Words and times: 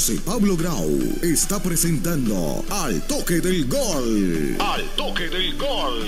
José 0.00 0.18
Pablo 0.24 0.56
Grau 0.56 0.88
está 1.22 1.62
presentando 1.62 2.64
Al 2.70 3.06
Toque 3.06 3.38
del 3.40 3.68
Gol. 3.68 4.56
Al 4.58 4.82
Toque 4.96 5.28
del 5.28 5.54
Gol. 5.58 6.00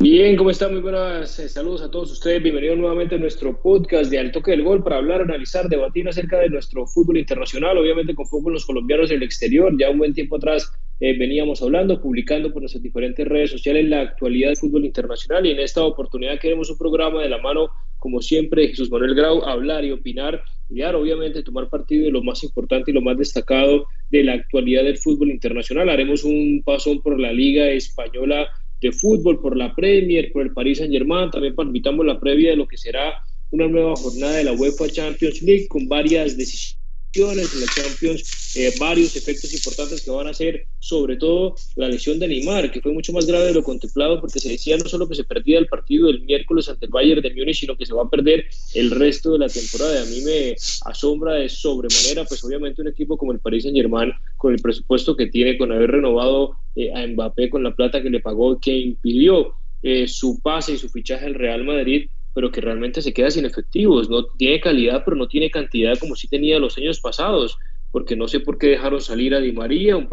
Bien, 0.00 0.36
¿cómo 0.36 0.48
están? 0.48 0.72
Muy 0.72 0.80
buenas 0.80 1.38
eh, 1.38 1.50
saludos 1.50 1.82
a 1.82 1.90
todos 1.90 2.10
ustedes. 2.10 2.42
Bienvenidos 2.42 2.78
nuevamente 2.78 3.16
a 3.16 3.18
nuestro 3.18 3.60
podcast 3.60 4.10
de 4.10 4.20
Al 4.20 4.32
Toque 4.32 4.52
del 4.52 4.64
Gol 4.64 4.82
para 4.82 4.96
hablar, 4.96 5.20
analizar, 5.20 5.68
debatir 5.68 6.08
acerca 6.08 6.38
de 6.38 6.48
nuestro 6.48 6.86
fútbol 6.86 7.18
internacional, 7.18 7.76
obviamente 7.76 8.14
con 8.14 8.26
foco 8.26 8.48
en 8.48 8.54
los 8.54 8.64
colombianos 8.64 9.10
del 9.10 9.22
exterior. 9.22 9.70
Ya 9.78 9.90
un 9.90 9.98
buen 9.98 10.14
tiempo 10.14 10.36
atrás 10.36 10.72
eh, 11.00 11.16
veníamos 11.16 11.62
hablando, 11.62 12.00
publicando 12.00 12.52
por 12.52 12.62
nuestras 12.62 12.82
diferentes 12.82 13.26
redes 13.26 13.50
sociales 13.50 13.88
la 13.88 14.00
actualidad 14.00 14.48
del 14.48 14.56
fútbol 14.56 14.84
internacional 14.84 15.46
y 15.46 15.52
en 15.52 15.60
esta 15.60 15.84
oportunidad 15.84 16.40
queremos 16.40 16.70
un 16.70 16.78
programa 16.78 17.22
de 17.22 17.28
la 17.28 17.38
mano, 17.38 17.68
como 17.98 18.20
siempre, 18.20 18.62
de 18.62 18.68
Jesús 18.68 18.90
Manuel 18.90 19.14
Grau, 19.14 19.44
hablar 19.44 19.84
y 19.84 19.92
opinar 19.92 20.42
y 20.68 20.82
obviamente 20.82 21.42
tomar 21.42 21.68
partido 21.68 22.06
de 22.06 22.12
lo 22.12 22.22
más 22.22 22.42
importante 22.42 22.90
y 22.90 22.94
lo 22.94 23.00
más 23.00 23.16
destacado 23.16 23.86
de 24.10 24.24
la 24.24 24.34
actualidad 24.34 24.82
del 24.82 24.98
fútbol 24.98 25.30
internacional. 25.30 25.88
Haremos 25.88 26.24
un 26.24 26.62
paso 26.64 27.00
por 27.00 27.18
la 27.18 27.32
Liga 27.32 27.70
Española 27.70 28.48
de 28.80 28.92
Fútbol, 28.92 29.40
por 29.40 29.56
la 29.56 29.74
Premier, 29.74 30.30
por 30.32 30.42
el 30.42 30.52
Paris 30.52 30.78
Saint 30.78 30.92
Germain, 30.92 31.30
también 31.30 31.54
palpitamos 31.54 32.04
la 32.04 32.20
previa 32.20 32.50
de 32.50 32.56
lo 32.56 32.66
que 32.66 32.76
será 32.76 33.22
una 33.50 33.66
nueva 33.66 33.94
jornada 33.96 34.36
de 34.36 34.44
la 34.44 34.52
UEFA 34.52 34.88
Champions 34.88 35.42
League 35.42 35.68
con 35.68 35.88
varias 35.88 36.36
decisiones 36.36 36.77
la 37.14 37.66
Champions, 37.74 38.56
eh, 38.56 38.72
varios 38.78 39.16
efectos 39.16 39.52
importantes 39.52 40.02
que 40.02 40.10
van 40.10 40.26
a 40.28 40.34
ser, 40.34 40.66
sobre 40.78 41.16
todo 41.16 41.54
la 41.76 41.88
lesión 41.88 42.18
de 42.18 42.28
Neymar, 42.28 42.70
que 42.70 42.80
fue 42.80 42.92
mucho 42.92 43.12
más 43.12 43.26
grave 43.26 43.46
de 43.46 43.54
lo 43.54 43.62
contemplado, 43.62 44.20
porque 44.20 44.38
se 44.38 44.48
decía 44.48 44.76
no 44.76 44.88
solo 44.88 45.08
que 45.08 45.14
se 45.14 45.24
perdía 45.24 45.58
el 45.58 45.66
partido 45.66 46.06
del 46.06 46.22
miércoles 46.22 46.68
ante 46.68 46.86
el 46.86 46.92
Bayern 46.92 47.22
de 47.22 47.34
Múnich, 47.34 47.60
sino 47.60 47.76
que 47.76 47.86
se 47.86 47.94
va 47.94 48.02
a 48.02 48.10
perder 48.10 48.46
el 48.74 48.90
resto 48.90 49.32
de 49.32 49.38
la 49.38 49.48
temporada. 49.48 50.02
A 50.02 50.04
mí 50.04 50.20
me 50.20 50.54
asombra 50.84 51.34
de 51.34 51.48
sobremanera, 51.48 52.24
pues 52.24 52.44
obviamente 52.44 52.82
un 52.82 52.88
equipo 52.88 53.16
como 53.16 53.32
el 53.32 53.40
Paris 53.40 53.64
Saint 53.64 53.76
Germain, 53.76 54.12
con 54.36 54.52
el 54.52 54.60
presupuesto 54.60 55.16
que 55.16 55.26
tiene, 55.26 55.56
con 55.56 55.72
haber 55.72 55.90
renovado 55.90 56.56
eh, 56.76 56.92
a 56.94 57.06
Mbappé 57.06 57.48
con 57.48 57.62
la 57.62 57.74
plata 57.74 58.02
que 58.02 58.10
le 58.10 58.20
pagó, 58.20 58.60
que 58.60 58.76
impidió 58.76 59.54
eh, 59.82 60.06
su 60.06 60.40
pase 60.40 60.74
y 60.74 60.78
su 60.78 60.88
fichaje 60.88 61.26
al 61.26 61.34
Real 61.34 61.64
Madrid, 61.64 62.08
pero 62.38 62.52
que 62.52 62.60
realmente 62.60 63.02
se 63.02 63.12
queda 63.12 63.32
sin 63.32 63.46
efectivos. 63.46 64.08
No 64.08 64.24
tiene 64.24 64.60
calidad, 64.60 65.02
pero 65.04 65.16
no 65.16 65.26
tiene 65.26 65.50
cantidad 65.50 65.98
como 65.98 66.14
sí 66.14 66.28
tenía 66.28 66.60
los 66.60 66.78
años 66.78 67.00
pasados, 67.00 67.58
porque 67.90 68.14
no 68.14 68.28
sé 68.28 68.38
por 68.38 68.58
qué 68.58 68.68
dejaron 68.68 69.00
salir 69.00 69.34
a 69.34 69.40
Di 69.40 69.50
María, 69.50 69.96
un 69.96 70.08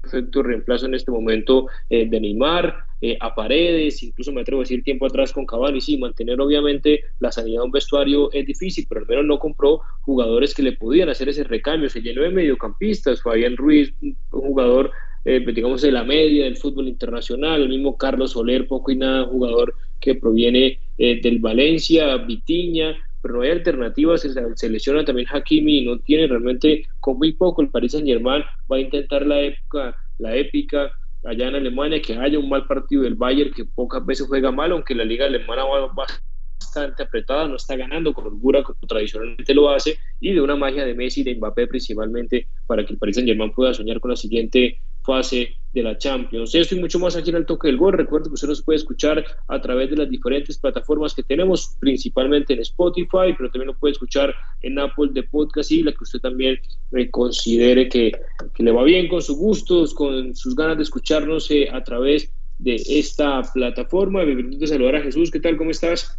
perfecto 0.00 0.42
reemplazo 0.42 0.86
en 0.86 0.94
este 0.94 1.10
momento 1.10 1.66
eh, 1.90 2.08
de 2.08 2.18
Neymar, 2.18 2.74
eh, 3.02 3.18
a 3.20 3.34
Paredes, 3.34 4.02
incluso 4.02 4.32
me 4.32 4.40
atrevo 4.40 4.62
a 4.62 4.64
decir 4.64 4.82
tiempo 4.84 5.04
atrás 5.04 5.34
con 5.34 5.44
Cavani, 5.44 5.82
sí, 5.82 5.98
mantener 5.98 6.40
obviamente 6.40 7.04
la 7.18 7.30
sanidad 7.30 7.60
de 7.60 7.66
un 7.66 7.72
vestuario 7.72 8.32
es 8.32 8.46
difícil, 8.46 8.86
pero 8.88 9.02
al 9.02 9.06
menos 9.06 9.26
no 9.26 9.38
compró 9.38 9.82
jugadores 10.00 10.54
que 10.54 10.62
le 10.62 10.72
podían 10.72 11.10
hacer 11.10 11.28
ese 11.28 11.44
recambio, 11.44 11.90
se 11.90 12.00
llenó 12.00 12.22
de 12.22 12.30
mediocampistas, 12.30 13.20
Fabián 13.20 13.54
Ruiz, 13.54 13.92
un 14.00 14.16
jugador 14.30 14.92
eh, 15.26 15.44
digamos, 15.44 15.82
de 15.82 15.90
la 15.90 16.04
media 16.04 16.44
del 16.44 16.56
fútbol 16.56 16.86
internacional, 16.86 17.60
el 17.60 17.68
mismo 17.68 17.98
Carlos 17.98 18.30
Soler, 18.30 18.68
poco 18.68 18.92
y 18.92 18.96
nada 18.96 19.26
jugador 19.26 19.74
que 20.00 20.14
proviene 20.14 20.78
eh, 20.98 21.20
del 21.20 21.38
Valencia, 21.38 22.16
Vitiña, 22.16 22.96
pero 23.20 23.36
no 23.36 23.42
hay 23.42 23.50
alternativas, 23.50 24.20
se, 24.20 24.30
selecciona 24.54 25.04
también 25.04 25.26
Hakimi 25.30 25.78
y 25.78 25.84
no 25.84 25.98
tiene 25.98 26.26
realmente, 26.26 26.86
con 27.00 27.18
muy 27.18 27.32
poco 27.32 27.60
el 27.60 27.70
Paris 27.70 27.92
Saint 27.92 28.06
Germain 28.06 28.44
va 28.70 28.76
a 28.76 28.80
intentar 28.80 29.26
la 29.26 29.40
época, 29.40 29.96
la 30.18 30.36
épica 30.36 30.92
allá 31.24 31.48
en 31.48 31.56
Alemania, 31.56 32.00
que 32.00 32.14
haya 32.14 32.38
un 32.38 32.48
mal 32.48 32.66
partido 32.66 33.02
del 33.02 33.16
Bayern 33.16 33.52
que 33.52 33.64
pocas 33.64 34.04
veces 34.06 34.26
juega 34.28 34.52
mal, 34.52 34.72
aunque 34.72 34.94
la 34.94 35.04
liga 35.04 35.26
alemana 35.26 35.64
va, 35.64 35.92
bastante 35.92 37.02
apretada, 37.02 37.48
no 37.48 37.56
está 37.56 37.74
ganando 37.76 38.12
con 38.12 38.26
holgura 38.26 38.62
como 38.62 38.78
tradicionalmente 38.86 39.54
lo 39.54 39.70
hace, 39.70 39.98
y 40.20 40.32
de 40.32 40.40
una 40.40 40.56
magia 40.56 40.84
de 40.84 40.94
Messi 40.94 41.22
de 41.22 41.34
Mbappé 41.34 41.66
principalmente 41.66 42.46
para 42.66 42.84
que 42.84 42.92
el 42.92 42.98
Paris 42.98 43.16
Saint 43.16 43.28
Germain 43.28 43.52
pueda 43.52 43.74
soñar 43.74 43.98
con 43.98 44.12
la 44.12 44.16
siguiente 44.16 44.78
fase 45.02 45.56
de 45.76 45.82
la 45.82 45.98
Champions. 45.98 46.54
Esto 46.54 46.74
y 46.74 46.80
mucho 46.80 46.98
más 46.98 47.16
aquí 47.16 47.28
en 47.28 47.36
el 47.36 47.44
Toque 47.44 47.68
del 47.68 47.76
Gol. 47.76 47.92
Recuerden 47.92 48.30
que 48.30 48.34
usted 48.34 48.48
nos 48.48 48.62
puede 48.62 48.78
escuchar 48.78 49.22
a 49.46 49.60
través 49.60 49.90
de 49.90 49.96
las 49.96 50.08
diferentes 50.08 50.56
plataformas 50.56 51.12
que 51.12 51.22
tenemos, 51.22 51.76
principalmente 51.78 52.54
en 52.54 52.60
Spotify, 52.60 53.34
pero 53.36 53.50
también 53.50 53.66
lo 53.66 53.78
puede 53.78 53.92
escuchar 53.92 54.34
en 54.62 54.78
Apple 54.78 55.10
de 55.12 55.22
Podcast 55.24 55.70
y 55.70 55.82
la 55.82 55.92
que 55.92 56.02
usted 56.02 56.18
también 56.20 56.58
eh, 56.92 57.10
considere 57.10 57.90
que, 57.90 58.10
que, 58.54 58.62
le 58.62 58.72
va 58.72 58.84
bien 58.84 59.06
con 59.06 59.20
sus 59.20 59.36
gustos, 59.36 59.92
con 59.92 60.34
sus 60.34 60.56
ganas 60.56 60.78
de 60.78 60.84
escucharnos 60.84 61.50
eh, 61.50 61.68
a 61.70 61.84
través 61.84 62.30
de 62.58 62.76
esta 62.76 63.42
plataforma. 63.42 64.24
Bienvenido 64.24 64.64
a 64.64 64.68
saludar 64.68 64.96
a 64.96 65.02
Jesús. 65.02 65.30
¿Qué 65.30 65.40
tal? 65.40 65.58
¿Cómo 65.58 65.72
estás? 65.72 66.18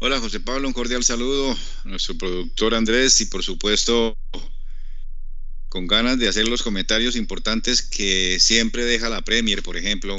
Hola 0.00 0.18
José 0.18 0.40
Pablo, 0.40 0.66
un 0.66 0.74
cordial 0.74 1.04
saludo 1.04 1.52
a 1.52 1.88
nuestro 1.88 2.18
productor 2.18 2.74
Andrés 2.74 3.20
y 3.20 3.26
por 3.26 3.44
supuesto 3.44 4.16
con 5.74 5.88
ganas 5.88 6.20
de 6.20 6.28
hacer 6.28 6.46
los 6.46 6.62
comentarios 6.62 7.16
importantes 7.16 7.82
que 7.82 8.38
siempre 8.38 8.84
deja 8.84 9.08
la 9.08 9.22
Premier, 9.22 9.60
por 9.60 9.76
ejemplo, 9.76 10.16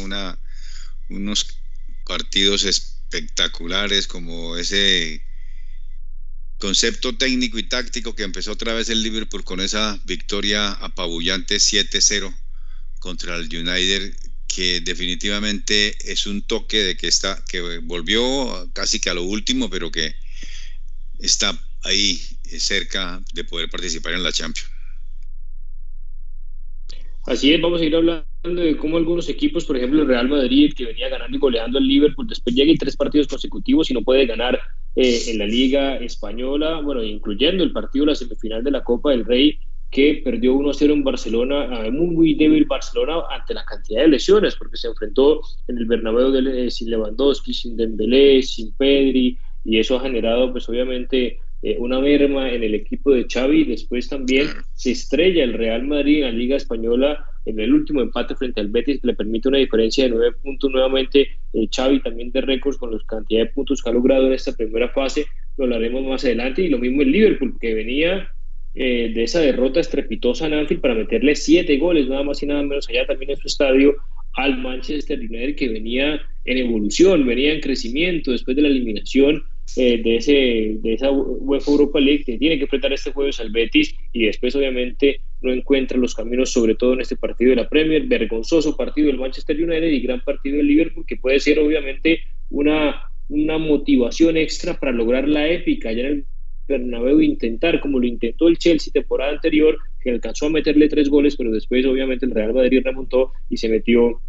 unos 1.08 1.48
partidos 2.06 2.66
espectaculares 2.66 4.06
como 4.06 4.58
ese 4.58 5.24
concepto 6.58 7.16
técnico 7.16 7.58
y 7.58 7.70
táctico 7.70 8.14
que 8.14 8.24
empezó 8.24 8.52
otra 8.52 8.74
vez 8.74 8.90
el 8.90 9.02
Liverpool 9.02 9.46
con 9.46 9.62
esa 9.62 9.98
victoria 10.04 10.72
apabullante 10.72 11.56
7-0 11.56 12.36
contra 13.00 13.38
el 13.38 13.46
United 13.46 14.14
que 14.48 14.82
definitivamente 14.82 15.96
es 16.12 16.28
un 16.28 16.42
toque 16.42 16.84
de 16.84 16.98
que 16.98 17.08
está 17.08 17.42
que 17.48 17.62
volvió 17.78 18.70
casi 18.74 19.00
que 19.00 19.10
a 19.10 19.14
lo 19.14 19.24
último 19.24 19.70
pero 19.70 19.90
que 19.90 20.18
está 21.20 21.58
ahí 21.84 22.22
cerca 22.60 23.24
de 23.32 23.46
poder 23.46 23.70
participar 23.70 24.16
en 24.16 24.24
la 24.24 24.34
Champions. 24.34 24.75
Así 27.26 27.52
es, 27.52 27.60
vamos 27.60 27.82
a 27.82 27.86
ir 27.86 27.96
hablando 27.96 28.26
de 28.44 28.78
cómo 28.78 28.98
algunos 28.98 29.28
equipos, 29.30 29.66
por 29.66 29.78
ejemplo 29.78 30.02
el 30.02 30.08
Real 30.08 30.30
Madrid, 30.30 30.74
que 30.76 30.86
venía 30.86 31.10
ganando 31.10 31.36
y 31.36 31.40
goleando 31.40 31.80
al 31.80 31.88
Liverpool, 31.88 32.28
después 32.28 32.56
llega 32.56 32.72
en 32.72 32.78
tres 32.78 32.96
partidos 32.96 33.28
consecutivos 33.28 33.90
y 33.90 33.96
no 33.96 34.04
puede 34.04 34.28
ganar 34.28 34.60
eh, 34.96 35.24
en 35.28 35.40
la 35.40 35.48
Liga 35.48 35.98
Española, 35.98 36.82
bueno, 36.82 37.04
incluyendo 37.04 37.64
el 37.64 37.74
partido 37.74 38.06
de 38.06 38.12
la 38.12 38.16
semifinal 38.16 38.64
de 38.64 38.72
la 38.72 38.84
Copa 38.84 39.10
del 39.10 39.26
Rey, 39.26 39.58
que 39.90 40.22
perdió 40.24 40.54
1-0 40.54 40.94
en 40.94 41.04
Barcelona, 41.04 41.90
muy, 41.92 42.08
muy 42.08 42.34
débil 42.36 42.66
Barcelona 42.66 43.24
ante 43.32 43.54
la 43.54 43.66
cantidad 43.66 44.02
de 44.02 44.10
lesiones, 44.10 44.56
porque 44.56 44.78
se 44.78 44.88
enfrentó 44.88 45.42
en 45.68 45.78
el 45.78 45.86
Bernabéu 45.86 46.32
de, 46.32 46.70
sin 46.70 46.90
Lewandowski, 46.90 47.54
sin 47.54 47.76
Dembélé, 47.76 48.44
sin 48.44 48.74
Pedri, 48.74 49.38
y 49.64 49.80
eso 49.80 49.96
ha 49.96 50.02
generado, 50.02 50.52
pues 50.52 50.68
obviamente, 50.70 51.40
eh, 51.66 51.78
una 51.80 52.00
merma 52.00 52.52
en 52.52 52.64
el 52.64 52.76
equipo 52.76 53.12
de 53.12 53.26
Xavi. 53.28 53.64
Después 53.64 54.08
también 54.08 54.50
se 54.76 54.92
estrella 54.92 55.44
el 55.44 55.54
Real 55.54 55.84
Madrid 55.88 56.18
en 56.18 56.26
la 56.26 56.32
Liga 56.32 56.58
Española 56.58 57.26
en 57.44 57.60
el 57.60 57.74
último 57.74 58.02
empate 58.02 58.36
frente 58.36 58.62
al 58.62 58.68
Betis, 58.68 59.00
le 59.02 59.16
permite 59.16 59.48
una 59.48 59.58
diferencia 59.58 60.04
de 60.04 60.12
nueve 60.12 60.36
puntos 60.44 60.70
nuevamente. 60.70 61.28
Eh, 61.54 61.68
Xavi 61.76 62.02
también 62.02 62.32
de 62.32 62.42
récords 62.42 62.78
con 62.78 62.92
la 62.92 63.00
cantidad 63.08 63.40
de 63.40 63.46
puntos 63.48 63.82
que 63.82 63.90
ha 63.90 63.94
logrado 63.94 64.28
en 64.28 64.34
esta 64.34 64.52
primera 64.52 64.90
fase. 64.90 65.26
Lo 65.58 65.64
hablaremos 65.64 66.04
más 66.04 66.24
adelante. 66.24 66.62
Y 66.62 66.70
lo 66.70 66.78
mismo 66.78 67.02
el 67.02 67.12
Liverpool, 67.12 67.58
que 67.60 67.74
venía 67.74 68.30
eh, 68.76 69.12
de 69.16 69.24
esa 69.24 69.40
derrota 69.40 69.80
estrepitosa 69.80 70.46
en 70.46 70.54
Anfield 70.54 70.82
para 70.82 70.94
meterle 70.94 71.36
siete 71.36 71.78
goles, 71.78 72.08
nada 72.08 72.22
más 72.22 72.44
y 72.44 72.46
nada 72.46 72.62
menos 72.62 72.88
allá 72.90 73.08
también 73.08 73.32
en 73.32 73.38
su 73.38 73.48
estadio 73.48 73.96
al 74.34 74.60
Manchester 74.60 75.18
United 75.18 75.56
que 75.56 75.70
venía 75.70 76.22
en 76.44 76.58
evolución, 76.60 77.26
venía 77.26 77.54
en 77.54 77.62
crecimiento 77.62 78.32
después 78.32 78.56
de 78.56 78.62
la 78.62 78.68
eliminación 78.68 79.44
eh, 79.78 80.02
de, 80.02 80.18
ese, 80.18 80.32
de 80.82 80.94
esa 80.94 81.12
UEFA 81.12 81.72
Europa 81.72 82.00
League 82.00 82.24
que 82.24 82.38
tiene 82.38 82.58
que 82.58 82.64
enfrentar 82.64 82.94
este 82.94 83.12
jueves 83.12 83.40
al 83.40 83.52
Betis 83.52 83.94
y 84.14 84.26
después 84.26 84.56
obviamente 84.56 85.22
no 85.42 85.52
encuentra 85.52 85.98
los 85.98 86.16
caminos, 86.16 86.52
sobre 86.52 86.76
todo 86.76 86.94
en 86.94 87.02
este 87.02 87.18
partido 87.18 87.50
de 87.50 87.58
la 87.58 87.68
Premier, 87.68 88.04
vergonzoso 88.04 88.78
partido 88.78 89.08
del 89.08 89.18
Manchester 89.18 89.62
United 89.62 89.88
y 89.88 90.02
gran 90.02 90.22
partido 90.22 90.58
del 90.58 90.68
Liverpool 90.68 91.06
que 91.06 91.18
puede 91.18 91.40
ser 91.40 91.60
obviamente 91.60 92.22
una, 92.50 93.02
una 93.28 93.58
motivación 93.58 94.38
extra 94.38 94.80
para 94.80 94.92
lograr 94.92 95.28
la 95.28 95.50
épica 95.50 95.92
ya 95.92 96.02
en 96.02 96.06
el 96.06 96.26
Bernabéu 96.68 97.22
intentar 97.22 97.80
como 97.80 98.00
lo 98.00 98.08
intentó 98.08 98.48
el 98.48 98.58
Chelsea 98.58 98.94
temporada 98.94 99.34
anterior 99.34 99.78
que 100.02 100.10
alcanzó 100.10 100.48
a 100.48 100.50
meterle 100.50 100.90
tres 100.90 101.10
goles 101.10 101.36
pero 101.36 101.52
después 101.52 101.86
obviamente 101.86 102.26
el 102.26 102.32
Real 102.32 102.54
Madrid 102.54 102.82
remontó 102.84 103.34
y 103.50 103.58
se 103.58 103.70
metió 103.70 104.22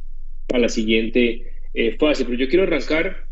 a 0.52 0.58
la 0.58 0.68
siguiente 0.68 1.52
eh, 1.74 1.96
fase. 1.98 2.24
Pero 2.24 2.38
yo 2.38 2.48
quiero 2.48 2.64
arrancar 2.64 3.25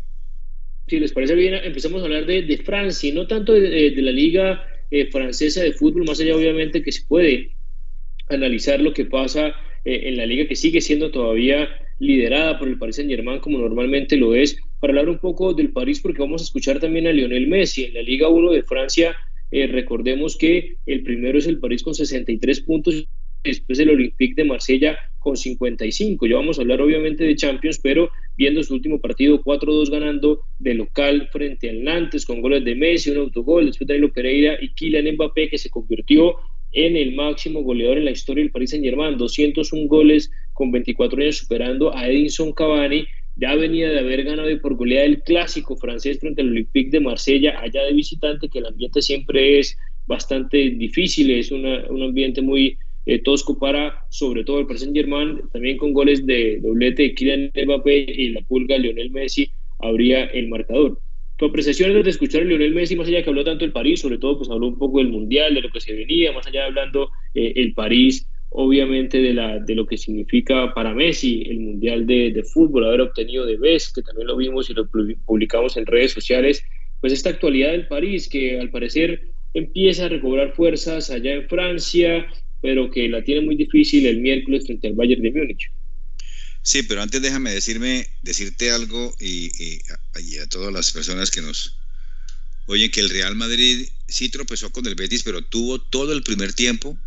si 0.87 0.99
les 0.99 1.13
parece 1.13 1.35
bien, 1.35 1.55
empezamos 1.55 2.01
a 2.01 2.05
hablar 2.05 2.25
de, 2.25 2.43
de 2.43 2.57
Francia, 2.57 3.11
no 3.13 3.27
tanto 3.27 3.53
de, 3.53 3.91
la 3.97 4.11
liga 4.11 4.67
eh, 4.91 5.07
francesa 5.11 5.63
de 5.63 5.73
fútbol, 5.73 6.05
más 6.05 6.19
allá 6.19 6.35
obviamente 6.35 6.83
que 6.83 6.91
se 6.91 7.05
puede 7.07 7.51
analizar 8.29 8.79
lo 8.79 8.93
que 8.93 9.05
pasa 9.05 9.55
eh, 9.83 10.01
en 10.03 10.17
la 10.17 10.25
liga 10.25 10.47
que 10.47 10.55
sigue 10.55 10.81
siendo 10.81 11.11
todavía 11.11 11.69
liderada 11.99 12.59
por 12.59 12.67
el 12.67 12.77
Paris 12.77 12.97
Saint 12.97 13.09
Germain 13.09 13.39
como 13.39 13.57
normalmente 13.57 14.17
lo 14.17 14.35
es, 14.35 14.57
para 14.79 14.91
hablar 14.91 15.09
un 15.09 15.19
poco 15.19 15.53
del 15.53 15.71
París 15.71 15.99
porque 16.01 16.21
vamos 16.21 16.41
a 16.41 16.45
escuchar 16.45 16.79
también 16.79 17.07
a 17.07 17.11
Lionel 17.11 17.47
Messi 17.47 17.85
en 17.85 17.93
la 17.93 18.01
Liga 18.01 18.29
1 18.29 18.51
de 18.51 18.63
Francia. 18.63 19.15
Eh, 19.51 19.67
recordemos 19.67 20.37
que 20.37 20.77
el 20.85 21.03
primero 21.03 21.39
es 21.39 21.47
el 21.47 21.59
París 21.59 21.81
con 21.81 21.95
63 21.95 22.61
puntos, 22.61 23.07
después 23.43 23.79
el 23.79 23.89
Olympique 23.89 24.35
de 24.35 24.47
Marsella 24.47 24.97
con 25.25 25.37
55. 25.37 26.27
Ya 26.27 26.35
vamos 26.35 26.59
a 26.59 26.61
hablar 26.61 26.81
obviamente 26.81 27.23
de 27.23 27.35
Champions, 27.35 27.79
pero 27.81 28.11
viendo 28.37 28.61
su 28.61 28.75
último 28.75 29.01
partido 29.01 29.43
4-2 29.43 29.89
ganando 29.89 30.41
de 30.59 30.75
local 30.75 31.27
frente 31.31 31.67
al 31.67 31.83
Nantes 31.83 32.27
con 32.27 32.41
goles 32.41 32.63
de 32.63 32.75
Messi, 32.75 33.09
un 33.09 33.17
autogol, 33.17 33.65
después 33.65 33.87
Danilo 33.87 34.13
Pereira 34.13 34.55
y 34.61 34.69
Kylian 34.75 35.15
Mbappé 35.15 35.49
que 35.49 35.57
se 35.57 35.71
convirtió 35.71 36.35
en 36.73 36.95
el 36.95 37.15
máximo 37.15 37.63
goleador 37.63 37.97
en 37.97 38.05
la 38.05 38.11
historia 38.11 38.43
del 38.43 38.51
Paris 38.51 38.69
Saint-Germain, 38.69 39.17
201 39.17 39.87
goles 39.87 40.29
con 40.53 40.71
24 40.71 41.19
años 41.19 41.37
superando 41.37 41.95
a 41.95 42.07
Edinson 42.07 42.53
Cavani, 42.53 43.07
ya 43.35 43.55
venía 43.55 43.89
de 43.89 43.99
haber 43.99 44.25
ganado 44.25 44.61
por 44.61 44.75
goleada 44.75 45.07
el 45.07 45.23
clásico 45.23 45.75
francés 45.75 46.19
frente 46.19 46.41
al 46.41 46.49
Olympique 46.49 46.91
de 46.91 46.99
Marsella, 46.99 47.59
allá 47.59 47.83
de 47.83 47.93
visitante, 47.93 48.47
que 48.47 48.59
el 48.59 48.67
ambiente 48.67 49.01
siempre 49.01 49.57
es 49.57 49.75
bastante 50.05 50.69
difícil, 50.69 51.31
es 51.31 51.49
un 51.49 51.65
ambiente 52.03 52.43
muy 52.43 52.77
eh, 53.05 53.19
tosco 53.19 53.57
para 53.57 54.05
sobre 54.09 54.43
todo 54.43 54.59
el 54.59 54.67
Paris 54.67 54.81
Saint-Germain, 54.81 55.41
también 55.51 55.77
con 55.77 55.93
goles 55.93 56.25
de 56.25 56.59
doblete 56.61 57.03
de 57.03 57.13
Kylian 57.13 57.51
Mbappé 57.65 58.05
y 58.07 58.29
la 58.29 58.41
pulga 58.41 58.77
Lionel 58.77 59.11
Messi 59.11 59.51
abría 59.79 60.25
el 60.25 60.47
marcador. 60.47 60.99
Tu 61.37 61.45
apreciación 61.45 62.01
de 62.01 62.09
escuchar 62.09 62.43
a 62.43 62.45
Lionel 62.45 62.73
Messi, 62.73 62.95
más 62.95 63.07
allá 63.07 63.21
que 63.21 63.29
habló 63.29 63.43
tanto 63.43 63.65
el 63.65 63.73
París, 63.73 63.99
sobre 63.99 64.17
todo 64.17 64.37
pues 64.37 64.49
habló 64.49 64.67
un 64.67 64.77
poco 64.77 64.99
del 64.99 65.09
Mundial, 65.09 65.53
de 65.53 65.61
lo 65.61 65.69
que 65.69 65.81
se 65.81 65.93
venía, 65.93 66.31
más 66.31 66.47
allá 66.47 66.61
de 66.61 66.67
hablando 66.67 67.09
eh, 67.33 67.53
el 67.57 67.73
París, 67.73 68.27
obviamente 68.49 69.21
de, 69.21 69.33
la, 69.33 69.59
de 69.59 69.75
lo 69.75 69.85
que 69.85 69.97
significa 69.97 70.73
para 70.73 70.93
Messi 70.93 71.43
el 71.47 71.59
Mundial 71.59 72.07
de, 72.07 72.31
de 72.31 72.43
Fútbol, 72.43 72.85
haber 72.85 73.01
obtenido 73.01 73.45
de 73.45 73.57
BES, 73.57 73.91
que 73.93 74.01
también 74.01 74.27
lo 74.27 74.37
vimos 74.37 74.69
y 74.69 74.73
lo 74.73 74.87
publicamos 75.25 75.75
en 75.75 75.85
redes 75.85 76.13
sociales, 76.13 76.63
pues 77.01 77.11
esta 77.11 77.29
actualidad 77.29 77.71
del 77.71 77.87
París, 77.87 78.29
que 78.29 78.57
al 78.59 78.71
parecer 78.71 79.27
empieza 79.53 80.05
a 80.05 80.09
recobrar 80.09 80.53
fuerzas 80.53 81.09
allá 81.11 81.33
en 81.33 81.47
Francia, 81.49 82.25
pero 82.65 82.89
que 82.89 83.07
la 83.07 83.23
tiene 83.23 83.41
muy 83.41 83.55
difícil 83.55 84.07
el 84.07 84.21
miércoles 84.21 84.65
frente 84.65 84.87
al 84.87 84.95
Bayern 84.95 85.21
de 85.21 85.31
Múnich. 85.31 85.69
Sí, 86.63 86.81
pero 86.81 87.03
antes 87.03 87.21
déjame 87.21 87.51
decirme, 87.51 88.07
decirte 88.23 88.71
algo 88.71 89.15
y, 89.19 89.51
a 90.41 90.47
todas 90.47 90.73
las 90.73 90.91
personas 90.91 91.29
que 91.29 91.43
nos 91.43 91.77
oyen 92.65 92.89
que 92.89 93.01
el 93.01 93.11
Real 93.11 93.35
Madrid 93.35 93.87
sí 94.07 94.29
tropezó 94.29 94.71
con 94.71 94.87
el 94.87 94.95
Betis, 94.95 95.21
pero 95.21 95.43
tuvo 95.43 95.79
todo 95.79 96.11
el 96.11 96.23
primer 96.23 96.53
tiempo 96.53 96.97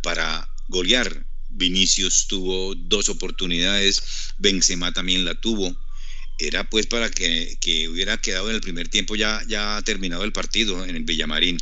para 0.00 0.48
golear. 0.68 1.26
Vinicius 1.48 2.28
tuvo 2.28 2.76
dos 2.76 3.08
oportunidades, 3.08 4.00
Benzema 4.38 4.92
también 4.92 5.24
la 5.24 5.34
tuvo. 5.34 5.76
Era 6.38 6.70
pues 6.70 6.86
para 6.86 7.10
que, 7.10 7.88
hubiera 7.88 8.16
quedado 8.18 8.48
en 8.48 8.54
el 8.54 8.60
primer 8.60 8.86
tiempo 8.86 9.16
ya, 9.16 9.42
ya 9.48 9.82
terminado 9.84 10.22
el 10.22 10.32
partido 10.32 10.84
en 10.84 10.94
el 10.94 11.02
Villamarín. 11.02 11.58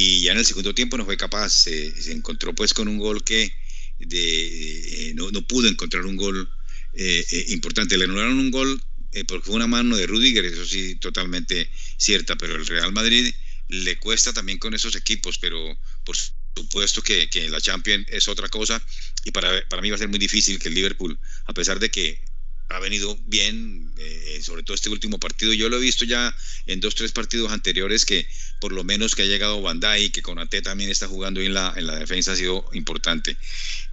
Y 0.00 0.20
ya 0.20 0.30
en 0.30 0.38
el 0.38 0.46
segundo 0.46 0.76
tiempo 0.76 0.96
no 0.96 1.04
fue 1.04 1.16
capaz, 1.16 1.50
se 1.50 2.12
encontró 2.12 2.54
pues 2.54 2.72
con 2.72 2.86
un 2.86 2.98
gol 2.98 3.24
que, 3.24 3.52
de, 3.98 5.08
eh, 5.08 5.14
no, 5.16 5.32
no, 5.32 5.44
pudo 5.44 5.66
encontrar 5.66 6.06
un 6.06 6.14
gol 6.14 6.48
eh, 6.92 7.26
eh, 7.28 7.46
importante. 7.48 7.98
Le 7.98 8.04
anularon 8.04 8.38
un 8.38 8.52
gol 8.52 8.80
porque 9.26 9.46
fue 9.46 9.56
una 9.56 9.66
mano 9.66 9.96
de 9.96 10.06
Rudiger, 10.06 10.44
eso 10.44 10.64
sí, 10.64 10.94
totalmente 11.00 11.68
cierta, 11.96 12.36
pero 12.36 12.54
el 12.54 12.64
Real 12.64 12.92
Madrid 12.92 13.34
le 13.66 13.98
cuesta 13.98 14.32
también 14.32 14.60
con 14.60 14.72
esos 14.72 14.94
equipos, 14.94 15.36
pero 15.38 15.76
por 16.04 16.16
supuesto 16.54 17.02
que, 17.02 17.28
que 17.28 17.50
la 17.50 17.60
Champions 17.60 18.06
es 18.08 18.28
otra 18.28 18.48
cosa 18.48 18.80
y 19.24 19.32
para, 19.32 19.68
para 19.68 19.82
mí 19.82 19.90
va 19.90 19.96
a 19.96 19.98
ser 19.98 20.08
muy 20.08 20.20
difícil 20.20 20.60
que 20.60 20.68
el 20.68 20.74
Liverpool, 20.74 21.18
a 21.46 21.54
pesar 21.54 21.80
de 21.80 21.90
que 21.90 22.20
ha 22.70 22.78
venido 22.80 23.18
bien, 23.26 23.92
eh, 23.96 24.40
sobre 24.42 24.62
todo 24.62 24.74
este 24.74 24.90
último 24.90 25.18
partido. 25.18 25.52
Yo 25.54 25.68
lo 25.68 25.78
he 25.78 25.80
visto 25.80 26.04
ya 26.04 26.36
en 26.66 26.80
dos, 26.80 26.94
tres 26.94 27.12
partidos 27.12 27.50
anteriores 27.50 28.04
que 28.04 28.26
por 28.60 28.72
lo 28.72 28.84
menos 28.84 29.14
que 29.14 29.22
ha 29.22 29.26
llegado 29.26 29.62
Bandai, 29.62 30.10
que 30.10 30.22
con 30.22 30.38
AT 30.38 30.54
también 30.62 30.90
está 30.90 31.08
jugando 31.08 31.40
en 31.40 31.54
la, 31.54 31.72
en 31.76 31.86
la 31.86 31.98
defensa 31.98 32.32
ha 32.32 32.36
sido 32.36 32.68
importante. 32.72 33.36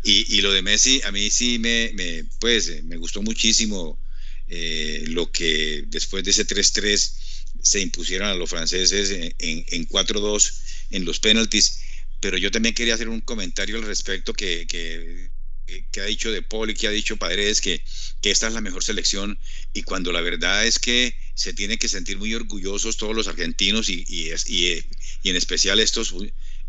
Y, 0.04 0.42
lo 0.42 0.52
de 0.52 0.62
Messi, 0.62 1.02
a 1.06 1.12
mí 1.12 1.32
sí 1.32 1.58
me, 1.58 1.94
pues, 2.40 2.68
eh, 2.68 2.82
me 2.84 2.98
gustó 2.98 3.22
muchísimo 3.22 3.98
eh, 4.48 5.06
lo 5.08 5.32
que 5.32 5.86
después 5.88 6.24
de 6.24 6.32
ese 6.32 6.46
3-3 6.46 7.14
se 7.62 7.80
impusieron 7.80 8.28
a 8.28 8.36
los 8.36 8.50
franceses 8.50 9.10
en, 9.10 9.66
en 9.70 9.88
4-2 9.88 10.54
en 10.92 11.06
los 11.06 11.20
penaltis. 11.20 11.80
Pero 12.20 12.38
yo 12.38 12.52
también 12.52 12.76
quería 12.76 12.96
hacer 12.96 13.10
un 13.10 13.22
comentario 13.22 13.78
al 13.78 13.84
respecto 13.84 14.34
que, 14.34 14.68
que 14.68 15.30
que 15.66 16.02
ha 16.02 16.06
dicho 16.06 16.32
De 16.32 16.42
Paul 16.42 16.70
y 16.70 16.74
que 16.74 16.88
ha 16.88 16.92
dicho 16.92 17.18
Padres 17.18 17.62
que, 17.62 17.84
que 18.22 18.32
esta 18.32 18.48
es 18.48 18.54
la 18.54 18.62
mejor 18.62 18.84
selección 18.84 19.40
y 19.74 19.84
cuando 19.84 20.12
la 20.12 20.22
verdad 20.22 20.66
es 20.66 20.80
que 20.80 21.16
se 21.34 21.54
tienen 21.54 21.78
que 21.78 21.90
sentir 21.90 22.18
muy 22.18 22.34
orgullosos 22.34 22.98
todos 22.98 23.16
los 23.16 23.28
argentinos 23.28 23.90
y, 23.90 24.06
y, 24.08 24.32
y, 24.48 25.30
en 25.30 25.36
especial 25.36 25.80
estos, 25.80 26.14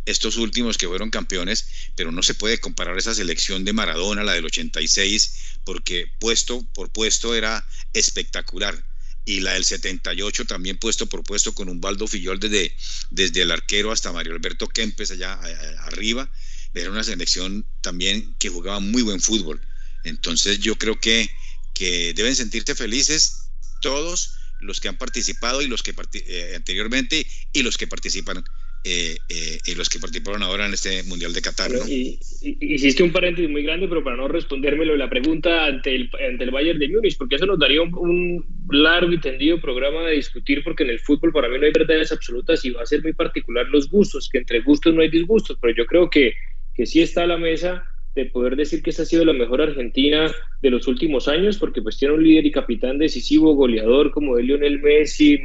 estos 0.06 0.36
últimos 0.36 0.78
que 0.78 0.88
fueron 0.88 1.10
campeones, 1.10 1.66
pero 1.94 2.10
no 2.10 2.22
se 2.22 2.34
puede 2.34 2.58
comparar 2.58 2.98
esa 2.98 3.14
selección 3.14 3.64
de 3.64 3.72
Maradona, 3.72 4.24
la 4.24 4.32
del 4.32 4.46
86, 4.46 5.34
porque 5.64 6.10
puesto 6.18 6.62
por 6.72 6.90
puesto 6.90 7.34
era 7.34 7.66
espectacular. 7.92 8.84
Y 9.28 9.40
la 9.40 9.54
del 9.54 9.64
78 9.64 10.44
también 10.44 10.78
puesto 10.78 11.06
por 11.06 11.24
puesto 11.24 11.52
con 11.52 11.68
un 11.68 11.80
Baldo 11.80 12.06
Fillol 12.06 12.38
desde, 12.38 12.76
desde 13.10 13.42
el 13.42 13.50
arquero 13.50 13.90
hasta 13.90 14.12
Mario 14.12 14.34
Alberto 14.34 14.68
Kempes 14.68 15.10
allá 15.10 15.34
arriba 15.80 16.30
era 16.76 16.90
una 16.90 17.02
selección 17.02 17.64
también 17.80 18.34
que 18.38 18.50
jugaba 18.50 18.80
muy 18.80 19.02
buen 19.02 19.20
fútbol. 19.20 19.60
Entonces 20.04 20.60
yo 20.60 20.76
creo 20.76 21.00
que, 21.00 21.28
que 21.74 22.12
deben 22.14 22.36
sentirse 22.36 22.74
felices 22.74 23.50
todos 23.80 24.34
los 24.60 24.80
que 24.80 24.88
han 24.88 24.96
participado 24.96 25.62
y 25.62 25.68
los 25.68 25.82
que 25.82 25.94
eh, 26.14 26.52
anteriormente 26.54 27.26
y 27.52 27.62
los 27.62 27.76
que 27.76 27.86
participan 27.86 28.44
eh, 28.84 29.16
eh, 29.28 29.58
y 29.66 29.74
los 29.74 29.88
que 29.88 29.98
participaron 29.98 30.44
ahora 30.44 30.66
en 30.66 30.74
este 30.74 31.02
Mundial 31.04 31.32
de 31.32 31.42
Qatar. 31.42 31.72
Y, 31.88 32.20
hiciste 32.40 33.02
un 33.02 33.10
paréntesis 33.10 33.50
muy 33.50 33.64
grande, 33.64 33.88
pero 33.88 34.04
para 34.04 34.16
no 34.16 34.28
respondérmelo 34.28 34.96
la 34.96 35.10
pregunta 35.10 35.66
ante 35.66 35.96
el, 35.96 36.10
ante 36.28 36.44
el 36.44 36.50
Bayern 36.52 36.78
de 36.78 36.88
Múnich, 36.88 37.16
porque 37.18 37.34
eso 37.34 37.46
nos 37.46 37.58
daría 37.58 37.82
un, 37.82 38.44
largo 38.70 39.12
y 39.12 39.20
tendido 39.20 39.60
programa 39.60 40.02
de 40.02 40.14
discutir, 40.14 40.62
porque 40.62 40.84
en 40.84 40.90
el 40.90 41.00
fútbol 41.00 41.32
para 41.32 41.48
mí 41.48 41.58
no 41.58 41.66
hay 41.66 41.72
verdades 41.72 42.12
absolutas 42.12 42.64
y 42.64 42.70
va 42.70 42.82
a 42.82 42.86
ser 42.86 43.02
muy 43.02 43.12
particular 43.12 43.66
los 43.70 43.90
gustos, 43.90 44.28
que 44.28 44.38
entre 44.38 44.60
gustos 44.60 44.94
no 44.94 45.02
hay 45.02 45.10
disgustos, 45.10 45.58
pero 45.60 45.74
yo 45.74 45.84
creo 45.86 46.08
que 46.08 46.34
que 46.76 46.86
sí 46.86 47.00
está 47.02 47.22
a 47.22 47.26
la 47.26 47.38
mesa 47.38 47.84
de 48.14 48.26
poder 48.26 48.56
decir 48.56 48.82
que 48.82 48.90
esta 48.90 49.02
ha 49.02 49.06
sido 49.06 49.24
la 49.24 49.32
mejor 49.32 49.60
Argentina 49.60 50.32
de 50.62 50.70
los 50.70 50.86
últimos 50.88 51.28
años, 51.28 51.58
porque 51.58 51.82
pues 51.82 51.98
tiene 51.98 52.14
un 52.14 52.24
líder 52.24 52.46
y 52.46 52.50
capitán 52.50 52.98
decisivo, 52.98 53.54
goleador 53.54 54.10
como 54.10 54.38
es 54.38 54.44
Lionel 54.44 54.80
Messi, 54.80 55.38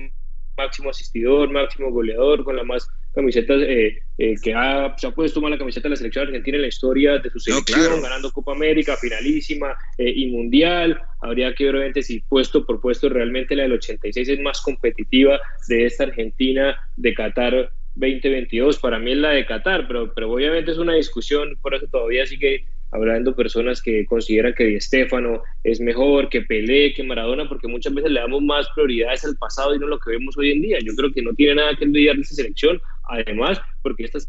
máximo 0.58 0.90
asistidor, 0.90 1.50
máximo 1.50 1.92
goleador, 1.92 2.44
con 2.44 2.56
la 2.56 2.64
más 2.64 2.88
camiseta 3.14 3.56
eh, 3.56 4.00
eh, 4.18 4.36
que 4.42 4.54
ha, 4.54 4.96
se 4.98 5.08
ha 5.08 5.12
puesto 5.12 5.42
más 5.42 5.52
la 5.52 5.58
camiseta 5.58 5.84
de 5.84 5.92
la 5.92 5.96
selección 5.98 6.28
argentina 6.28 6.56
en 6.56 6.62
la 6.62 6.68
historia 6.70 7.18
de 7.18 7.30
su 7.30 7.40
selección, 7.40 8.02
ganando 8.02 8.32
Copa 8.32 8.54
América, 8.54 8.96
finalísima 8.96 9.76
eh, 9.98 10.12
y 10.16 10.28
mundial. 10.28 11.02
Habría 11.20 11.54
que 11.54 11.66
ver 11.66 11.76
obviamente 11.76 12.04
si 12.04 12.22
puesto 12.22 12.66
por 12.66 12.80
puesto 12.80 13.10
realmente 13.10 13.56
la 13.56 13.64
del 13.64 13.74
86 13.74 14.30
es 14.30 14.40
más 14.40 14.62
competitiva 14.62 15.40
de 15.68 15.86
esta 15.86 16.06
Argentina 16.06 16.80
de 16.96 17.14
Qatar 17.14 17.74
2022. 17.96 18.80
Para 18.80 19.00
mí 19.00 19.12
es 19.12 19.18
la 19.18 19.32
de 19.32 19.46
Qatar, 19.46 19.88
pero, 19.88 20.14
pero 20.14 20.32
obviamente 20.32 20.72
es 20.72 20.78
una 20.78 20.94
discusión, 20.94 21.58
por 21.62 21.76
eso 21.76 21.88
todavía 21.88 22.26
sigue 22.26 22.66
hablando 22.92 23.36
personas 23.36 23.82
que 23.82 24.06
consideran 24.06 24.54
que 24.54 24.66
Di 24.66 24.82
Stefano 24.82 25.42
es 25.64 25.80
mejor, 25.80 26.30
que 26.30 26.42
Pelé, 26.42 26.94
que 26.94 27.04
Maradona, 27.04 27.48
porque 27.48 27.68
muchas 27.68 27.94
veces 27.94 28.12
le 28.12 28.20
damos 28.20 28.42
más 28.42 28.68
prioridades 28.76 29.24
al 29.24 29.38
pasado 29.38 29.74
y 29.74 29.80
no 29.80 29.88
lo 29.88 30.00
que 30.00 30.12
vemos 30.12 30.38
hoy 30.38 30.52
en 30.52 30.62
día. 30.62 30.78
Yo 30.84 30.94
creo 30.96 31.12
que 31.12 31.22
no 31.22 31.34
tiene 31.34 31.56
nada 31.56 31.76
que 31.76 31.86
envidiar 31.86 32.16
de 32.16 32.22
esta 32.22 32.36
selección, 32.36 32.82
además, 33.04 33.62
porque 33.82 34.04
esta 34.04 34.20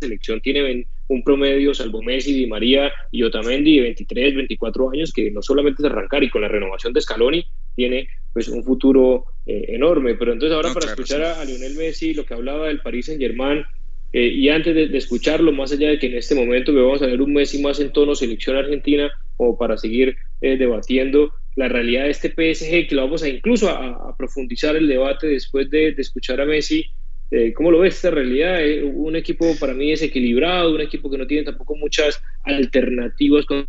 selección 0.00 0.40
tiene 0.40 0.86
un 1.08 1.22
promedio, 1.22 1.74
salvo 1.74 2.02
Messi, 2.02 2.32
Di 2.32 2.46
María 2.46 2.92
y 3.10 3.22
Otamendi, 3.22 3.76
de 3.76 3.82
23, 3.82 4.36
24 4.36 4.90
años, 4.90 5.12
que 5.12 5.30
no 5.30 5.42
solamente 5.42 5.82
es 5.82 5.86
arrancar 5.90 6.24
y 6.24 6.30
con 6.30 6.42
la 6.42 6.48
renovación 6.48 6.92
de 6.92 7.00
Scaloni 7.00 7.46
tiene 7.78 8.08
pues 8.32 8.48
un 8.48 8.64
futuro 8.64 9.24
eh, 9.46 9.66
enorme. 9.68 10.16
Pero 10.16 10.32
entonces 10.32 10.54
ahora 10.54 10.74
para 10.74 10.86
escuchar 10.86 11.22
a, 11.22 11.44
Lionel 11.44 11.76
Messi, 11.76 12.12
lo 12.12 12.26
que 12.26 12.34
hablaba 12.34 12.66
del 12.66 12.80
Paris 12.80 13.06
Saint 13.06 13.20
Germain, 13.20 13.64
eh, 14.12 14.26
y 14.26 14.48
antes 14.48 14.74
de, 14.74 14.96
escucharlo, 14.96 15.52
más 15.52 15.70
allá 15.72 15.90
de 15.90 15.98
que 15.98 16.08
en 16.08 16.16
este 16.16 16.34
momento 16.34 16.74
vamos 16.74 17.02
a 17.02 17.06
ver 17.06 17.22
un 17.22 17.32
Messi 17.32 17.60
más 17.62 17.78
en 17.78 17.92
tono 17.92 18.14
selección 18.14 18.56
argentina, 18.56 19.10
o 19.36 19.56
para 19.56 19.76
seguir 19.76 20.16
eh, 20.40 20.56
debatiendo 20.56 21.32
la 21.54 21.68
realidad 21.68 22.04
de 22.04 22.10
este 22.10 22.30
PSG, 22.30 22.88
que 22.88 22.94
lo 22.94 23.02
vamos 23.02 23.22
a 23.22 23.28
incluso 23.28 23.68
a, 23.68 24.16
profundizar 24.16 24.74
el 24.74 24.88
debate 24.88 25.28
después 25.28 25.70
de, 25.70 25.92
de 25.92 26.02
escuchar 26.02 26.40
a 26.40 26.46
Messi. 26.46 26.84
¿Cómo 27.54 27.70
lo 27.70 27.80
ves 27.80 27.96
esta 27.96 28.10
realidad? 28.10 28.58
un 28.84 29.14
equipo 29.14 29.54
para 29.60 29.74
mí 29.74 29.90
desequilibrado, 29.90 30.74
un 30.74 30.80
equipo 30.80 31.10
que 31.10 31.18
no 31.18 31.26
tiene 31.26 31.44
tampoco 31.44 31.76
muchas 31.76 32.22
alternativas 32.42 33.44
cuando 33.44 33.68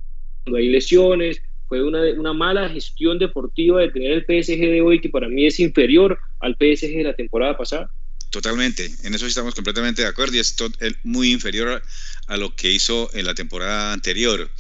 hay 0.56 0.70
lesiones, 0.70 1.42
fue 1.70 1.84
una, 1.84 2.02
una 2.18 2.34
mala 2.34 2.68
gestión 2.68 3.20
deportiva 3.20 3.80
de 3.80 3.92
tener 3.92 4.12
el 4.12 4.22
PSG 4.26 4.60
de 4.60 4.82
hoy, 4.82 5.00
que 5.00 5.10
para 5.10 5.30
mí 5.30 5.46
es 5.46 5.60
inferior 5.60 6.20
al 6.40 6.56
PSG 6.56 6.98
de 6.98 7.04
la 7.04 7.14
temporada 7.14 7.56
pasada. 7.56 7.90
Totalmente, 8.32 8.92
en 9.04 9.14
eso 9.16 9.26
estamos 9.26 9.56
completamente 9.56 10.02
de 10.02 10.08
acuerdo 10.08 10.36
y 10.36 10.40
es 10.40 10.56
muy 11.04 11.32
inferior 11.32 11.82
a, 12.28 12.38
lo 12.38 12.56
que 12.56 12.72
hizo 12.72 13.10
en 13.14 13.26
la 13.26 13.34
temporada 13.34 13.94
anterior. 13.94 14.52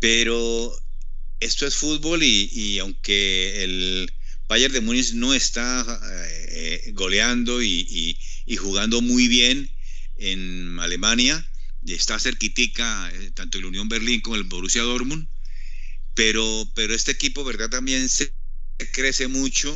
Pero 0.00 0.72
esto 1.38 1.66
es 1.66 1.76
fútbol 1.76 2.22
y, 2.22 2.78
aunque 2.80 3.62
el 3.62 4.10
Bayern 4.48 4.72
de 4.72 4.80
Múnich 4.80 5.12
no 5.14 5.34
está 5.34 5.84
eh, 6.50 6.90
goleando 6.94 7.62
y, 7.62 8.16
y, 8.46 8.56
jugando 8.56 9.00
muy 9.00 9.28
bien 9.28 9.70
en 10.16 10.78
Alemania, 10.80 11.44
está 11.86 12.18
cerquitica, 12.18 13.10
eh, 13.14 13.30
tanto 13.34 13.58
el 13.58 13.66
Unión 13.66 13.88
Berlín 13.88 14.20
como 14.20 14.34
el 14.34 14.44
Borussia 14.44 14.82
Dortmund, 14.82 15.28
pero, 16.16 16.68
pero 16.74 16.94
este 16.94 17.12
equipo, 17.12 17.44
¿verdad? 17.44 17.70
También 17.70 18.08
se 18.08 18.32
crece 18.92 19.28
mucho. 19.28 19.70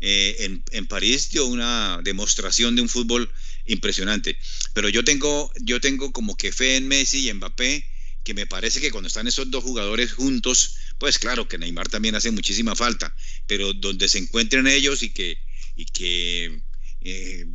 en, 0.00 0.62
en, 0.70 0.86
París 0.86 1.30
dio 1.30 1.46
una 1.46 2.00
demostración 2.04 2.76
de 2.76 2.82
un 2.82 2.88
fútbol 2.88 3.30
impresionante. 3.66 4.38
Pero 4.74 4.88
yo 4.88 5.02
tengo, 5.02 5.50
yo 5.60 5.80
tengo 5.80 6.12
como 6.12 6.36
que 6.36 6.52
fe 6.52 6.76
en 6.76 6.86
Messi 6.86 7.28
y 7.28 7.32
Mbappé, 7.32 7.84
que 8.22 8.34
me 8.34 8.46
parece 8.46 8.80
que 8.80 8.90
cuando 8.90 9.08
están 9.08 9.26
esos 9.26 9.50
dos 9.50 9.64
jugadores 9.64 10.12
juntos, 10.12 10.76
pues 10.98 11.18
claro 11.18 11.48
que 11.48 11.58
Neymar 11.58 11.88
también 11.88 12.14
hace 12.14 12.30
muchísima 12.30 12.76
falta, 12.76 13.14
pero 13.46 13.72
donde 13.72 14.08
se 14.08 14.18
encuentren 14.18 14.66
ellos 14.66 15.02
y 15.02 15.10
que, 15.10 15.38
y 15.76 15.86
que 15.86 16.62
eh, 17.00 17.46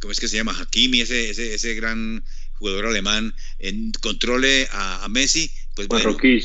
¿cómo 0.00 0.12
es 0.12 0.20
que 0.20 0.28
se 0.28 0.36
llama? 0.36 0.56
Hakimi, 0.58 1.00
ese, 1.00 1.30
ese, 1.30 1.54
ese 1.54 1.74
gran 1.74 2.24
jugador 2.54 2.86
alemán, 2.86 3.34
en, 3.58 3.90
controle 3.92 4.68
a, 4.70 5.08
Messi, 5.08 5.50
pues 5.74 5.88
bueno. 5.88 6.16
sí. 6.20 6.40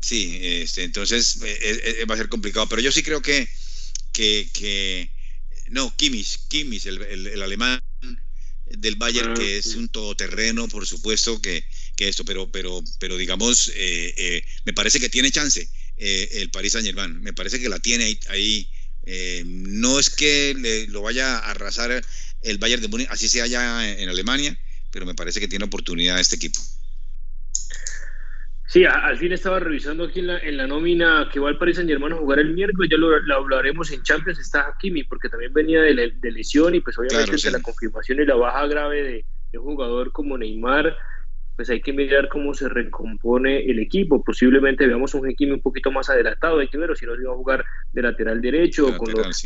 Sí, 0.00 0.38
este, 0.42 0.84
entonces 0.84 1.40
eh, 1.42 1.98
eh, 2.00 2.04
va 2.04 2.14
a 2.14 2.18
ser 2.18 2.28
complicado, 2.28 2.68
pero 2.68 2.82
yo 2.82 2.92
sí 2.92 3.02
creo 3.02 3.22
que, 3.22 3.48
que, 4.12 4.48
que 4.52 5.10
no, 5.68 5.94
Kimmich, 5.96 6.48
Kimmich, 6.48 6.86
el, 6.86 7.02
el, 7.02 7.42
alemán 7.42 7.80
del 8.66 8.96
Bayern, 8.96 9.34
que 9.34 9.54
ah, 9.54 9.58
es 9.58 9.74
un 9.74 9.88
todoterreno, 9.88 10.68
por 10.68 10.86
supuesto 10.86 11.40
que, 11.40 11.64
que 11.96 12.08
esto, 12.08 12.24
pero, 12.24 12.50
pero, 12.50 12.82
pero 12.98 13.16
digamos, 13.16 13.72
me 14.64 14.72
parece 14.72 15.00
que 15.00 15.08
tiene 15.08 15.30
chance 15.30 15.68
el 15.96 16.50
Paris 16.50 16.72
Saint 16.72 16.86
Germain, 16.86 17.20
me 17.20 17.32
parece 17.32 17.60
que 17.60 17.68
la 17.68 17.78
tiene 17.78 18.04
ahí, 18.04 18.18
ahí 18.28 18.70
eh, 19.04 19.42
no 19.46 19.98
es 19.98 20.10
que 20.10 20.86
lo 20.88 21.02
vaya 21.02 21.38
a 21.38 21.50
arrasar 21.50 22.04
el 22.42 22.58
Bayern 22.58 22.82
de 22.82 22.88
Múnich, 22.88 23.08
así 23.10 23.28
sea 23.28 23.44
allá 23.44 23.98
en 23.98 24.08
Alemania, 24.08 24.58
pero 24.90 25.06
me 25.06 25.14
parece 25.14 25.40
que 25.40 25.48
tiene 25.48 25.64
oportunidad 25.64 26.20
este 26.20 26.36
equipo. 26.36 26.60
Sí, 28.70 28.84
al 28.84 29.18
fin 29.18 29.32
estaba 29.32 29.58
revisando 29.58 30.04
aquí 30.04 30.20
en 30.20 30.28
la, 30.28 30.38
en 30.38 30.56
la 30.56 30.64
nómina 30.64 31.28
que 31.32 31.40
va 31.40 31.48
al 31.48 31.58
Paris 31.58 31.74
Saint 31.74 31.90
Germain 31.90 32.12
a 32.12 32.18
jugar 32.18 32.38
el 32.38 32.54
miércoles, 32.54 32.88
ya 32.88 32.98
lo, 32.98 33.34
hablaremos 33.34 33.90
en 33.90 34.00
Champions, 34.04 34.38
está 34.38 34.68
Hakimi, 34.68 35.02
porque 35.02 35.28
también 35.28 35.52
venía 35.52 35.82
de, 35.82 36.12
lesión 36.30 36.76
y 36.76 36.80
pues 36.80 36.96
obviamente 36.96 37.50
la 37.50 37.60
confirmación 37.60 38.20
y 38.20 38.26
la 38.26 38.36
baja 38.36 38.68
grave 38.68 39.02
de, 39.02 39.24
de 39.50 39.58
un 39.58 39.74
jugador 39.74 40.12
como 40.12 40.38
Neymar, 40.38 40.96
pues 41.60 41.68
hay 41.68 41.82
que 41.82 41.92
mirar 41.92 42.30
cómo 42.30 42.54
se 42.54 42.70
recompone 42.70 43.70
el 43.70 43.80
equipo. 43.80 44.24
Posiblemente 44.24 44.86
veamos 44.86 45.12
un 45.12 45.28
equipo 45.28 45.52
un 45.52 45.60
poquito 45.60 45.92
más 45.92 46.08
adelantado, 46.08 46.58
hay 46.58 46.68
que 46.68 46.78
ver 46.78 46.96
si 46.96 47.04
no 47.04 47.14
iba 47.14 47.34
a 47.34 47.36
jugar 47.36 47.62
de 47.92 48.00
lateral 48.00 48.40
derecho, 48.40 48.96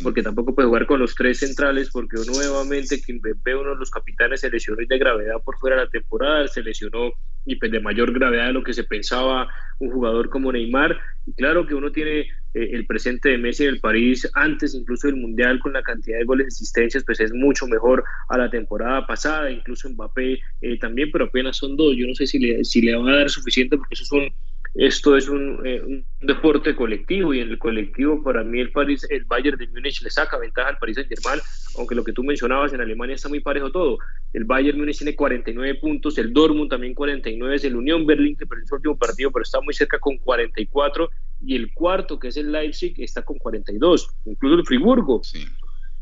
porque 0.01 0.23
tampoco 0.23 0.55
puede 0.55 0.69
jugar 0.69 0.85
con 0.85 1.01
los 1.01 1.13
tres 1.13 1.39
centrales, 1.39 1.89
porque 1.91 2.15
nuevamente 2.25 3.01
Kimpembe, 3.01 3.57
uno 3.57 3.71
de 3.71 3.79
los 3.79 3.91
capitanes, 3.91 4.39
se 4.39 4.49
lesionó 4.49 4.77
de 4.87 4.97
gravedad 4.97 5.41
por 5.43 5.57
fuera 5.57 5.75
de 5.75 5.83
la 5.83 5.89
temporada, 5.89 6.47
se 6.47 6.63
lesionó 6.63 7.11
y 7.43 7.57
pues 7.57 7.69
de 7.69 7.81
mayor 7.81 8.13
gravedad 8.13 8.47
de 8.47 8.53
lo 8.53 8.63
que 8.63 8.71
se 8.71 8.85
pensaba 8.85 9.49
un 9.79 9.91
jugador 9.91 10.29
como 10.29 10.53
Neymar. 10.53 10.97
Y 11.25 11.33
claro 11.33 11.67
que 11.67 11.75
uno 11.75 11.91
tiene 11.91 12.29
eh, 12.55 12.69
el 12.71 12.85
presente 12.85 13.29
de 13.29 13.37
Messi 13.37 13.63
en 13.63 13.69
el 13.69 13.81
París 13.81 14.29
antes 14.33 14.73
incluso 14.73 15.07
del 15.07 15.17
Mundial 15.17 15.59
con 15.59 15.73
la 15.73 15.83
cantidad 15.83 16.17
de 16.17 16.23
goles 16.23 16.45
y 16.45 16.53
asistencias, 16.55 17.03
pues 17.03 17.19
es 17.19 17.33
mucho 17.33 17.67
mejor 17.67 18.05
a 18.29 18.37
la 18.37 18.49
temporada 18.49 19.05
pasada, 19.05 19.51
incluso 19.51 19.89
Mbappé 19.89 20.39
eh, 20.61 20.79
también, 20.79 21.11
pero 21.11 21.25
apenas 21.25 21.57
son 21.57 21.75
dos. 21.75 21.95
Yo 21.97 22.07
no 22.07 22.15
sé 22.15 22.25
si 22.25 22.39
le, 22.39 22.63
si 22.63 22.81
le 22.81 22.95
va 22.95 23.11
a 23.11 23.15
dar 23.17 23.29
suficiente 23.29 23.77
porque 23.77 23.95
eso 23.95 24.05
son 24.05 24.31
esto 24.75 25.15
es 25.15 25.27
eh, 25.27 25.81
un, 25.85 26.05
deporte 26.19 26.75
colectivo 26.75 27.33
y 27.33 27.39
en 27.39 27.49
el 27.49 27.57
colectivo 27.57 28.21
para 28.21 28.43
mí 28.43 28.59
el 28.59 28.71
París, 28.71 29.07
el 29.09 29.23
Bayern 29.23 29.57
de 29.57 29.67
Múnich 29.67 30.01
le 30.01 30.09
saca 30.09 30.37
ventaja 30.37 30.69
al 30.69 30.77
Paris 30.77 30.95
Saint 30.95 31.09
Germain, 31.09 31.39
aunque 31.77 31.95
lo 31.95 32.03
que 32.03 32.11
tú 32.11 32.23
mencionabas 32.23 32.73
en 32.73 32.81
Alemania 32.81 33.15
está 33.15 33.29
muy 33.29 33.39
parejo 33.39 33.71
todo. 33.71 33.99
El 34.33 34.43
Bayern 34.43 34.77
Múnich 34.77 34.97
tiene 34.97 35.15
49 35.15 35.75
puntos, 35.75 36.17
el 36.17 36.33
Dortmund 36.33 36.69
también 36.69 36.93
49, 36.93 37.55
es 37.55 37.63
el 37.63 37.75
Unión 37.75 38.05
Berlín 38.05 38.35
que 38.35 38.45
perdió 38.45 38.65
su 38.65 38.75
último 38.75 38.97
partido, 38.97 39.31
pero 39.31 39.43
está 39.43 39.61
muy 39.61 39.73
cerca 39.73 39.97
con 39.97 40.17
44 40.17 41.09
y 41.45 41.55
el 41.55 41.73
cuarto 41.73 42.19
que 42.19 42.29
es 42.29 42.37
el 42.37 42.51
Leipzig 42.51 42.95
está 42.97 43.21
con 43.21 43.37
42, 43.37 44.09
incluso 44.25 44.55
el 44.55 44.65
Friburgo. 44.65 45.21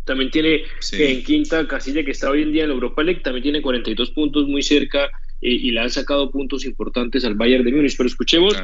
También 0.06 0.32
tiene 0.32 0.64
en 0.94 1.24
quinta 1.24 1.68
casilla 1.68 2.04
que 2.04 2.12
está 2.12 2.30
hoy 2.30 2.42
en 2.42 2.52
día 2.52 2.64
en 2.64 2.70
la 2.70 2.76
Europa 2.76 3.04
League, 3.04 3.22
también 3.22 3.44
tiene 3.44 3.62
42 3.62 4.12
puntos 4.12 4.48
muy 4.48 4.62
cerca 4.62 5.10
y 5.40 5.72
le 5.72 5.80
han 5.80 5.90
sacado 5.90 6.32
puntos 6.32 6.66
importantes 6.66 7.26
al 7.26 7.36
Bayern 7.36 7.66
de 7.66 7.74
Múnich. 7.74 7.96
Pero 7.98 8.08
escuchemos 8.08 8.56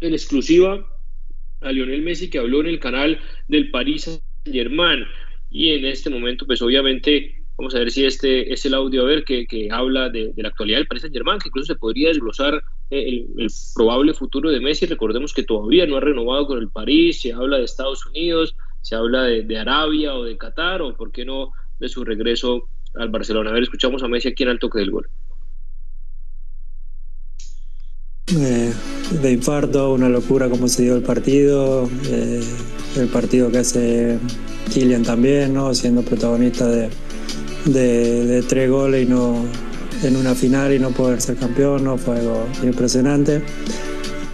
en 0.00 0.12
exclusiva 0.12 0.86
a 1.60 1.72
Lionel 1.72 2.02
Messi 2.02 2.28
que 2.28 2.38
habló 2.38 2.60
en 2.60 2.66
el 2.66 2.80
canal 2.80 3.20
del 3.48 3.70
Paris 3.70 4.04
Saint-Germain. 4.04 5.04
Y 5.50 5.70
en 5.72 5.86
este 5.86 6.10
momento, 6.10 6.46
pues 6.46 6.60
obviamente, 6.60 7.44
vamos 7.56 7.74
a 7.74 7.78
ver 7.78 7.90
si 7.90 8.04
este 8.04 8.52
es 8.52 8.64
el 8.66 8.74
audio, 8.74 9.02
a 9.02 9.06
ver, 9.06 9.24
que, 9.24 9.46
que 9.46 9.68
habla 9.70 10.10
de, 10.10 10.32
la 10.36 10.48
actualidad 10.48 10.78
del 10.78 10.86
Paris 10.86 11.02
Saint-Germain, 11.02 11.38
que 11.38 11.48
incluso 11.48 11.72
se 11.72 11.78
podría 11.78 12.08
desglosar 12.08 12.62
el, 12.90 13.26
probable 13.74 14.14
futuro 14.14 14.50
de 14.50 14.60
Messi. 14.60 14.86
Recordemos 14.86 15.32
que 15.32 15.42
todavía 15.42 15.86
no 15.86 15.96
ha 15.96 16.00
renovado 16.00 16.46
con 16.46 16.58
el 16.58 16.70
París, 16.70 17.20
se 17.20 17.32
habla 17.32 17.58
de 17.58 17.64
Estados 17.64 18.06
Unidos, 18.06 18.56
se 18.80 18.94
habla 18.94 19.22
de, 19.22 19.42
de 19.42 19.58
Arabia 19.58 20.14
o 20.14 20.24
de 20.24 20.36
Qatar, 20.36 20.82
o 20.82 20.96
por 20.96 21.12
qué 21.12 21.24
no 21.24 21.50
de 21.78 21.88
su 21.88 22.04
regreso 22.04 22.68
al 22.94 23.10
Barcelona. 23.10 23.50
A 23.50 23.52
ver, 23.52 23.62
escuchamos 23.62 24.02
a 24.02 24.08
Messi 24.08 24.28
aquí 24.28 24.42
en 24.42 24.50
el 24.50 24.58
toque 24.58 24.78
del 24.78 24.90
gol. 24.90 25.08
Eh, 28.28 28.72
de 29.22 29.32
infarto, 29.32 29.92
una 29.92 30.08
locura 30.08 30.48
como 30.48 30.66
se 30.66 30.82
dio 30.82 30.96
el 30.96 31.02
partido, 31.02 31.88
eh, 32.06 32.42
el 32.96 33.06
partido 33.06 33.52
que 33.52 33.58
hace 33.58 34.18
Kylian 34.72 35.04
también, 35.04 35.54
¿no? 35.54 35.72
siendo 35.74 36.02
protagonista 36.02 36.66
de, 36.66 36.90
de, 37.66 38.42
tres 38.42 38.68
goles 38.68 39.06
y 39.06 39.08
no 39.08 39.44
en 40.02 40.16
una 40.16 40.34
final 40.34 40.72
y 40.72 40.78
no 40.78 40.90
poder 40.90 41.20
ser 41.20 41.36
campeón, 41.36 41.84
¿no? 41.84 41.98
fue 41.98 42.18
algo 42.18 42.46
impresionante. 42.62 43.42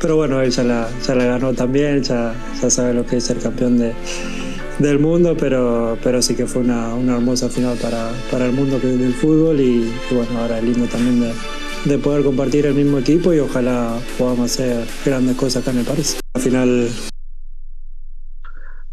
Pero 0.01 0.17
bueno, 0.17 0.41
él 0.41 0.51
ya 0.51 0.65
la, 0.65 0.89
ya 1.07 1.15
la 1.15 1.25
ganó 1.25 1.53
también, 1.53 2.03
ya, 2.03 2.35
ya 2.61 2.71
sabe 2.71 2.93
lo 2.93 3.07
que 3.07 3.19
es 3.19 3.25
ser 3.25 3.39
campeón 3.39 3.79
de, 3.79 3.93
del 4.79 4.99
mundo, 4.99 5.37
pero, 5.39 5.97
pero 6.03 6.21
sí 6.23 6.35
que 6.35 6.47
fue 6.47 6.63
una, 6.63 6.95
una 6.95 7.15
hermosa 7.15 7.49
final 7.49 7.77
para, 7.77 8.11
para 8.31 8.47
el 8.47 8.53
mundo 8.53 8.81
del 8.81 9.15
fútbol 9.15 9.61
y, 9.61 9.89
bueno, 10.11 10.41
ahora 10.41 10.59
es 10.59 10.65
lindo 10.65 10.87
también 10.87 11.21
de 11.21 11.33
de 11.85 11.99
poder 11.99 12.23
compartir 12.23 12.67
el 12.67 12.75
mismo 12.75 12.99
equipo 12.99 13.33
y 13.33 13.41
ojalá 13.41 13.99
podamos 14.19 14.53
hacer 14.53 14.87
grandes 15.05 15.37
cosas 15.37 15.63
acá 15.63 15.73
en 15.73 15.79
el 15.79 15.85
París. 15.85 16.21
Al 16.35 16.43
final. 16.43 17.12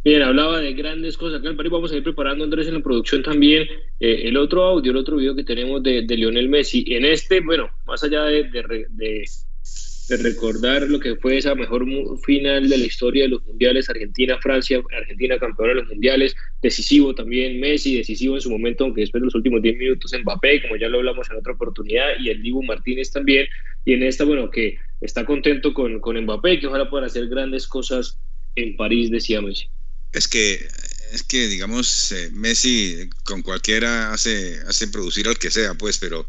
Bien, 0.09 0.23
hablaba 0.23 0.59
de 0.59 0.73
grandes 0.73 1.15
cosas 1.17 1.39
acá 1.39 1.49
en 1.49 1.55
París. 1.55 1.71
Vamos 1.71 1.91
a 1.91 1.95
ir 1.95 2.01
preparando, 2.01 2.43
Andrés, 2.43 2.67
en 2.67 2.73
la 2.73 2.79
producción 2.79 3.21
también 3.21 3.67
eh, 3.99 4.21
el 4.23 4.37
otro 4.37 4.63
audio, 4.63 4.89
el 4.89 4.97
otro 4.97 5.17
video 5.17 5.35
que 5.35 5.43
tenemos 5.43 5.83
de, 5.83 6.01
de 6.01 6.17
Lionel 6.17 6.49
Messi. 6.49 6.83
En 6.87 7.05
este, 7.05 7.41
bueno, 7.41 7.69
más 7.85 8.03
allá 8.03 8.23
de, 8.23 8.45
de 8.49 10.17
recordar 10.17 10.89
lo 10.89 10.99
que 10.99 11.15
fue 11.17 11.37
esa 11.37 11.53
mejor 11.53 11.85
final 12.25 12.67
de 12.67 12.77
la 12.79 12.85
historia 12.85 13.25
de 13.25 13.29
los 13.29 13.45
mundiales, 13.45 13.87
Argentina-Francia, 13.87 14.81
Argentina 14.97 15.37
campeona 15.37 15.73
de 15.75 15.81
los 15.81 15.89
mundiales, 15.89 16.35
decisivo 16.59 17.13
también 17.13 17.59
Messi, 17.59 17.95
decisivo 17.95 18.33
en 18.33 18.41
su 18.41 18.49
momento, 18.49 18.85
aunque 18.85 19.01
después 19.01 19.21
de 19.21 19.25
los 19.25 19.35
últimos 19.35 19.61
10 19.61 19.77
minutos 19.77 20.11
Mbappé, 20.23 20.63
como 20.63 20.75
ya 20.77 20.89
lo 20.89 20.97
hablamos 20.97 21.29
en 21.29 21.37
otra 21.37 21.53
oportunidad, 21.53 22.13
y 22.19 22.29
el 22.29 22.41
Dibu 22.41 22.63
Martínez 22.63 23.11
también, 23.11 23.45
y 23.85 23.93
en 23.93 24.01
esta, 24.01 24.25
bueno, 24.25 24.49
que 24.49 24.79
está 25.01 25.23
contento 25.23 25.71
con, 25.71 25.99
con 25.99 26.19
Mbappé, 26.19 26.59
que 26.59 26.65
ojalá 26.65 26.89
pueda 26.89 27.05
hacer 27.05 27.27
grandes 27.27 27.67
cosas 27.67 28.19
en 28.55 28.75
París, 28.75 29.11
decía 29.11 29.39
Messi. 29.39 29.67
Es 30.13 30.27
que 30.27 30.67
es 31.11 31.23
que 31.23 31.47
digamos 31.47 32.11
eh, 32.11 32.29
Messi 32.33 33.09
con 33.23 33.41
cualquiera 33.41 34.13
hace 34.13 34.59
hace 34.67 34.87
producir 34.87 35.27
al 35.27 35.39
que 35.39 35.49
sea 35.49 35.73
pues 35.73 35.97
pero 35.97 36.27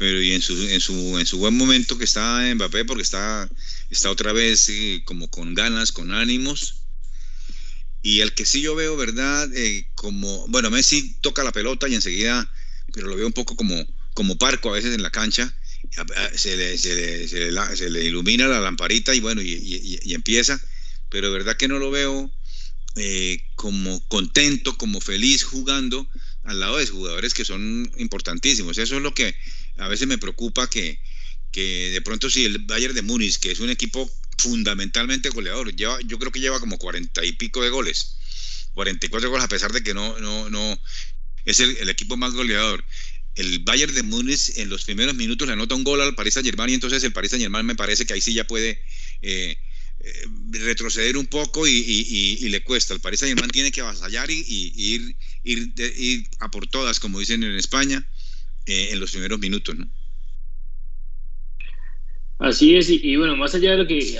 pero 0.00 0.22
y 0.22 0.32
en 0.32 0.40
su, 0.40 0.54
en 0.66 0.80
su, 0.80 1.18
en 1.18 1.26
su 1.26 1.36
buen 1.36 1.54
momento 1.54 1.98
que 1.98 2.04
está 2.04 2.40
Mbappé, 2.54 2.86
porque 2.86 3.02
está, 3.02 3.46
está 3.90 4.10
otra 4.10 4.32
vez 4.32 4.72
como 5.04 5.28
con 5.28 5.54
ganas, 5.54 5.92
con 5.92 6.10
ánimos. 6.10 6.76
Y 8.00 8.20
el 8.20 8.32
que 8.32 8.46
sí 8.46 8.62
yo 8.62 8.74
veo, 8.74 8.96
¿verdad? 8.96 9.50
Eh, 9.54 9.86
como, 9.94 10.48
bueno, 10.48 10.70
Messi 10.70 11.16
toca 11.20 11.44
la 11.44 11.52
pelota 11.52 11.86
y 11.86 11.94
enseguida, 11.94 12.50
pero 12.94 13.08
lo 13.08 13.16
veo 13.16 13.26
un 13.26 13.34
poco 13.34 13.56
como, 13.56 13.76
como 14.14 14.38
parco 14.38 14.70
a 14.70 14.72
veces 14.72 14.94
en 14.94 15.02
la 15.02 15.10
cancha. 15.10 15.54
Se 16.34 16.56
le, 16.56 16.78
se 16.78 17.90
le, 17.90 18.04
ilumina 18.04 18.48
la 18.48 18.60
lamparita 18.60 19.14
y 19.14 19.20
bueno, 19.20 19.42
y, 19.42 20.14
empieza. 20.14 20.58
Pero 21.10 21.30
verdad 21.30 21.58
que 21.58 21.68
no 21.68 21.78
lo 21.78 21.90
veo 21.90 22.30
eh, 22.96 23.42
como 23.54 24.00
contento, 24.08 24.76
como 24.76 25.00
feliz 25.00 25.44
jugando 25.44 26.08
al 26.44 26.60
lado 26.60 26.78
de 26.78 26.86
jugadores 26.86 27.34
que 27.34 27.44
son 27.44 27.90
importantísimos. 27.98 28.78
Eso 28.78 28.96
es 28.96 29.02
lo 29.02 29.14
que 29.14 29.34
a 29.78 29.88
veces 29.88 30.08
me 30.08 30.18
preocupa 30.18 30.68
que, 30.68 31.00
que 31.52 31.90
de 31.90 32.00
pronto 32.00 32.30
si 32.30 32.44
el 32.44 32.58
Bayern 32.58 32.94
de 32.94 33.02
Múnich, 33.02 33.38
que 33.38 33.52
es 33.52 33.60
un 33.60 33.70
equipo 33.70 34.10
fundamentalmente 34.38 35.28
goleador, 35.28 35.74
lleva, 35.74 35.98
yo 36.06 36.18
creo 36.18 36.32
que 36.32 36.40
lleva 36.40 36.60
como 36.60 36.78
cuarenta 36.78 37.24
y 37.24 37.32
pico 37.32 37.62
de 37.62 37.70
goles, 37.70 38.16
44 38.72 39.30
goles 39.30 39.44
a 39.44 39.48
pesar 39.48 39.72
de 39.72 39.82
que 39.82 39.94
no, 39.94 40.18
no, 40.18 40.50
no 40.50 40.80
es 41.44 41.60
el, 41.60 41.88
equipo 41.88 42.16
más 42.16 42.32
goleador. 42.32 42.84
El 43.34 43.60
Bayern 43.60 43.94
de 43.94 44.02
Múnich 44.02 44.56
en 44.56 44.68
los 44.68 44.84
primeros 44.84 45.14
minutos 45.14 45.46
le 45.46 45.52
anota 45.52 45.74
un 45.74 45.84
gol 45.84 46.00
al 46.00 46.14
Paris 46.14 46.34
Saint 46.34 46.46
Germain 46.46 46.70
y 46.70 46.74
entonces 46.74 47.04
el 47.04 47.12
Paris 47.12 47.30
Saint 47.30 47.42
Germain 47.42 47.64
me 47.64 47.76
parece 47.76 48.04
que 48.04 48.14
ahí 48.14 48.20
sí 48.20 48.34
ya 48.34 48.46
puede 48.46 48.82
eh, 49.22 49.56
retroceder 50.50 51.16
un 51.16 51.26
poco 51.26 51.66
y, 51.66 52.48
le 52.48 52.64
cuesta. 52.64 52.94
El 52.94 53.00
Paris 53.00 53.20
Saint 53.20 53.34
Germain 53.34 53.50
tiene 53.50 53.70
que 53.70 53.80
avasallar 53.80 54.30
y, 54.30 55.14
ir 55.44 56.24
a 56.40 56.50
por 56.50 56.66
todas, 56.66 57.00
como 57.00 57.18
dicen 57.18 57.42
en 57.42 57.56
España. 57.56 58.06
Eh, 58.66 58.90
en 58.92 59.00
los 59.00 59.10
primeros 59.10 59.40
minutos, 59.40 59.76
¿no? 59.76 59.88
Así 62.38 62.76
es, 62.76 62.88
y, 62.88 63.16
bueno, 63.16 63.36
más 63.36 63.54
allá 63.54 63.72
de 63.72 63.76
lo 63.78 63.86
que 63.86 64.16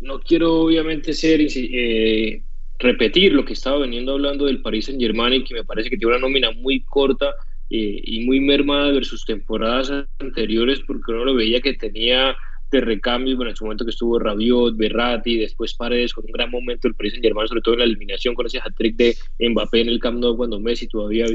no 0.00 0.20
quiero 0.20 0.60
obviamente 0.60 1.12
ser 1.12 1.40
eh, 1.40 2.42
repetir 2.78 3.32
lo 3.32 3.44
que 3.44 3.54
estaba 3.54 3.78
veniendo 3.78 4.12
hablando 4.12 4.44
del 4.44 4.62
Paris 4.62 4.84
Saint 4.86 5.00
Germain 5.00 5.32
y 5.32 5.44
que 5.44 5.54
me 5.54 5.64
parece 5.64 5.90
que 5.90 5.96
tiene 5.96 6.12
una 6.12 6.20
nómina 6.20 6.52
muy 6.52 6.82
corta 6.84 7.34
eh, 7.70 8.00
y 8.04 8.24
muy 8.24 8.40
mermada 8.40 8.92
versus 8.92 9.24
temporadas 9.24 9.90
anteriores 10.18 10.80
porque 10.86 11.12
uno 11.12 11.24
lo 11.24 11.34
veía 11.34 11.60
que 11.60 11.74
tenía 11.74 12.36
de 12.74 12.84
recambio, 12.84 13.36
bueno, 13.36 13.50
en 13.50 13.56
su 13.56 13.64
momento 13.64 13.84
que 13.84 13.90
estuvo 13.90 14.18
Rabiot, 14.18 14.76
Berratti, 14.76 15.36
después 15.36 15.74
Paredes 15.74 16.12
con 16.12 16.24
un 16.26 16.32
gran 16.32 16.50
momento 16.50 16.88
el 16.88 16.94
Paris 16.94 17.12
Saint 17.12 17.24
Germain, 17.24 17.48
sobre 17.48 17.62
todo 17.62 17.74
en 17.74 17.80
la 17.80 17.86
eliminación 17.86 18.34
con 18.34 18.46
ese 18.46 18.58
hat-trick 18.58 18.96
de 18.96 19.16
Mbappé 19.38 19.80
en 19.80 19.88
el 19.88 20.00
Camp 20.00 20.18
Nou 20.18 20.36
cuando 20.36 20.60
Messi 20.60 20.86
todavía 20.88 21.26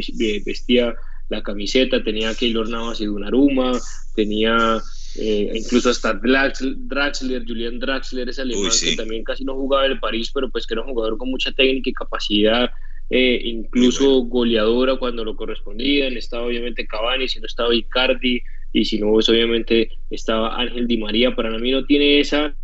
vestía 0.46 0.96
la 1.30 1.44
camiseta, 1.44 2.04
tenía 2.04 2.30
a 2.32 2.36
Keylor 2.36 2.70
Navas 2.70 3.02
y 3.02 3.06
Donnarumma, 3.06 3.72
tenía 4.16 4.82
eh, 5.16 5.52
incluso 5.56 5.90
hasta 5.90 6.14
Draxler, 6.14 7.44
Julian 7.48 7.80
Draxler, 7.80 8.30
ese 8.30 8.42
alemán 8.42 8.72
que 8.84 8.96
también 8.96 9.24
casi 9.24 9.44
no 9.44 9.56
jugaba 9.56 9.86
en 9.86 9.94
el 9.94 10.00
París, 10.00 10.32
pero 10.34 10.50
pues 10.50 10.66
que 10.66 10.74
era 10.74 10.82
un 10.82 10.90
jugador 10.90 11.18
con 11.18 11.30
mucha 11.30 11.52
técnica 11.52 11.90
y 11.90 11.94
capacidad, 11.94 12.72
eh, 13.10 13.42
incluso 13.44 14.24
goleadora 14.24 14.98
cuando 14.98 15.24
lo 15.24 15.36
correspondía. 15.36 16.08
Estaba 16.08 16.46
obviamente 16.46 16.88
Cavani, 16.88 17.28
si 17.28 17.40
no 17.40 17.46
estaba 17.46 17.74
Icardi 17.74 18.42
y 18.72 18.86
si 18.86 19.00
no, 19.00 19.12
pues 19.12 19.30
obviamente 19.30 19.90
estaba 20.10 20.60
Ángel 20.60 20.88
Di 20.88 20.98
María. 20.98 21.36
Para 21.36 21.58
mí 21.58 21.72
no 21.72 21.86
tiene 21.86 22.20
esa, 22.20 22.56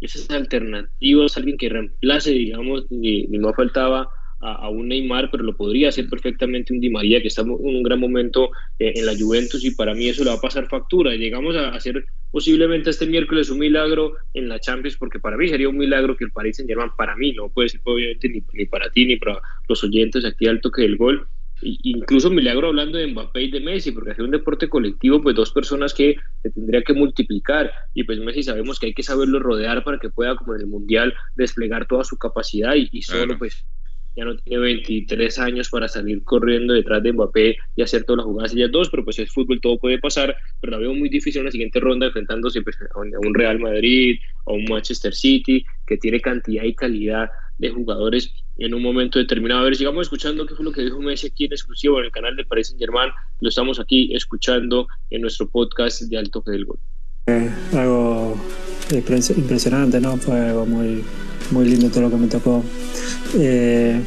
esas 0.00 0.30
alternativas, 0.30 1.36
alguien 1.36 1.58
que 1.58 1.68
reemplace, 1.68 2.32
digamos, 2.32 2.90
ni, 2.90 3.24
ni 3.24 3.38
faltaba 3.54 4.08
a, 4.40 4.68
un 4.68 4.88
Neymar, 4.88 5.30
pero 5.30 5.42
lo 5.42 5.56
podría 5.56 5.88
hacer 5.88 6.08
perfectamente 6.08 6.72
un 6.72 6.80
Di 6.80 6.90
María, 6.90 7.20
que 7.20 7.28
está 7.28 7.42
en 7.42 7.50
un 7.50 7.82
gran 7.82 7.98
momento 7.98 8.50
eh, 8.78 8.92
en 8.94 9.06
la 9.06 9.16
Juventus 9.18 9.64
y 9.64 9.72
para 9.72 9.94
mí 9.94 10.06
eso 10.06 10.22
le 10.22 10.30
va 10.30 10.36
a 10.36 10.40
pasar 10.40 10.68
factura. 10.68 11.14
Llegamos 11.14 11.56
a 11.56 11.70
hacer 11.70 12.04
posiblemente 12.30 12.90
este 12.90 13.06
miércoles 13.06 13.50
un 13.50 13.58
milagro 13.58 14.12
en 14.34 14.48
la 14.48 14.60
Champions, 14.60 14.96
porque 14.96 15.18
para 15.18 15.36
mí 15.36 15.48
sería 15.48 15.68
un 15.68 15.76
milagro 15.76 16.16
que 16.16 16.24
el 16.24 16.30
Paris 16.30 16.56
Saint 16.56 16.68
Germain, 16.68 16.90
para 16.96 17.16
mí, 17.16 17.32
no 17.32 17.48
puede 17.48 17.68
ser 17.68 17.80
obviamente 17.84 18.28
ni, 18.28 18.42
ni 18.52 18.66
para 18.66 18.90
ti 18.90 19.06
ni 19.06 19.16
para 19.16 19.40
los 19.68 19.82
oyentes 19.82 20.24
aquí 20.24 20.46
al 20.46 20.60
toque 20.60 20.82
del 20.82 20.96
gol, 20.96 21.26
incluso 21.62 22.30
milagro 22.30 22.68
hablando 22.68 22.98
de 22.98 23.06
Mbappé 23.06 23.42
y 23.42 23.50
de 23.50 23.60
Messi, 23.60 23.92
porque 23.92 24.12
hacer 24.12 24.24
un 24.24 24.30
deporte 24.30 24.68
colectivo, 24.68 25.20
pues 25.20 25.36
dos 25.36 25.52
personas 25.52 25.94
que 25.94 26.16
se 26.42 26.50
tendría 26.50 26.82
que 26.82 26.94
multiplicar, 26.94 27.72
y 27.94 28.04
pues 28.04 28.18
Messi 28.18 28.42
sabemos 28.42 28.78
que 28.78 28.86
hay 28.86 28.94
que 28.94 29.02
saberlo 29.02 29.38
rodear 29.40 29.84
para 29.84 29.98
que 29.98 30.10
pueda, 30.10 30.36
como 30.36 30.54
en 30.54 30.62
el 30.62 30.66
Mundial, 30.66 31.14
desplegar 31.36 31.86
toda 31.86 32.04
su 32.04 32.16
capacidad 32.16 32.74
y, 32.74 33.02
solo 33.02 33.38
pues 33.38 33.64
ya 34.16 34.24
no 34.24 34.36
tiene 34.36 34.62
23 34.62 35.38
años 35.38 35.68
para 35.68 35.86
salir 35.86 36.24
corriendo 36.24 36.74
detrás 36.74 37.02
de 37.04 37.12
Mbappé 37.12 37.56
y 37.76 37.82
hacer 37.82 38.02
todas 38.02 38.18
las 38.18 38.26
jugadas 38.26 38.52
ellas 38.52 38.72
dos, 38.72 38.90
pero 38.90 39.04
pues 39.04 39.18
es 39.20 39.30
fútbol, 39.30 39.60
todo 39.60 39.78
puede 39.78 40.00
pasar, 40.00 40.36
pero 40.60 40.72
la 40.72 40.78
veo 40.78 40.92
muy 40.92 41.08
difícil 41.08 41.38
en 41.38 41.44
la 41.46 41.52
siguiente 41.52 41.78
ronda 41.78 42.06
enfrentándose 42.06 42.60
pues, 42.62 42.76
a 42.80 42.98
un 42.98 43.34
Real 43.34 43.60
Madrid, 43.60 44.18
a 44.46 44.52
un 44.52 44.64
Manchester 44.64 45.14
City, 45.14 45.64
que 45.86 45.98
tiene 45.98 46.20
cantidad 46.20 46.64
y 46.64 46.74
calidad 46.74 47.30
de 47.58 47.70
jugadores 47.70 48.32
en 48.56 48.74
un 48.74 48.82
momento 48.82 49.18
determinado. 49.18 49.60
A 49.60 49.64
ver, 49.64 49.76
sigamos 49.76 50.02
escuchando 50.02 50.46
qué 50.46 50.54
fue 50.54 50.64
lo 50.64 50.72
que 50.72 50.82
dijo 50.82 51.00
Messi 51.00 51.28
aquí 51.28 51.44
en 51.44 51.52
exclusivo 51.52 51.98
en 51.98 52.06
el 52.06 52.12
canal 52.12 52.36
de 52.36 52.44
Paris 52.44 52.68
Saint 52.68 52.80
Germain. 52.80 53.10
Lo 53.40 53.48
estamos 53.48 53.78
aquí 53.78 54.14
escuchando 54.14 54.88
en 55.10 55.22
nuestro 55.22 55.48
podcast 55.48 56.02
de 56.02 56.18
Alto 56.18 56.42
del 56.46 56.64
Gol. 56.64 56.78
Eh, 57.26 57.50
algo 57.74 58.36
impresionante, 58.90 60.00
¿no? 60.00 60.16
Fue 60.16 60.38
algo 60.38 60.66
muy, 60.66 61.04
muy 61.50 61.68
lindo 61.68 61.90
todo 61.90 62.02
lo 62.02 62.10
que 62.10 62.16
me 62.16 62.26
tocó 62.26 62.64
eh, 63.36 64.00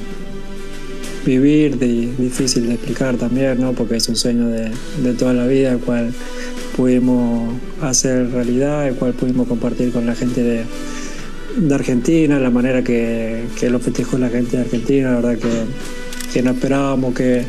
vivir, 1.25 1.77
difícil 1.77 2.67
de 2.67 2.73
explicar 2.73 3.15
también, 3.17 3.59
¿no? 3.61 3.73
porque 3.73 3.97
es 3.97 4.09
un 4.09 4.15
sueño 4.15 4.47
de, 4.47 4.71
toda 5.17 5.33
la 5.33 5.45
vida, 5.45 5.73
el 5.73 5.79
cual 5.79 6.13
pudimos 6.75 7.53
hacer 7.81 8.31
realidad, 8.31 8.87
el 8.87 8.95
cual 8.95 9.13
pudimos 9.13 9.47
compartir 9.47 9.91
con 9.91 10.05
la 10.05 10.15
gente 10.15 10.41
de, 10.41 10.65
Argentina, 11.71 12.39
la 12.39 12.49
manera 12.49 12.83
que, 12.83 13.45
lo 13.69 13.79
festejó 13.79 14.17
la 14.17 14.29
gente 14.29 14.57
de 14.57 14.63
Argentina, 14.63 15.11
la 15.11 15.15
verdad 15.21 15.37
que, 16.31 16.41
no 16.41 16.51
esperábamos 16.51 17.13
que, 17.13 17.45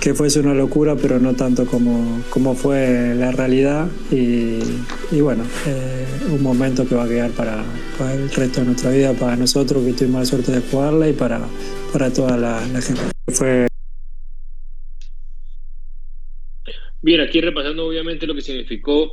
que 0.00 0.14
fuese 0.14 0.40
una 0.40 0.54
locura, 0.54 0.96
pero 0.96 1.18
no 1.18 1.34
tanto 1.34 1.66
como, 1.66 2.22
como 2.30 2.54
fue 2.54 3.14
la 3.14 3.32
realidad. 3.32 3.88
Y, 4.10 4.60
bueno, 5.20 5.44
eh, 5.66 6.06
un 6.30 6.42
momento 6.42 6.88
que 6.88 6.94
va 6.94 7.04
a 7.04 7.08
quedar 7.08 7.30
para, 7.32 7.62
el 8.12 8.30
resto 8.30 8.60
de 8.60 8.66
nuestra 8.66 8.90
vida, 8.90 9.12
para 9.12 9.36
nosotros 9.36 9.84
que 9.84 9.92
tuvimos 9.92 10.20
la 10.20 10.26
suerte 10.26 10.52
de 10.52 10.60
jugarla 10.60 11.08
y 11.08 11.12
para, 11.12 11.40
para 11.92 12.10
toda 12.12 12.36
la, 12.36 12.60
gente. 12.80 13.02
Fue 13.28 13.66
Bien, 17.02 17.20
aquí 17.20 17.40
repasando 17.40 17.86
obviamente 17.86 18.26
lo 18.26 18.34
que 18.34 18.42
significó 18.42 19.12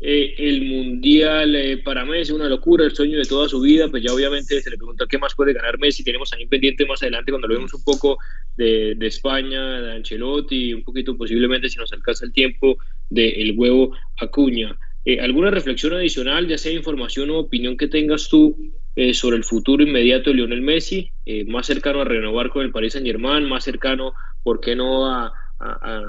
eh, 0.00 0.34
el 0.38 0.62
Mundial 0.62 1.54
eh, 1.54 1.78
para 1.78 2.04
Messi, 2.04 2.32
una 2.32 2.48
locura, 2.48 2.84
el 2.84 2.94
sueño 2.94 3.18
de 3.18 3.24
toda 3.24 3.48
su 3.48 3.60
vida, 3.60 3.88
pues 3.88 4.02
ya 4.02 4.12
obviamente 4.12 4.60
se 4.60 4.70
le 4.70 4.76
pregunta 4.76 5.06
qué 5.08 5.18
más 5.18 5.34
puede 5.34 5.52
ganar 5.52 5.78
Messi, 5.78 6.04
tenemos 6.04 6.30
también 6.30 6.48
pendiente 6.48 6.86
más 6.86 7.02
adelante 7.02 7.32
cuando 7.32 7.48
lo 7.48 7.54
vemos 7.54 7.74
un 7.74 7.84
poco 7.84 8.18
de, 8.56 8.94
de 8.96 9.06
España, 9.06 9.80
de 9.80 9.92
Ancelotti, 9.92 10.74
un 10.74 10.84
poquito 10.84 11.16
posiblemente 11.16 11.68
si 11.68 11.78
nos 11.78 11.92
alcanza 11.92 12.24
el 12.26 12.32
tiempo 12.32 12.78
del 13.08 13.54
huevo 13.56 13.92
Acuña. 14.18 14.76
Eh, 15.06 15.20
¿Alguna 15.20 15.52
reflexión 15.52 15.92
adicional, 15.92 16.48
ya 16.48 16.58
sea 16.58 16.72
información 16.72 17.30
o 17.30 17.38
opinión 17.38 17.76
que 17.76 17.86
tengas 17.86 18.28
tú 18.28 18.56
eh, 18.96 19.14
sobre 19.14 19.36
el 19.36 19.44
futuro 19.44 19.84
inmediato 19.84 20.30
de 20.30 20.36
Lionel 20.36 20.62
Messi? 20.62 21.12
Eh, 21.24 21.44
más 21.44 21.66
cercano 21.66 22.00
a 22.00 22.04
renovar 22.04 22.50
con 22.50 22.64
el 22.64 22.72
Paris 22.72 22.94
Saint 22.94 23.06
Germain, 23.06 23.48
más 23.48 23.62
cercano, 23.62 24.14
¿por 24.42 24.58
qué 24.60 24.74
no 24.74 25.06
a, 25.06 25.32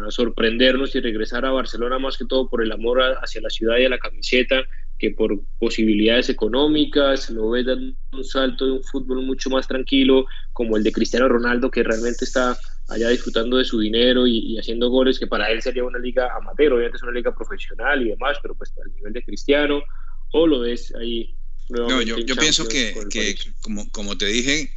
sorprendernos 0.10 0.96
y 0.96 1.00
regresar 1.00 1.46
a 1.46 1.52
Barcelona 1.52 2.00
más 2.00 2.18
que 2.18 2.26
todo 2.26 2.50
por 2.50 2.64
el 2.64 2.72
amor 2.72 3.02
hacia 3.22 3.42
la 3.42 3.50
ciudad 3.50 3.78
y 3.78 3.86
a 3.86 3.90
la 3.90 4.00
camiseta 4.00 4.66
que 4.98 5.12
por 5.12 5.40
posibilidades 5.60 6.30
económicas, 6.30 7.30
lo 7.30 7.52
ves 7.52 7.66
dando 7.66 7.96
un 8.14 8.24
salto 8.24 8.66
de 8.66 8.72
un 8.72 8.84
fútbol 8.84 9.24
mucho 9.24 9.50
más 9.50 9.68
tranquilo 9.68 10.26
como 10.54 10.76
el 10.76 10.84
de 10.84 10.92
Cristiano 10.92 11.28
Ronaldo 11.28 11.70
que 11.70 11.84
realmente 11.84 12.26
está 12.26 12.58
allá 12.88 13.10
disfrutando 13.10 13.58
de 13.58 13.66
su 13.66 13.80
dinero 13.80 14.26
y, 14.26 14.58
haciendo 14.58 14.90
goles, 14.90 15.20
que 15.20 15.28
para 15.28 15.52
él 15.52 15.62
sería 15.62 15.84
una 15.84 16.00
liga 16.00 16.30
amateur, 16.36 16.74
obviamente 16.74 16.98
es 16.98 17.04
una 17.04 17.12
liga 17.12 17.36
profesional 17.36 18.02
y 18.02 18.10
demás, 18.10 18.38
pero 18.42 18.56
pues 18.56 18.74
al 18.84 18.94
nivel 18.96 19.14
de 19.14 19.24
Cristiano, 19.24 19.84
o 20.32 20.48
lo 20.48 20.62
ves 20.62 20.94
ahí. 20.96 21.38
No, 21.70 22.02
yo, 22.02 22.18
yo 22.20 22.36
pienso 22.36 22.68
que, 22.68 22.96
que 23.12 23.36
como, 23.62 23.92
como 23.92 24.18
te 24.18 24.26
dije, 24.26 24.72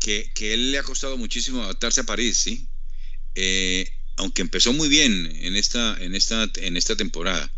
que, 0.00 0.30
que, 0.34 0.54
él 0.54 0.72
le 0.72 0.78
ha 0.78 0.82
costado 0.82 1.18
muchísimo 1.18 1.62
adaptarse 1.62 2.00
a 2.00 2.04
París, 2.04 2.38
¿sí? 2.38 2.68
Eh, 3.36 3.88
aunque 4.16 4.42
empezó 4.42 4.72
muy 4.72 4.88
bien 4.88 5.30
en 5.42 5.56
esta, 5.56 5.96
en 6.00 6.14
esta, 6.14 6.50
en 6.56 6.76
esta 6.76 6.96
temporada. 6.96 7.52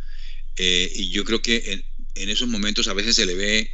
Eh, 0.56 0.90
y 0.94 1.10
yo 1.10 1.24
creo 1.24 1.40
que 1.40 1.62
en, 1.72 1.84
en, 2.16 2.28
esos 2.28 2.48
momentos 2.48 2.88
a 2.88 2.94
veces 2.94 3.14
se 3.14 3.26
le 3.26 3.34
ve 3.34 3.70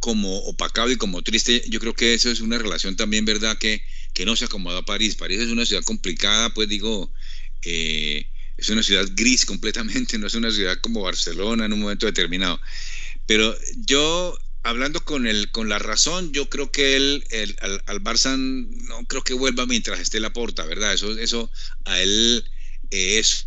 como 0.00 0.36
opacado 0.40 0.90
y 0.90 0.96
como 0.96 1.22
triste. 1.22 1.64
Yo 1.68 1.80
creo 1.80 1.94
que 1.94 2.12
eso 2.14 2.30
es 2.30 2.40
una 2.40 2.58
relación 2.58 2.96
también, 2.96 3.24
¿verdad? 3.24 3.56
Que, 3.56 3.82
que 4.12 4.26
no 4.26 4.36
se 4.36 4.46
acomoda 4.46 4.78
a 4.80 4.84
París. 4.84 5.14
París 5.14 5.40
es 5.40 5.48
una 5.48 5.64
ciudad 5.64 5.84
complicada, 5.84 6.52
pues 6.52 6.68
digo, 6.68 7.12
eh, 7.62 8.28
es 8.56 8.68
una 8.68 8.82
ciudad 8.82 9.06
gris 9.14 9.46
completamente, 9.46 10.18
no 10.18 10.26
es 10.26 10.34
una 10.34 10.50
ciudad 10.50 10.78
como 10.80 11.02
Barcelona 11.02 11.66
en 11.66 11.72
un 11.72 11.80
momento 11.80 12.06
determinado. 12.06 12.60
Pero 13.26 13.56
yo, 13.76 14.36
hablando 14.64 15.04
con, 15.04 15.26
el, 15.26 15.50
con 15.50 15.68
la 15.68 15.78
razón, 15.78 16.32
yo 16.32 16.48
creo 16.48 16.72
que 16.72 16.96
él, 16.96 17.24
el, 17.30 17.56
al, 17.86 18.02
Barça 18.02 18.36
no 18.36 19.04
creo 19.06 19.22
que 19.22 19.34
vuelva 19.34 19.66
mientras 19.66 20.00
esté 20.00 20.18
la 20.18 20.32
porta, 20.32 20.64
¿verdad? 20.64 20.92
Eso, 20.92 21.16
eso 21.18 21.50
a 21.84 22.00
él 22.00 22.44
eh, 22.90 23.18
eso 23.18 23.46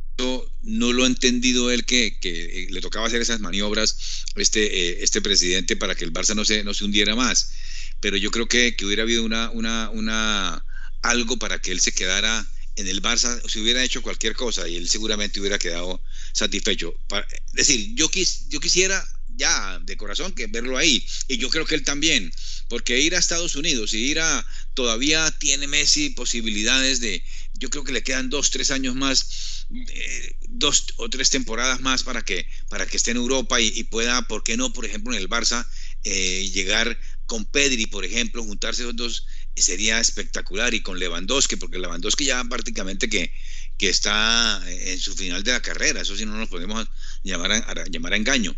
no 0.64 0.94
lo 0.94 1.04
ha 1.04 1.08
entendido 1.08 1.70
él 1.70 1.86
que, 1.86 2.18
que, 2.20 2.68
le 2.72 2.82
tocaba 2.82 3.06
hacer 3.06 3.22
esas 3.22 3.40
maniobras 3.40 4.26
este, 4.36 4.66
eh, 4.66 4.98
este 5.02 5.22
presidente 5.22 5.76
para 5.76 5.94
que 5.94 6.06
el 6.06 6.14
Barça 6.14 6.34
no 6.34 6.46
se, 6.46 6.64
no 6.64 6.74
se 6.74 6.86
hundiera 6.86 7.16
más 7.16 7.52
pero 8.00 8.18
yo 8.18 8.32
creo 8.32 8.48
que, 8.48 8.76
que 8.76 8.86
hubiera 8.86 9.04
habido 9.04 9.24
una, 9.24 9.50
una, 9.52 9.90
una, 9.90 10.66
algo 11.02 11.38
para 11.38 11.60
que 11.60 11.72
él 11.72 11.80
se 11.80 11.92
quedara 11.92 12.46
en 12.76 12.88
el 12.88 13.02
Barça, 13.02 13.42
si 13.50 13.60
hubiera 13.60 13.84
hecho 13.84 14.04
cualquier 14.04 14.36
cosa 14.36 14.68
y 14.68 14.76
él 14.76 14.88
seguramente 14.88 15.40
hubiera 15.40 15.58
quedado 15.58 16.02
satisfecho. 16.34 16.96
es 17.10 17.54
decir, 17.54 17.96
yo, 17.96 18.10
quis, 18.10 18.48
yo 18.50 18.60
quisiera 18.60 19.04
ya 19.38 19.80
de 19.80 19.96
corazón 19.98 20.34
que 20.34 20.48
verlo 20.48 20.78
ahí, 20.78 21.06
y 21.28 21.38
yo 21.38 21.50
creo 21.50 21.66
que 21.66 21.76
él 21.76 21.84
también, 21.84 22.32
porque 22.68 23.00
ir 23.00 23.16
a 23.16 23.20
Estados 23.20 23.56
Unidos 23.56 23.94
y 23.94 23.98
ir 23.98 24.20
a, 24.20 24.46
todavía 24.74 25.32
tiene 25.40 25.68
Messi 25.68 26.10
posibilidades 26.10 27.00
de, 27.00 27.24
yo 27.54 27.70
creo 27.70 27.84
que 27.84 27.94
le 27.94 28.04
quedan 28.04 28.30
dos, 28.30 28.52
tres 28.52 28.72
años 28.72 28.96
más, 28.96 29.66
eh, 29.70 30.36
dos 30.50 30.86
o 30.98 31.10
tres 31.10 31.30
temporadas 31.30 31.82
más 31.82 32.04
para 32.04 32.24
que, 32.24 32.48
para 32.70 32.86
que 32.86 32.98
esté 32.98 33.12
en 33.12 33.18
Europa 33.18 33.62
y, 33.62 33.84
pueda, 33.84 34.22
¿por 34.24 34.44
qué 34.44 34.58
no, 34.58 34.74
por 34.74 34.86
ejemplo, 34.86 35.14
en 35.14 35.20
el 35.20 35.30
Barça, 35.30 35.68
eh, 36.04 36.50
llegar 36.54 37.00
con 37.26 37.46
Pedri, 37.46 37.86
por 37.86 38.06
ejemplo, 38.06 38.44
juntarse 38.44 38.84
los 38.84 38.96
dos 38.96 39.26
sería 39.56 40.00
espectacular 40.00 40.74
y 40.74 40.82
con 40.82 41.00
Lewandowski, 41.00 41.56
porque 41.56 41.80
Lewandowski 41.80 42.26
ya 42.26 42.44
prácticamente 42.44 43.10
que, 43.10 43.34
que 43.78 43.90
está 43.90 44.62
en 44.68 45.00
su 45.00 45.16
final 45.16 45.44
de 45.44 45.52
la 45.52 45.62
carrera, 45.62 46.02
eso 46.02 46.16
sí 46.16 46.26
no 46.26 46.38
nos 46.38 46.50
podemos 46.50 46.88
llamar 47.24 47.52
a, 47.52 47.86
llamar 47.90 48.14
a 48.14 48.18
engaño, 48.18 48.56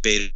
pero 0.00 0.32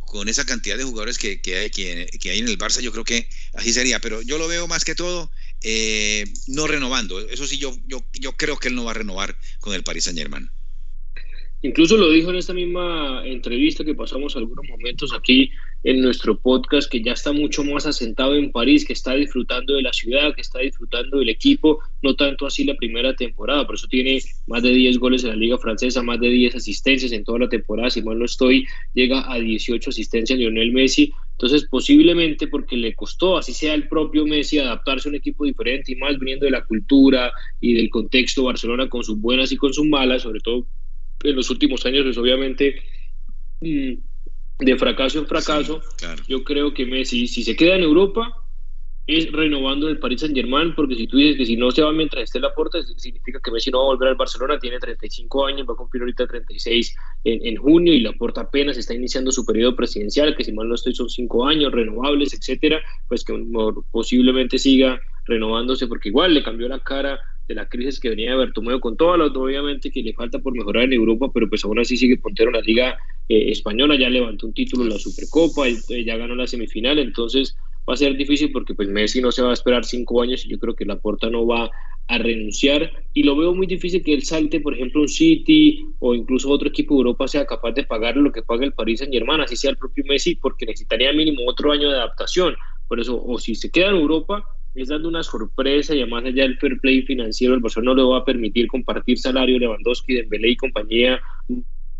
con 0.00 0.28
esa 0.28 0.44
cantidad 0.44 0.76
de 0.76 0.84
jugadores 0.84 1.18
que, 1.18 1.40
que, 1.40 1.56
hay, 1.56 1.70
que, 1.70 2.30
hay 2.30 2.38
en 2.38 2.48
el 2.48 2.58
Barça, 2.58 2.80
yo 2.80 2.92
creo 2.92 3.04
que 3.04 3.28
así 3.54 3.72
sería, 3.72 3.98
pero 3.98 4.22
yo 4.22 4.38
lo 4.38 4.46
veo 4.46 4.68
más 4.68 4.84
que 4.84 4.94
todo 4.94 5.30
eh, 5.62 6.24
no 6.46 6.66
renovando, 6.66 7.20
eso 7.20 7.46
sí, 7.46 7.58
yo, 7.58 7.74
yo, 7.86 8.04
yo 8.12 8.32
creo 8.36 8.56
que 8.56 8.68
él 8.68 8.74
no 8.74 8.84
va 8.84 8.92
a 8.92 8.94
renovar 8.94 9.36
con 9.60 9.74
el 9.74 9.82
Paris 9.82 10.04
Saint 10.04 10.18
Germain. 10.18 10.48
Incluso 11.62 11.96
lo 11.96 12.10
dijo 12.10 12.30
en 12.30 12.36
esta 12.36 12.52
misma 12.52 13.26
entrevista 13.26 13.84
que 13.84 13.94
pasamos 13.94 14.36
algunos 14.36 14.68
momentos 14.68 15.12
aquí 15.14 15.50
en 15.84 16.00
nuestro 16.00 16.38
podcast, 16.38 16.90
que 16.90 17.02
ya 17.02 17.12
está 17.12 17.32
mucho 17.32 17.62
más 17.62 17.86
asentado 17.86 18.34
en 18.34 18.50
París, 18.50 18.86
que 18.86 18.94
está 18.94 19.14
disfrutando 19.14 19.74
de 19.74 19.82
la 19.82 19.92
ciudad, 19.92 20.34
que 20.34 20.40
está 20.40 20.60
disfrutando 20.60 21.18
del 21.18 21.28
equipo, 21.28 21.78
no 22.02 22.16
tanto 22.16 22.46
así 22.46 22.64
la 22.64 22.74
primera 22.74 23.14
temporada, 23.14 23.66
por 23.66 23.74
eso 23.74 23.86
tiene 23.86 24.18
más 24.46 24.62
de 24.62 24.70
10 24.70 24.98
goles 24.98 25.24
en 25.24 25.30
la 25.30 25.36
liga 25.36 25.58
francesa, 25.58 26.02
más 26.02 26.18
de 26.20 26.30
10 26.30 26.54
asistencias 26.54 27.12
en 27.12 27.22
toda 27.22 27.40
la 27.40 27.48
temporada, 27.50 27.90
si 27.90 28.02
mal 28.02 28.18
no 28.18 28.24
estoy, 28.24 28.66
llega 28.94 29.30
a 29.30 29.38
18 29.38 29.90
asistencias 29.90 30.38
Lionel 30.38 30.72
Messi, 30.72 31.12
entonces 31.32 31.66
posiblemente 31.68 32.46
porque 32.46 32.78
le 32.78 32.94
costó, 32.94 33.36
así 33.36 33.52
sea 33.52 33.74
el 33.74 33.86
propio 33.86 34.24
Messi, 34.24 34.58
adaptarse 34.58 35.08
a 35.08 35.10
un 35.10 35.16
equipo 35.16 35.44
diferente 35.44 35.92
y 35.92 35.96
más 35.96 36.18
viniendo 36.18 36.46
de 36.46 36.52
la 36.52 36.64
cultura 36.64 37.30
y 37.60 37.74
del 37.74 37.90
contexto 37.90 38.44
Barcelona 38.44 38.88
con 38.88 39.04
sus 39.04 39.20
buenas 39.20 39.52
y 39.52 39.58
con 39.58 39.74
sus 39.74 39.86
malas, 39.86 40.22
sobre 40.22 40.40
todo 40.40 40.66
en 41.24 41.36
los 41.36 41.50
últimos 41.50 41.84
años, 41.84 42.04
pues 42.04 42.16
obviamente 42.16 42.76
mm, 43.60 43.94
de 44.58 44.76
fracaso 44.76 45.18
en 45.18 45.26
fracaso. 45.26 45.82
Yo 46.28 46.44
creo 46.44 46.72
que 46.72 46.86
Messi, 46.86 47.26
si 47.26 47.42
se 47.42 47.56
queda 47.56 47.76
en 47.76 47.82
Europa, 47.82 48.44
es 49.06 49.30
renovando 49.32 49.88
el 49.88 49.98
Paris 49.98 50.20
Saint 50.20 50.34
Germain, 50.34 50.74
porque 50.74 50.94
si 50.94 51.06
tú 51.06 51.18
dices 51.18 51.36
que 51.36 51.44
si 51.44 51.56
no 51.56 51.70
se 51.70 51.82
va 51.82 51.92
mientras 51.92 52.24
esté 52.24 52.40
la 52.40 52.54
puerta, 52.54 52.78
significa 52.96 53.38
que 53.42 53.50
Messi 53.50 53.70
no 53.70 53.78
va 53.78 53.84
a 53.84 53.88
volver 53.88 54.08
al 54.08 54.14
Barcelona, 54.14 54.58
tiene 54.58 54.78
35 54.78 55.46
años, 55.46 55.68
va 55.68 55.74
a 55.74 55.76
cumplir 55.76 56.02
ahorita 56.02 56.26
36 56.26 56.96
en, 57.24 57.46
en 57.46 57.56
junio 57.56 57.92
y 57.92 58.00
la 58.00 58.12
puerta 58.12 58.42
apenas 58.42 58.78
está 58.78 58.94
iniciando 58.94 59.30
su 59.30 59.44
periodo 59.44 59.76
presidencial, 59.76 60.34
que 60.34 60.44
si 60.44 60.52
mal 60.52 60.68
no 60.68 60.74
estoy 60.74 60.94
son 60.94 61.10
5 61.10 61.46
años, 61.46 61.72
renovables, 61.72 62.32
etcétera, 62.32 62.80
pues 63.06 63.24
que 63.24 63.34
posiblemente 63.90 64.58
siga 64.58 64.98
renovándose, 65.26 65.86
porque 65.86 66.08
igual 66.08 66.32
le 66.32 66.42
cambió 66.42 66.68
la 66.68 66.80
cara 66.80 67.20
de 67.46 67.54
la 67.54 67.68
crisis 67.68 68.00
que 68.00 68.10
venía 68.10 68.30
de 68.30 68.36
Bertomeu, 68.36 68.80
con 68.80 68.96
todo 68.96 69.16
lo 69.16 69.26
obviamente 69.26 69.90
que 69.90 70.02
le 70.02 70.12
falta 70.14 70.38
por 70.38 70.52
mejorar 70.54 70.84
en 70.84 70.94
Europa, 70.94 71.30
pero 71.32 71.48
pues 71.48 71.64
aún 71.64 71.78
así 71.78 71.96
sigue 71.96 72.16
puntero 72.16 72.50
en 72.50 72.56
la 72.56 72.62
Liga 72.62 72.98
eh, 73.28 73.50
Española, 73.50 73.96
ya 73.98 74.08
levantó 74.08 74.46
un 74.46 74.54
título 74.54 74.84
en 74.84 74.90
la 74.90 74.98
Supercopa, 74.98 75.68
eh, 75.68 76.04
ya 76.04 76.16
ganó 76.16 76.34
la 76.34 76.46
semifinal, 76.46 76.98
entonces 76.98 77.56
va 77.88 77.94
a 77.94 77.96
ser 77.98 78.16
difícil 78.16 78.50
porque 78.50 78.74
pues 78.74 78.88
Messi 78.88 79.20
no 79.20 79.30
se 79.30 79.42
va 79.42 79.50
a 79.50 79.54
esperar 79.54 79.84
cinco 79.84 80.22
años 80.22 80.44
y 80.44 80.48
yo 80.48 80.58
creo 80.58 80.74
que 80.74 80.86
la 80.86 80.94
Laporta 80.94 81.28
no 81.28 81.46
va 81.46 81.70
a 82.06 82.18
renunciar 82.18 82.92
y 83.14 83.22
lo 83.22 83.36
veo 83.36 83.54
muy 83.54 83.66
difícil 83.66 84.02
que 84.02 84.12
él 84.12 84.24
salte, 84.24 84.60
por 84.60 84.74
ejemplo, 84.74 85.00
un 85.00 85.08
City 85.08 85.86
o 86.00 86.14
incluso 86.14 86.50
otro 86.50 86.68
equipo 86.68 86.94
de 86.94 86.98
Europa 86.98 87.28
sea 87.28 87.46
capaz 87.46 87.72
de 87.72 87.84
pagar 87.84 88.16
lo 88.16 88.32
que 88.32 88.42
paga 88.42 88.64
el 88.64 88.72
Paris 88.72 89.00
Saint 89.00 89.12
Germain, 89.12 89.40
así 89.40 89.56
sea 89.56 89.70
el 89.70 89.78
propio 89.78 90.04
Messi, 90.06 90.34
porque 90.34 90.66
necesitaría 90.66 91.12
mínimo 91.12 91.42
otro 91.46 91.72
año 91.72 91.90
de 91.90 91.96
adaptación. 91.96 92.56
Por 92.88 93.00
eso, 93.00 93.22
o 93.24 93.38
si 93.38 93.54
se 93.54 93.70
queda 93.70 93.88
en 93.88 93.96
Europa, 93.96 94.44
es 94.74 94.88
dando 94.88 95.08
una 95.08 95.22
sorpresa 95.22 95.94
y 95.94 96.00
además 96.00 96.24
allá 96.24 96.42
del 96.42 96.58
fair 96.58 96.78
play 96.80 97.02
financiero, 97.02 97.54
el 97.54 97.60
Barcelona 97.60 97.92
no 97.92 97.96
le 97.96 98.08
va 98.08 98.18
a 98.18 98.24
permitir 98.24 98.66
compartir 98.66 99.18
salario 99.18 99.58
Lewandowski, 99.58 100.14
Dembélé 100.14 100.50
y 100.50 100.56
compañía 100.56 101.20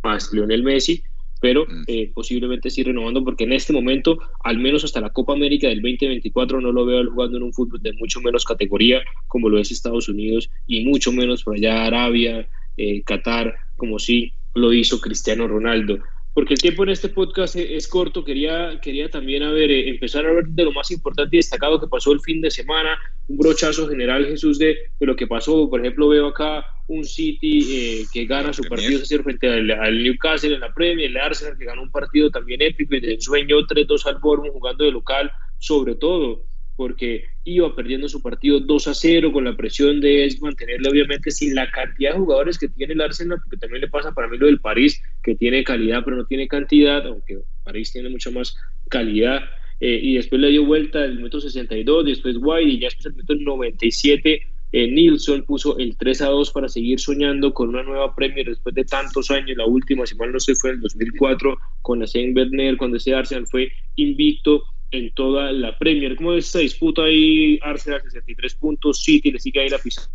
más 0.03 0.33
Lionel 0.33 0.63
Messi, 0.63 1.03
pero 1.41 1.67
mm. 1.67 1.85
eh, 1.87 2.11
posiblemente 2.15 2.71
sí 2.71 2.83
renovando 2.83 3.23
porque 3.23 3.45
en 3.45 3.53
este 3.53 3.73
momento, 3.73 4.19
al 4.43 4.59
menos 4.59 4.85
hasta 4.85 5.01
la 5.01 5.11
Copa 5.11 5.35
América 5.35 5.69
del 5.69 5.83
2024, 5.83 6.61
no 6.61 6.73
lo 6.73 6.85
veo 6.85 7.11
jugando 7.11 7.37
en 7.37 7.43
un 7.45 7.53
fútbol 7.53 7.83
de 7.83 7.93
mucho 7.95 8.21
menos 8.21 8.45
categoría 8.45 9.03
como 9.29 9.49
lo 9.49 9.59
es 9.59 9.71
Estados 9.71 10.09
Unidos 10.09 10.51
y 10.67 10.85
mucho 10.85 11.13
menos 11.13 11.45
por 11.45 11.57
allá 11.57 11.85
Arabia, 11.85 12.49
eh, 12.77 13.03
Qatar, 13.03 13.55
como 13.77 13.99
sí 13.99 14.33
lo 14.55 14.73
hizo 14.73 15.01
Cristiano 15.01 15.49
Ronaldo 15.49 15.99
porque 16.35 16.55
el 16.55 16.61
tiempo 16.61 16.83
en 16.83 16.91
este 16.91 17.09
podcast 17.09 17.55
es 17.55 17.87
corto, 17.87 18.25
quería, 18.25 18.81
quería 18.83 19.09
también 19.09 19.45
a 19.45 19.53
ver, 19.53 19.71
eh, 19.71 19.89
empezar 19.89 20.27
a 20.27 20.33
ver 20.33 20.47
de 20.49 20.65
lo 20.65 20.73
más 20.73 20.91
importante 20.91 21.37
y 21.37 21.39
destacado 21.39 21.81
que 21.81 21.87
pasó 21.87 22.11
el 22.13 22.21
fin 22.21 22.41
de 22.41 22.51
semana, 22.51 22.99
un 23.29 23.39
brochazo 23.39 23.89
general, 23.89 24.27
Jesús, 24.27 24.59
de, 24.59 24.77
de 24.99 25.07
lo 25.07 25.15
que 25.15 25.29
pasó. 25.29 25.71
Por 25.71 25.81
ejemplo, 25.81 26.09
veo 26.09 26.27
acá 26.27 26.67
un 26.87 27.05
City 27.05 27.61
eh, 27.71 28.05
que 28.13 28.27
gana 28.27 28.53
su 28.53 28.63
partido 28.65 29.01
frente 29.23 29.49
al, 29.49 30.03
Newcastle 30.03 30.55
en 30.55 30.61
la 30.61 30.75
Premier, 30.75 31.09
el 31.09 31.17
Arsenal 31.17 31.57
que 31.57 31.65
ganó 31.65 31.83
un 31.83 31.91
partido 31.91 32.31
también 32.31 32.61
épico 32.63 32.95
y 32.95 33.01
de 33.01 33.15
ensueño 33.15 33.59
3-2 33.61 34.07
al 34.07 34.19
Bournemouth 34.19 34.53
jugando 34.53 34.85
de 34.85 34.91
local, 34.91 35.33
sobre 35.59 35.95
todo 35.95 36.45
porque 36.77 37.25
iba 37.45 37.75
perdiendo 37.75 38.09
su 38.09 38.23
partido 38.23 38.59
2 38.61 38.89
a 38.89 38.95
0 38.95 39.33
con 39.33 39.45
la 39.45 39.57
presión 39.57 40.01
de 40.01 40.25
es 40.25 40.41
mantenerle 40.41 40.89
obviamente 40.89 41.31
sin 41.31 41.55
la 41.55 41.71
cantidad 41.71 42.13
de 42.13 42.19
jugadores 42.19 42.59
que 42.59 42.69
tiene 42.69 42.95
el 42.95 43.01
Arsenal, 43.01 43.39
porque 43.43 43.59
también 43.59 43.83
le 43.83 43.89
pasa 43.89 44.13
para 44.13 44.29
mí 44.29 44.39
lo 44.39 44.47
del 44.47 44.61
París, 44.61 45.01
que 45.23 45.35
tiene 45.35 45.63
calidad 45.63 46.03
pero 46.05 46.17
no 46.17 46.25
tiene 46.25 46.49
cantidad, 46.49 47.07
aunque 47.07 47.39
París 47.63 47.93
tiene 47.93 48.09
mucha 48.09 48.31
más 48.31 48.57
calidad, 48.89 49.43
eh, 49.81 50.01
y 50.03 50.15
después 50.15 50.41
le 50.41 50.51
dio 50.51 50.65
vuelta 50.65 51.05
el 51.05 51.17
minuto 51.17 51.41
62, 51.41 52.07
después 52.07 52.37
White, 52.41 52.71
y 52.71 52.79
ya 52.79 52.87
después 52.87 53.07
el 53.07 53.13
minuto 53.13 53.35
97, 53.35 54.43
eh, 54.73 54.89
Nilsson 54.89 55.45
puso 55.45 55.79
el 55.79 55.97
3 55.97 56.23
a 56.23 56.27
2 56.31 56.51
para 56.51 56.69
seguir 56.69 56.99
soñando 56.99 57.53
con 57.53 57.69
una 57.69 57.83
nueva 57.83 58.15
Premier 58.15 58.49
después 58.49 58.75
de 58.75 58.85
tantos 58.85 59.31
años, 59.31 59.57
la 59.57 59.67
última, 59.67 60.07
si 60.07 60.17
mal 60.17 60.33
no 60.33 60.41
sé, 60.41 60.55
fue 60.55 60.71
en 60.71 60.77
el 60.77 60.83
2004 60.83 61.57
con 61.83 62.01
la 62.01 62.07
Saint 62.07 62.35
Berner, 62.35 62.77
cuando 62.77 62.97
ese 62.97 63.15
Arsenal 63.15 63.47
fue 63.47 63.71
invicto, 63.97 64.65
en 64.95 65.13
toda 65.13 65.53
la 65.53 65.79
Premier. 65.79 66.17
¿Cómo 66.17 66.33
es 66.35 66.47
esta 66.47 66.61
disputa 66.61 67.03
ahí? 67.03 67.59
Arsenal 67.63 68.01
63 68.03 68.55
puntos, 68.55 69.03
City 69.03 69.33
le 69.33 69.41
sigue 69.41 69.61
ahí 69.61 69.69
la 69.69 69.79
pisada 69.79 70.09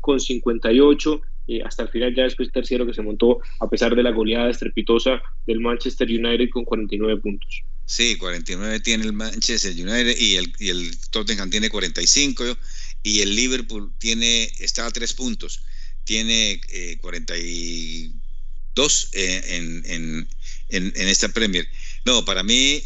con 0.00 0.20
58, 0.20 1.20
eh, 1.48 1.62
hasta 1.64 1.84
el 1.84 1.88
final 1.88 2.14
ya 2.14 2.24
después 2.24 2.52
tercero 2.52 2.84
que 2.86 2.92
se 2.92 3.00
montó 3.02 3.40
a 3.60 3.70
pesar 3.70 3.96
de 3.96 4.02
la 4.02 4.10
goleada 4.10 4.50
estrepitosa 4.50 5.22
del 5.46 5.60
Manchester 5.60 6.08
United 6.08 6.50
con 6.50 6.64
49 6.64 7.20
puntos. 7.20 7.62
Sí, 7.86 8.16
49 8.16 8.80
tiene 8.80 9.04
el 9.04 9.12
Manchester 9.12 9.72
United 9.72 10.16
y 10.18 10.36
el, 10.36 10.52
y 10.58 10.68
el 10.68 10.90
Tottenham 11.10 11.50
tiene 11.50 11.70
45 11.70 12.58
y 13.02 13.20
el 13.20 13.34
Liverpool 13.34 13.92
tiene, 13.98 14.44
está 14.58 14.86
a 14.86 14.90
3 14.90 15.14
puntos, 15.14 15.62
tiene 16.04 16.60
42 17.00 19.10
eh, 19.12 19.42
en, 19.48 19.82
en, 19.86 20.28
en, 20.68 20.92
en 20.94 21.08
esta 21.08 21.28
Premier. 21.28 21.66
No, 22.04 22.24
para 22.24 22.42
mí 22.42 22.82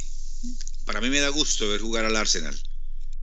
para 0.91 1.01
mí 1.01 1.09
me 1.09 1.21
da 1.21 1.29
gusto 1.29 1.69
ver 1.69 1.81
jugar 1.81 2.05
al 2.05 2.17
Arsenal. 2.17 2.61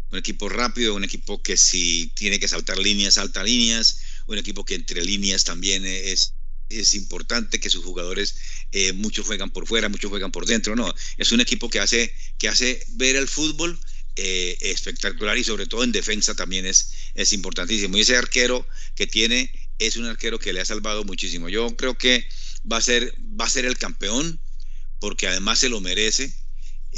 Un 0.10 0.18
equipo 0.18 0.48
rápido, 0.48 0.96
un 0.96 1.04
equipo 1.04 1.44
que 1.44 1.58
si 1.58 2.10
tiene 2.16 2.40
que 2.40 2.48
saltar 2.48 2.78
líneas, 2.78 3.16
salta 3.16 3.44
líneas, 3.44 4.00
un 4.26 4.38
equipo 4.38 4.64
que 4.64 4.76
entre 4.76 5.04
líneas 5.04 5.44
también 5.44 5.86
es, 5.86 6.36
es 6.70 6.94
importante, 6.94 7.60
que 7.60 7.70
sus 7.70 7.84
jugadores, 7.84 8.38
eh, 8.72 8.94
muchos 8.94 9.28
juegan 9.28 9.52
por 9.52 9.68
fuera, 9.68 9.90
muchos 9.90 10.10
juegan 10.10 10.32
por 10.32 10.46
dentro, 10.46 10.78
no, 10.78 10.96
es 11.18 11.34
un 11.34 11.42
equipo 11.42 11.70
que 11.70 11.82
hace, 11.82 12.16
que 12.38 12.48
hace 12.48 12.82
ver 12.92 13.18
el 13.18 13.28
fútbol 13.28 13.78
eh, 14.16 14.58
espectacular 14.62 15.38
y 15.38 15.44
sobre 15.44 15.66
todo 15.66 15.84
en 15.84 15.92
defensa 15.92 16.36
también 16.36 16.66
es, 16.66 16.94
es 17.16 17.34
importantísimo. 17.34 17.98
Y 17.98 18.02
ese 18.02 18.16
arquero 18.16 18.66
que 18.96 19.08
tiene 19.08 19.52
es 19.78 19.98
un 19.98 20.06
arquero 20.06 20.40
que 20.40 20.54
le 20.54 20.62
ha 20.62 20.66
salvado 20.66 21.04
muchísimo. 21.04 21.50
Yo 21.50 21.76
creo 21.76 21.98
que 21.98 22.30
va 22.72 22.78
a 22.78 22.82
ser, 22.82 23.14
va 23.20 23.44
a 23.44 23.50
ser 23.50 23.66
el 23.66 23.78
campeón 23.78 24.40
porque 25.02 25.28
además 25.28 25.60
se 25.60 25.68
lo 25.68 25.82
merece 25.82 26.34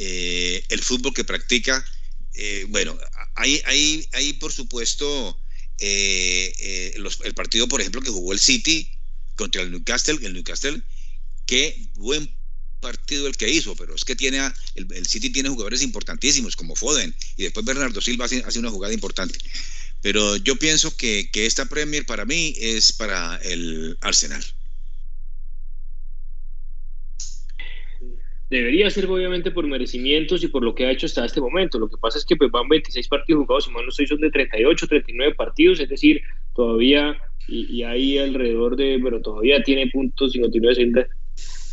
eh, 0.01 0.63
el 0.69 0.81
fútbol 0.81 1.13
que 1.13 1.25
practica. 1.25 1.85
Eh, 2.33 2.65
bueno, 2.69 2.97
hay, 3.35 3.62
hay, 3.65 4.07
hay 4.13 4.33
por 4.33 4.53
supuesto 4.53 5.38
eh, 5.77 6.93
el 6.95 7.33
partido, 7.33 7.67
por 7.67 7.81
ejemplo, 7.81 8.01
que 8.01 8.09
jugó 8.09 8.31
el 8.31 8.39
City 8.39 8.89
contra 9.35 9.62
el 9.62 9.71
Newcastle, 9.71 10.17
el 10.21 10.33
Newcastle, 10.33 10.81
qué 11.45 11.89
buen 11.95 12.33
partido 12.79 13.27
el 13.27 13.35
que 13.35 13.49
hizo, 13.49 13.75
pero 13.75 13.93
es 13.93 14.05
que 14.05 14.15
tiene 14.15 14.39
el, 14.75 15.05
City 15.05 15.31
tiene 15.31 15.49
jugadores 15.49 15.81
importantísimos 15.81 16.55
como 16.55 16.77
Foden 16.77 17.13
y 17.35 17.43
después 17.43 17.65
Bernardo 17.65 17.99
Silva 17.99 18.23
hace, 18.23 18.41
hace 18.45 18.59
una 18.59 18.69
jugada 18.71 18.93
importante. 18.93 19.38
Pero 20.01 20.38
yo 20.38 20.55
pienso 20.55 20.95
que, 20.95 21.29
que 21.29 21.45
esta 21.45 21.65
Premier 21.65 22.05
para 22.05 22.23
mí 22.23 22.55
es 22.57 22.93
para 22.93 23.35
el 23.43 23.97
Arsenal. 23.99 24.45
Debería 28.49 28.89
ser 28.89 29.05
obviamente 29.05 29.51
por 29.51 29.67
merecimientos 29.67 30.43
y 30.43 30.47
por 30.47 30.63
lo 30.63 30.73
que 30.73 30.85
ha 30.85 30.91
hecho 30.91 31.05
hasta 31.05 31.25
este 31.25 31.41
momento. 31.41 31.77
Lo 31.77 31.89
que 31.89 31.97
pasa 31.97 32.17
es 32.17 32.25
que 32.25 32.35
pues, 32.35 32.51
van 32.51 32.67
26 32.67 33.07
partidos 33.07 33.43
jugados, 33.43 33.67
y 33.67 33.71
más 33.71 33.83
no 33.85 33.91
son 33.91 34.19
de 34.19 34.31
38, 34.31 34.88
39 34.88 35.35
partidos, 35.35 35.79
es 35.79 35.89
decir, 35.89 36.21
todavía, 36.55 37.17
y, 37.47 37.83
ahí 37.83 38.17
alrededor 38.17 38.75
de, 38.75 38.97
bueno, 38.97 39.21
todavía 39.21 39.62
tiene 39.63 39.88
puntos, 39.88 40.31
59, 40.33 40.75
60, 40.75 41.07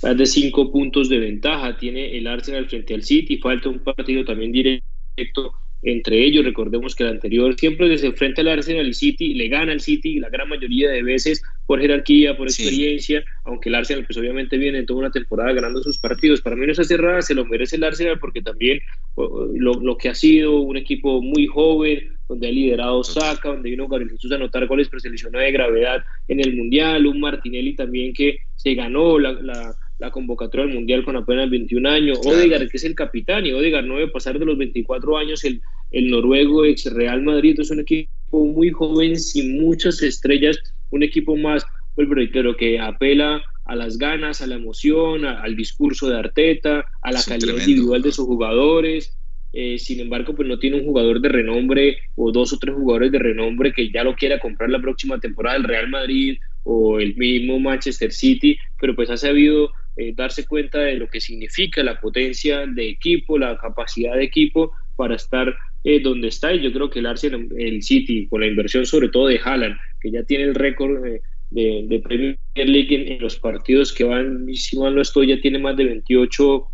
más 0.03 0.17
de 0.17 0.27
5 0.27 0.73
puntos 0.73 1.09
de 1.09 1.19
ventaja, 1.19 1.77
tiene 1.77 2.17
el 2.17 2.27
Arsenal 2.27 2.69
frente 2.69 2.95
al 2.95 3.03
City, 3.03 3.39
falta 3.39 3.69
un 3.69 3.81
partido 3.81 4.25
también 4.25 4.53
directo 4.53 5.53
entre 5.83 6.25
ellos. 6.25 6.45
Recordemos 6.45 6.95
que 6.95 7.05
el 7.05 7.11
anterior 7.11 7.55
siempre 7.59 7.89
desde 7.89 8.13
frente 8.13 8.43
al 8.43 8.49
Arsenal 8.49 8.89
y 8.89 8.95
City 8.95 9.35
le 9.35 9.49
gana 9.49 9.73
al 9.73 9.81
City 9.81 10.19
la 10.19 10.29
gran 10.29 10.49
mayoría 10.49 10.91
de 10.91 11.03
veces 11.03 11.43
por 11.67 11.81
jerarquía, 11.81 12.37
por 12.37 12.49
experiencia, 12.49 13.25
aunque 13.45 13.69
el 13.69 13.75
Arsenal 13.75 14.05
pues 14.07 14.17
obviamente 14.19 14.57
viene 14.57 14.79
en 14.79 14.87
toda 14.87 15.01
una 15.01 15.11
temporada 15.11 15.53
ganando 15.53 15.83
sus 15.83 15.99
partidos. 15.99 16.41
Para 16.41 16.57
mí 16.57 16.67
no 16.67 16.73
es 16.73 16.89
cerrada, 16.89 17.23
se 17.23 17.35
lo 17.35 17.45
merece 17.45 17.77
el 17.77 17.85
Arsenal 17.85 18.19
porque 18.19 18.43
también 18.43 18.81
lo, 19.17 19.97
que 19.97 20.09
ha 20.09 20.15
sido 20.15 20.61
un 20.61 20.77
equipo 20.77 21.21
muy 21.21 21.47
joven, 21.47 22.13
donde 22.29 22.49
ha 22.49 22.53
liderado 22.53 23.05
Saka, 23.05 23.51
donde 23.51 23.71
vino 23.71 23.89
Gabriel 23.89 24.13
Jesús 24.13 24.33
a 24.33 24.37
anotar 24.37 24.67
goles, 24.67 24.89
pero 24.89 25.01
se 25.01 25.11
lesionó 25.11 25.39
de 25.39 25.53
gravedad 25.53 26.05
en 26.29 26.41
el 26.41 26.57
Mundial, 26.57 27.07
un 27.07 27.21
Martinelli 27.21 27.75
también 27.75 28.13
que 28.13 28.39
se 28.57 28.75
ganó 28.75 29.19
la 29.19 29.77
la 29.99 30.11
convocatoria 30.11 30.67
del 30.67 30.75
Mundial 30.75 31.05
con 31.05 31.17
apenas 31.17 31.49
21 31.51 31.89
años. 31.89 32.21
Odegaard, 32.25 32.69
que 32.69 32.77
es 32.77 32.85
el 32.85 32.95
capitán, 32.95 33.47
y 33.47 33.53
Odegaard 33.53 33.87
no 33.87 33.97
debe 33.97 34.11
pasar 34.11 34.39
de 34.39 34.45
los 34.45 34.59
24 34.59 35.17
años, 35.17 35.45
el, 35.45 35.63
el 35.91 36.11
noruego 36.11 36.65
ex 36.65 36.93
Real 36.93 37.23
Madrid, 37.23 37.59
es 37.59 37.71
un 37.71 37.81
equipo 37.81 38.45
muy 38.45 38.71
joven, 38.71 39.19
sin 39.19 39.61
muchas 39.61 40.03
estrellas, 40.03 40.59
un 40.91 41.03
equipo 41.03 41.37
más, 41.37 41.65
pero 41.95 42.57
que 42.57 42.79
apela 42.79 43.43
a 43.65 43.75
las 43.75 43.99
ganas, 43.99 44.41
a 44.41 44.47
la 44.47 44.55
emoción, 44.55 45.25
al 45.25 45.57
discurso 45.57 46.09
de 46.09 46.19
Arteta, 46.19 46.87
a 47.03 47.13
la 47.13 47.23
calidad 47.23 47.59
individual 47.59 48.03
de 48.03 48.13
sus 48.13 48.27
jugadores. 48.27 49.19
Eh, 49.53 49.79
sin 49.79 50.01
embargo, 50.01 50.35
pues 50.35 50.47
no 50.47 50.59
tiene 50.59 50.77
un 50.77 50.85
jugador 50.85 51.21
de 51.21 51.31
renombre 51.31 51.99
o 52.15 52.31
dos 52.31 52.53
o 52.53 52.59
tres 52.59 52.75
jugadores 52.75 53.11
de 53.11 53.19
renombre 53.19 53.73
que 53.73 53.91
ya 53.91 54.05
lo 54.05 54.15
quiera 54.15 54.39
comprar 54.39 54.71
la 54.71 54.81
próxima 54.81 55.19
temporada 55.19 55.57
el 55.57 55.65
Real 55.65 55.89
Madrid 55.89 56.39
o 56.63 57.01
el 57.01 57.17
mismo 57.17 57.59
Manchester 57.59 58.13
City, 58.13 58.59
pero 58.79 58.95
pues 58.95 59.09
ha 59.09 59.17
sabido 59.17 59.71
eh, 59.97 60.13
darse 60.15 60.45
cuenta 60.45 60.81
de 60.81 60.97
lo 60.97 61.09
que 61.09 61.21
significa 61.21 61.83
la 61.83 61.99
potencia 61.99 62.67
de 62.67 62.89
equipo, 62.89 63.39
la 63.39 63.57
capacidad 63.57 64.15
de 64.15 64.25
equipo 64.25 64.73
para 64.95 65.17
estar 65.17 65.57
eh, 65.87 66.01
donde 66.01 66.29
está. 66.29 66.53
Y 66.53 66.61
yo 66.61 66.73
creo 66.73 66.91
que 66.91 66.99
el 66.99 67.07
Arsenal, 67.07 67.49
el 67.57 67.83
City, 67.83 68.27
con 68.29 68.41
la 68.41 68.47
inversión 68.47 68.85
sobre 68.85 69.09
todo 69.09 69.29
de 69.29 69.41
Haaland, 69.43 69.77
que 70.01 70.11
ya 70.11 70.23
tiene 70.25 70.45
el 70.45 70.55
récord 70.55 71.03
de, 71.03 71.21
de, 71.51 72.01
Premier 72.01 72.37
League 72.55 73.13
en, 73.15 73.21
los 73.21 73.39
partidos 73.39 73.93
que 73.93 74.05
van, 74.05 74.47
si 74.55 74.79
mal 74.79 74.95
no 74.95 75.01
estoy, 75.01 75.29
ya 75.29 75.41
tiene 75.41 75.59
más 75.59 75.77
de 75.77 75.85
28 75.85 76.67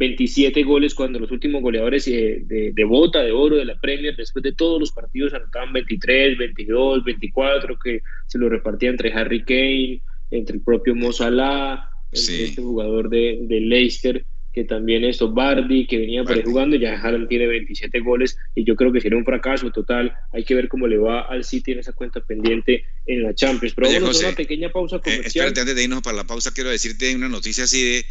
27 0.00 0.62
goles 0.62 0.94
cuando 0.94 1.18
los 1.18 1.30
últimos 1.30 1.60
goleadores 1.60 2.08
eh, 2.08 2.40
de, 2.42 2.84
bota 2.84 3.20
de 3.20 3.32
oro 3.32 3.56
de 3.56 3.66
la 3.66 3.78
Premier, 3.78 4.16
después 4.16 4.42
de 4.42 4.54
todos 4.54 4.80
los 4.80 4.92
partidos, 4.92 5.34
anotaban 5.34 5.74
23, 5.74 6.38
22, 6.38 7.04
24, 7.04 7.78
que 7.78 8.00
se 8.26 8.38
lo 8.38 8.48
repartía 8.48 8.88
entre 8.88 9.12
Harry 9.12 9.44
Kane, 9.44 10.00
entre 10.30 10.56
el 10.56 10.62
propio 10.62 10.94
Mo 10.94 11.12
Salah, 11.12 11.86
este 12.10 12.62
jugador 12.62 13.10
de, 13.10 13.46
Leicester, 13.46 14.24
que 14.52 14.64
también 14.64 15.04
esto, 15.04 15.30
Bardi, 15.30 15.86
que 15.86 15.98
venía 15.98 16.24
por 16.24 16.36
ahí 16.36 16.42
jugando, 16.42 16.76
ya 16.76 17.00
Haaland 17.00 17.28
tiene 17.28 17.46
27 17.46 18.00
goles 18.00 18.36
y 18.54 18.64
yo 18.64 18.74
creo 18.74 18.92
que 18.92 19.00
sería 19.00 19.16
un 19.16 19.24
fracaso 19.24 19.70
total. 19.70 20.12
Hay 20.32 20.44
que 20.44 20.54
ver 20.54 20.68
cómo 20.68 20.88
le 20.88 20.98
va 20.98 21.22
al 21.22 21.44
City 21.44 21.72
en 21.72 21.78
esa 21.78 21.92
cuenta 21.92 22.20
pendiente 22.20 22.84
en 23.06 23.22
la 23.22 23.34
Champions. 23.34 23.74
Pero 23.74 23.88
vamos 23.92 24.22
a 24.22 24.28
una 24.28 24.36
pequeña 24.36 24.70
pausa 24.70 24.96
eh, 24.96 25.00
comercial. 25.00 25.26
espérate, 25.26 25.60
antes 25.60 25.76
de 25.76 25.84
irnos 25.84 26.02
para 26.02 26.16
la 26.16 26.24
pausa, 26.24 26.52
quiero 26.52 26.70
decirte 26.70 27.14
una 27.14 27.28
noticia 27.28 27.64
así 27.64 27.82
de 27.82 28.06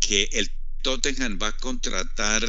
que 0.00 0.28
el 0.32 0.50
Tottenham 0.82 1.38
va 1.40 1.48
a 1.48 1.56
contratar 1.56 2.42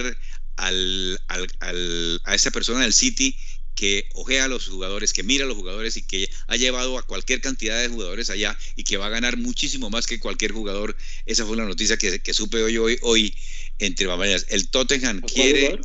al, 0.55 1.19
a 1.27 2.35
esa 2.35 2.51
persona 2.51 2.81
del 2.81 2.93
City 2.93 3.35
que 3.75 4.07
ojea 4.13 4.45
a 4.45 4.47
los 4.47 4.67
jugadores, 4.67 5.13
que 5.13 5.23
mira 5.23 5.45
a 5.45 5.47
los 5.47 5.57
jugadores 5.57 5.97
y 5.97 6.03
que 6.03 6.29
ha 6.47 6.55
llevado 6.55 6.97
a 6.97 7.03
cualquier 7.03 7.41
cantidad 7.41 7.79
de 7.81 7.87
jugadores 7.87 8.29
allá 8.29 8.57
y 8.75 8.83
que 8.83 8.97
va 8.97 9.07
a 9.07 9.09
ganar 9.09 9.37
muchísimo 9.37 9.89
más 9.89 10.07
que 10.07 10.19
cualquier 10.19 10.51
jugador. 10.51 10.95
Esa 11.25 11.45
fue 11.45 11.57
la 11.57 11.65
noticia 11.65 11.97
que, 11.97 12.33
supe 12.33 12.63
hoy, 12.63 12.77
hoy, 12.77 12.99
hoy 13.01 13.35
entre 13.79 14.07
batallas. 14.07 14.45
El 14.49 14.69
Tottenham 14.69 15.21
quiere, 15.21 15.79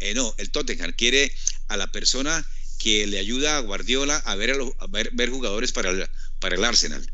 eh, 0.00 0.14
no, 0.14 0.34
el 0.38 0.50
Tottenham 0.50 0.92
quiere 0.96 1.32
a 1.68 1.76
la 1.76 1.90
persona 1.92 2.46
que 2.78 3.06
le 3.06 3.18
ayuda 3.18 3.56
a 3.56 3.60
Guardiola 3.60 4.16
a 4.18 4.34
ver, 4.34 4.56
a, 4.78 4.86
ver, 4.86 5.10
ver, 5.12 5.30
jugadores 5.30 5.72
para 5.72 6.10
para 6.38 6.56
el 6.56 6.64
Arsenal 6.64 7.10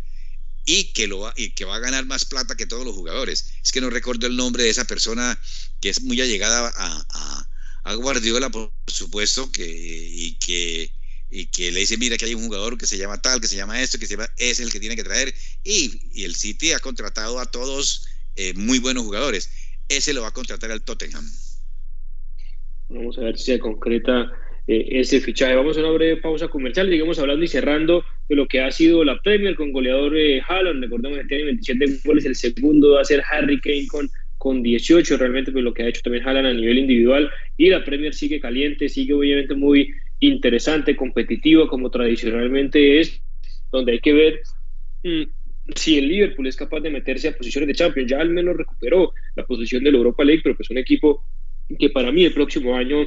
y 0.65 0.93
que, 0.93 1.07
lo 1.07 1.21
va, 1.21 1.35
y 1.37 1.51
que 1.51 1.65
va 1.65 1.77
a 1.77 1.81
ganar 1.81 2.07
más 2.07 2.25
plata 2.25 2.57
que 2.57 2.67
todos 2.67 2.85
los 2.85 2.95
jugadores. 2.95 3.53
Es 3.63 3.73
que 3.73 3.81
no 3.81 3.91
recuerdo 3.91 4.27
el 4.27 4.37
nombre 4.37 4.63
de 4.63 4.71
esa 4.71 4.85
persona 4.85 5.39
que 5.81 5.89
es 5.89 6.03
muy 6.03 6.21
allegada 6.21 6.73
a, 6.77 7.07
a, 7.11 7.49
Guardiola, 7.85 8.51
por 8.51 8.73
supuesto, 8.87 9.51
que, 9.51 9.67
y, 9.67 10.37
que, 10.39 10.91
y 11.31 11.47
que 11.47 11.73
le 11.73 11.81
dice, 11.81 11.97
mira 11.97 12.17
que 12.17 12.27
hay 12.27 12.35
un 12.35 12.45
jugador 12.45 12.79
que 12.79 12.87
se 12.87 12.97
llama 12.97 13.21
tal, 13.21 13.41
que 13.41 13.49
se 13.49 13.57
llama 13.57 13.81
esto, 13.81 13.99
que 13.99 14.07
se 14.07 14.15
llama, 14.15 14.29
es 14.39 14.61
el 14.61 14.71
que 14.71 14.81
tiene 14.81 14.97
que 14.97 15.05
traer. 15.05 15.35
Y, 15.65 16.25
el 16.25 16.35
City 16.35 16.73
ha 16.73 16.79
contratado 16.79 17.39
a 17.39 17.47
todos 17.47 18.07
eh, 18.37 18.55
muy 18.55 18.79
buenos 18.79 19.05
jugadores. 19.05 19.51
Ese 19.89 20.15
lo 20.15 20.23
va 20.23 20.29
a 20.29 20.33
contratar 20.33 20.71
al 20.71 20.83
Tottenham. 20.83 21.25
Vamos 22.89 23.19
a 23.19 23.23
ver 23.23 23.39
si 23.39 23.45
se 23.47 23.59
concreta 23.59 24.31
eh, 24.67 25.01
ese 25.01 25.21
fichaje. 25.21 25.55
Vamos 25.55 25.77
a 25.77 25.81
una 25.81 25.91
breve 25.91 26.19
pausa 26.19 26.49
comercial, 26.49 26.89
digamos 26.89 27.19
hablando 27.19 27.45
y 27.45 27.49
cerrando 27.49 28.05
de 28.29 28.37
lo 28.37 28.47
que 28.47 28.61
ha 28.61 28.71
sido 28.71 29.03
la 29.03 29.21
Premier 29.21 29.57
con 29.57 29.73
goleador 29.73 30.17
eh, 30.17 30.41
Haaland, 30.47 30.85
recordemos 30.85 31.19
que 31.19 31.25
tiene 31.25 31.45
27 31.45 32.01
goles, 32.05 32.25
el 32.27 32.37
segundo 32.37 32.93
va 32.93 33.01
a 33.01 33.05
ser 33.05 33.25
Harry 33.31 33.61
Kane 33.61 33.89
con, 33.89 34.09
con 34.43 34.61
18, 34.61 35.19
realmente 35.19 35.53
pues 35.53 35.63
lo 35.63 35.73
que 35.73 35.85
ha 35.85 35.89
hecho 35.89 36.03
también 36.03 36.27
Haaland 36.27 36.49
a 36.49 36.53
nivel 36.53 36.79
individual. 36.79 37.31
Y 37.57 37.69
la 37.69 37.85
Premier 37.85 38.13
sigue 38.13 38.41
caliente, 38.41 38.89
sigue 38.89 39.15
obviamente 39.15 39.55
muy 39.55 39.95
interesante, 40.19 40.97
competitiva 40.97 41.69
como 41.69 41.93
tradicionalmente 41.93 42.99
es, 42.99 43.23
donde 43.71 43.93
hay 43.93 44.01
que 44.01 44.13
ver 44.13 44.41
mm, 45.05 45.23
si 45.77 45.97
el 45.97 46.09
Liverpool 46.09 46.49
es 46.49 46.57
capaz 46.57 46.81
de 46.81 46.91
meterse 46.91 47.29
a 47.29 47.37
posiciones 47.37 47.69
de 47.69 47.75
Champions, 47.75 48.11
ya 48.11 48.19
al 48.19 48.31
menos 48.31 48.57
recuperó 48.57 49.13
la 49.37 49.47
posición 49.47 49.85
del 49.85 49.95
Europa 49.95 50.25
League, 50.25 50.41
pero 50.43 50.57
pues 50.57 50.71
un 50.71 50.79
equipo 50.79 51.25
que 51.79 51.91
para 51.91 52.11
mí 52.11 52.25
el 52.25 52.35
próximo 52.35 52.75
año 52.75 53.07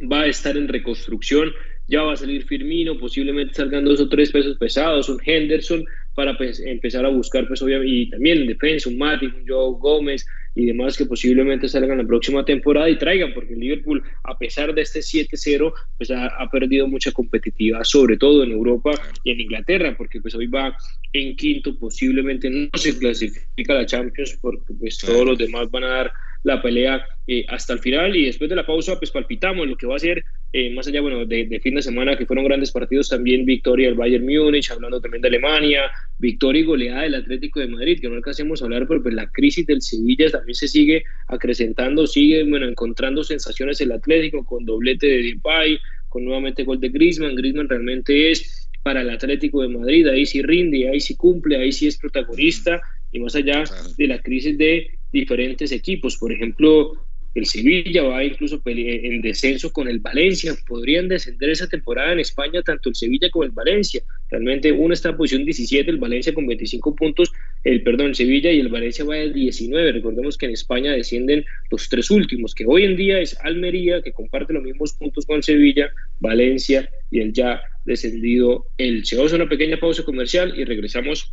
va 0.00 0.20
a 0.20 0.26
estar 0.28 0.56
en 0.56 0.68
reconstrucción, 0.68 1.52
ya 1.88 2.02
va 2.02 2.12
a 2.12 2.16
salir 2.16 2.44
Firmino, 2.44 2.96
posiblemente 3.00 3.54
salgan 3.54 3.84
dos 3.84 3.98
o 3.98 4.08
tres 4.08 4.30
pesos 4.30 4.56
pesados, 4.58 5.08
un 5.08 5.18
Henderson, 5.26 5.84
para 6.14 6.36
pues, 6.36 6.60
empezar 6.60 7.04
a 7.04 7.08
buscar, 7.08 7.46
pues 7.48 7.62
obviamente, 7.62 7.92
y 7.92 8.10
también 8.10 8.42
en 8.42 8.46
defensa, 8.46 8.88
un 8.88 8.98
Mati, 8.98 9.26
un 9.26 9.44
Joe 9.46 9.78
Gómez 9.78 10.26
y 10.54 10.66
demás 10.66 10.96
que 10.96 11.06
posiblemente 11.06 11.68
salgan 11.68 11.98
la 11.98 12.04
próxima 12.04 12.44
temporada 12.44 12.88
y 12.90 12.98
traigan, 12.98 13.32
porque 13.32 13.54
el 13.54 13.60
Liverpool, 13.60 14.02
a 14.24 14.36
pesar 14.36 14.74
de 14.74 14.82
este 14.82 15.00
7-0, 15.00 15.72
pues 15.96 16.10
ha, 16.10 16.48
perdido 16.50 16.86
mucha 16.86 17.12
competitividad, 17.12 17.84
sobre 17.84 18.18
todo 18.18 18.44
en 18.44 18.52
Europa 18.52 18.90
y 19.24 19.30
en 19.30 19.40
Inglaterra, 19.40 19.94
porque 19.96 20.20
pues 20.20 20.34
hoy 20.34 20.46
va 20.46 20.76
en 21.12 21.36
quinto, 21.36 21.78
posiblemente 21.78 22.50
no 22.50 22.68
se 22.74 22.98
clasifica 22.98 23.72
a 23.72 23.76
la 23.76 23.86
Champions, 23.86 24.38
porque 24.40 24.74
pues 24.78 24.98
todos 24.98 25.24
los 25.24 25.38
demás 25.38 25.70
van 25.70 25.84
a 25.84 25.88
dar 25.88 26.12
la 26.42 26.60
pelea 26.60 27.04
eh, 27.26 27.44
hasta 27.48 27.72
el 27.72 27.78
final 27.78 28.16
y 28.16 28.26
después 28.26 28.50
de 28.50 28.56
la 28.56 28.66
pausa 28.66 28.98
pues 28.98 29.10
palpitamos 29.10 29.66
lo 29.66 29.76
que 29.76 29.86
va 29.86 29.96
a 29.96 30.00
ser 30.00 30.24
eh, 30.52 30.70
más 30.74 30.86
allá 30.86 31.00
bueno 31.00 31.24
de, 31.24 31.60
fin 31.62 31.74
de 31.74 31.82
semana 31.82 32.16
que 32.16 32.26
fueron 32.26 32.44
grandes 32.44 32.70
partidos 32.70 33.08
también 33.08 33.44
victoria 33.44 33.88
del 33.88 33.96
Bayern 33.96 34.26
Múnich 34.26 34.70
hablando 34.70 35.00
también 35.00 35.22
de 35.22 35.28
Alemania 35.28 35.90
victoria 36.18 36.60
y 36.60 36.64
goleada 36.64 37.02
del 37.02 37.14
Atlético 37.14 37.60
de 37.60 37.68
Madrid 37.68 37.98
que 38.00 38.08
no 38.08 38.16
alcanzamos 38.16 38.60
a 38.60 38.66
hablar 38.66 38.86
pero 38.86 39.02
pues, 39.02 39.14
la 39.14 39.30
crisis 39.30 39.66
del 39.66 39.82
Sevilla 39.82 40.30
también 40.30 40.54
se 40.54 40.68
sigue 40.68 41.04
acrecentando 41.28 42.06
sigue 42.06 42.44
bueno 42.44 42.68
encontrando 42.68 43.24
sensaciones 43.24 43.80
el 43.80 43.92
Atlético 43.92 44.44
con 44.44 44.64
doblete 44.64 45.06
de 45.06 45.22
Depay 45.22 45.78
con 46.08 46.24
nuevamente 46.24 46.64
gol 46.64 46.80
de 46.80 46.90
Griezmann 46.90 47.34
Griezmann 47.34 47.68
realmente 47.68 48.30
es 48.30 48.68
para 48.82 49.02
el 49.02 49.10
Atlético 49.10 49.62
de 49.62 49.68
Madrid 49.68 50.06
ahí 50.08 50.26
sí 50.26 50.42
rinde 50.42 50.88
ahí 50.88 51.00
sí 51.00 51.16
cumple 51.16 51.56
ahí 51.56 51.72
sí 51.72 51.86
es 51.86 51.96
protagonista 51.96 52.80
y 53.12 53.20
más 53.20 53.36
allá 53.36 53.64
de 53.96 54.06
la 54.06 54.20
crisis 54.20 54.56
de 54.58 54.98
diferentes 55.12 55.70
equipos. 55.70 56.16
Por 56.16 56.32
ejemplo, 56.32 56.92
el 57.34 57.46
Sevilla 57.46 58.02
va 58.02 58.24
incluso 58.24 58.60
en 58.64 59.20
descenso 59.22 59.72
con 59.72 59.88
el 59.88 60.00
Valencia. 60.00 60.54
Podrían 60.66 61.08
descender 61.08 61.50
esa 61.50 61.66
temporada 61.66 62.12
en 62.12 62.20
España 62.20 62.62
tanto 62.62 62.88
el 62.88 62.94
Sevilla 62.94 63.30
como 63.30 63.44
el 63.44 63.50
Valencia. 63.50 64.02
Realmente 64.30 64.70
uno 64.72 64.92
está 64.92 65.10
en 65.10 65.16
posición 65.16 65.44
17, 65.44 65.90
el 65.90 65.96
Valencia 65.98 66.34
con 66.34 66.46
25 66.46 66.94
puntos, 66.94 67.32
el 67.64 67.82
perdón, 67.82 68.08
el 68.08 68.14
Sevilla 68.14 68.50
y 68.50 68.60
el 68.60 68.68
Valencia 68.68 69.04
va 69.04 69.14
al 69.16 69.32
19. 69.32 69.92
Recordemos 69.92 70.36
que 70.36 70.46
en 70.46 70.52
España 70.52 70.92
descienden 70.92 71.44
los 71.70 71.88
tres 71.88 72.10
últimos, 72.10 72.54
que 72.54 72.64
hoy 72.66 72.84
en 72.84 72.96
día 72.96 73.18
es 73.18 73.38
Almería, 73.42 74.02
que 74.02 74.12
comparte 74.12 74.52
los 74.52 74.62
mismos 74.62 74.92
puntos 74.94 75.24
con 75.24 75.42
Sevilla, 75.42 75.90
Valencia 76.20 76.90
y 77.10 77.20
el 77.20 77.32
ya 77.32 77.62
descendido 77.84 78.66
el 78.78 79.02
a 79.12 79.34
una 79.34 79.48
pequeña 79.48 79.76
pausa 79.78 80.04
comercial 80.04 80.54
y 80.56 80.64
regresamos 80.64 81.32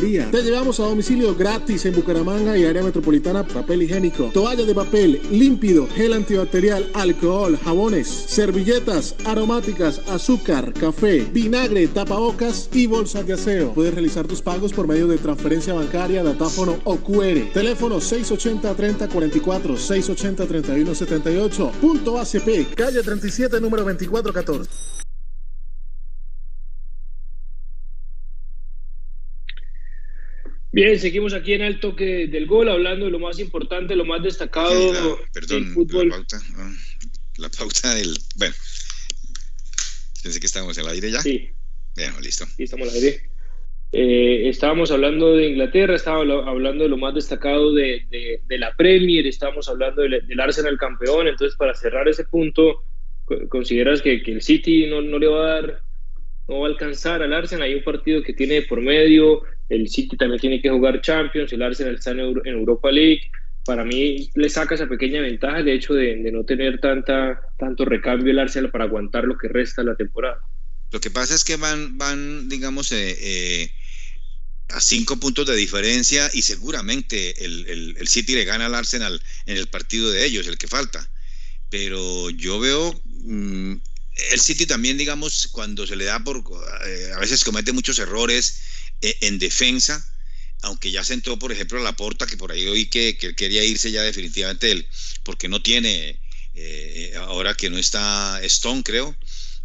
te 0.00 0.42
llevamos 0.42 0.80
a 0.80 0.84
domicilio 0.84 1.34
gratis 1.34 1.84
en 1.84 1.94
Bucaramanga 1.94 2.56
y 2.56 2.64
área 2.64 2.82
metropolitana 2.82 3.46
papel 3.46 3.82
higiénico, 3.82 4.30
toalla 4.32 4.64
de 4.64 4.74
papel, 4.74 5.20
límpido, 5.30 5.86
gel 5.94 6.14
antibacterial, 6.14 6.88
alcohol, 6.94 7.58
jabones, 7.62 8.08
servilletas, 8.08 9.14
aromáticas, 9.26 10.00
azúcar, 10.08 10.72
café, 10.72 11.28
vinagre, 11.30 11.86
tapabocas 11.88 12.70
y 12.72 12.86
bolsas 12.86 13.26
de 13.26 13.34
aseo. 13.34 13.74
Puedes 13.74 13.92
realizar 13.92 14.26
tus 14.26 14.40
pagos 14.40 14.72
por 14.72 14.88
medio 14.88 15.06
de 15.06 15.18
transferencia 15.18 15.74
bancaria, 15.74 16.22
datáfono 16.22 16.78
o 16.84 16.96
QR. 16.96 17.52
Teléfono 17.52 17.96
680-3044, 17.96 19.76
680-3178. 19.76 21.72
Punto 21.72 22.18
ACP, 22.18 22.74
calle 22.74 23.02
37, 23.02 23.60
número 23.60 23.84
2414. 23.84 24.99
Bien, 30.72 30.98
seguimos 30.98 31.34
aquí 31.34 31.52
en 31.52 31.62
el 31.62 31.80
toque 31.80 32.28
del 32.28 32.46
gol, 32.46 32.68
hablando 32.68 33.06
de 33.06 33.10
lo 33.10 33.18
más 33.18 33.38
importante, 33.40 33.96
lo 33.96 34.04
más 34.04 34.22
destacado 34.22 35.18
perdón, 35.32 35.64
del 35.64 35.72
fútbol. 35.72 36.08
La 36.08 36.16
pauta, 36.16 36.40
ah, 36.56 36.72
la 37.38 37.48
pauta 37.48 37.94
del... 37.94 38.16
Bueno, 38.36 38.54
pensé 40.22 40.38
que 40.38 40.46
estábamos 40.46 40.78
en 40.78 40.84
el 40.84 40.90
aire 40.90 41.10
ya. 41.10 41.20
Sí. 41.20 41.50
Bien, 41.96 42.12
listo. 42.22 42.46
Sí, 42.56 42.62
estamos 42.62 42.88
en 42.88 42.96
el 42.96 43.04
aire. 43.04 43.30
Eh, 43.92 44.48
estábamos 44.48 44.92
hablando 44.92 45.34
de 45.34 45.48
Inglaterra, 45.48 45.96
estábamos 45.96 46.46
hablando 46.46 46.84
de 46.84 46.90
lo 46.90 46.96
más 46.96 47.12
destacado 47.12 47.74
de, 47.74 48.40
de, 48.46 48.58
la 48.58 48.76
Premier, 48.76 49.26
estábamos 49.26 49.68
hablando 49.68 50.02
del, 50.02 50.24
del, 50.28 50.40
Arsenal 50.40 50.78
campeón, 50.78 51.26
entonces 51.26 51.56
para 51.56 51.74
cerrar 51.74 52.08
ese 52.08 52.22
punto, 52.24 52.84
¿consideras 53.48 54.00
que, 54.00 54.22
que 54.22 54.30
el 54.30 54.42
City 54.42 54.86
no, 54.86 55.02
no, 55.02 55.18
le 55.18 55.26
va 55.26 55.42
a 55.42 55.54
dar, 55.54 55.82
no 56.46 56.60
va 56.60 56.68
a 56.68 56.70
alcanzar 56.70 57.20
al 57.20 57.32
Arsenal? 57.32 57.64
Hay 57.64 57.74
un 57.74 57.82
partido 57.82 58.22
que 58.22 58.32
tiene 58.32 58.62
por 58.62 58.80
medio, 58.80 59.42
el 59.70 59.88
City 59.88 60.16
también 60.16 60.40
tiene 60.40 60.60
que 60.60 60.68
jugar 60.68 61.00
Champions, 61.00 61.52
el 61.52 61.62
Arsenal 61.62 61.94
está 61.94 62.10
en, 62.10 62.18
Europa 62.44 62.90
League. 62.90 63.30
Para 63.64 63.84
mí 63.84 64.28
le 64.34 64.48
saca 64.48 64.74
esa 64.74 64.88
pequeña 64.88 65.20
ventaja 65.20 65.60
el 65.60 65.68
hecho 65.68 65.94
de, 65.94 66.16
no 66.32 66.44
tener 66.44 66.80
tanta, 66.80 67.40
tanto 67.56 67.84
recambio 67.84 68.32
el 68.32 68.38
Arsenal 68.40 68.70
para 68.70 68.84
aguantar 68.84 69.24
lo 69.24 69.38
que 69.38 69.48
resta 69.48 69.82
de 69.82 69.90
la 69.90 69.96
temporada. 69.96 70.40
Lo 70.90 71.00
que 71.00 71.10
pasa 71.10 71.36
es 71.36 71.44
que 71.44 71.56
van, 71.56 71.96
van 71.96 72.48
digamos, 72.48 72.90
eh, 72.90 73.16
eh, 73.20 73.70
a 74.70 74.80
cinco 74.80 75.18
puntos 75.18 75.46
de 75.46 75.54
diferencia 75.54 76.28
y 76.34 76.42
seguramente 76.42 77.44
el, 77.44 77.94
el, 77.96 78.08
City 78.08 78.34
le 78.34 78.44
gana 78.44 78.66
al 78.66 78.74
Arsenal 78.74 79.22
en 79.46 79.56
el 79.56 79.68
partido 79.68 80.10
de 80.10 80.26
ellos, 80.26 80.48
el 80.48 80.58
que 80.58 80.66
falta. 80.66 81.08
Pero 81.68 82.30
yo 82.30 82.58
veo 82.58 83.00
mm, 83.06 83.74
el 84.32 84.40
City 84.40 84.66
también, 84.66 84.98
digamos, 84.98 85.48
cuando 85.52 85.86
se 85.86 85.94
le 85.94 86.06
da 86.06 86.18
por, 86.18 86.38
eh, 86.38 87.12
a 87.14 87.20
veces 87.20 87.44
comete 87.44 87.72
muchos 87.72 88.00
errores 88.00 88.62
en 89.00 89.38
defensa, 89.38 90.04
aunque 90.62 90.90
ya 90.90 91.04
sentó, 91.04 91.38
por 91.38 91.52
ejemplo, 91.52 91.82
la 91.82 91.96
porta, 91.96 92.26
que 92.26 92.36
por 92.36 92.52
ahí 92.52 92.66
oí 92.66 92.86
que, 92.86 93.16
que 93.16 93.34
quería 93.34 93.64
irse 93.64 93.90
ya 93.90 94.02
definitivamente 94.02 94.70
él, 94.70 94.86
porque 95.22 95.48
no 95.48 95.62
tiene, 95.62 96.20
eh, 96.54 97.14
ahora 97.16 97.54
que 97.54 97.70
no 97.70 97.78
está 97.78 98.40
Stone, 98.42 98.82
creo, 98.82 99.16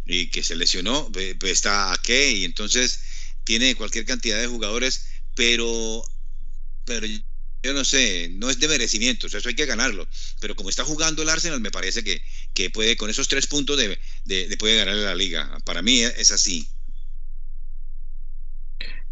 y 0.06 0.28
que 0.30 0.42
se 0.42 0.56
lesionó, 0.56 1.10
está 1.42 1.92
a 1.92 2.00
qué, 2.02 2.32
y 2.32 2.44
entonces 2.44 3.00
tiene 3.44 3.74
cualquier 3.74 4.06
cantidad 4.06 4.40
de 4.40 4.46
jugadores, 4.46 5.06
pero, 5.34 6.02
pero 6.84 7.06
yo 7.06 7.74
no 7.74 7.84
sé, 7.84 8.28
no 8.30 8.48
es 8.48 8.58
de 8.58 8.68
merecimiento, 8.68 9.26
eso 9.26 9.48
hay 9.48 9.54
que 9.54 9.66
ganarlo, 9.66 10.08
pero 10.40 10.54
como 10.54 10.70
está 10.70 10.84
jugando 10.84 11.22
el 11.22 11.28
Arsenal, 11.28 11.60
me 11.60 11.70
parece 11.70 12.04
que, 12.04 12.22
que 12.54 12.70
puede, 12.70 12.96
con 12.96 13.10
esos 13.10 13.28
tres 13.28 13.46
puntos, 13.46 13.76
de, 13.76 13.98
de, 14.24 14.56
puede 14.56 14.76
ganar 14.76 14.94
la 14.94 15.14
liga. 15.14 15.58
Para 15.64 15.82
mí 15.82 16.00
es 16.00 16.30
así. 16.30 16.68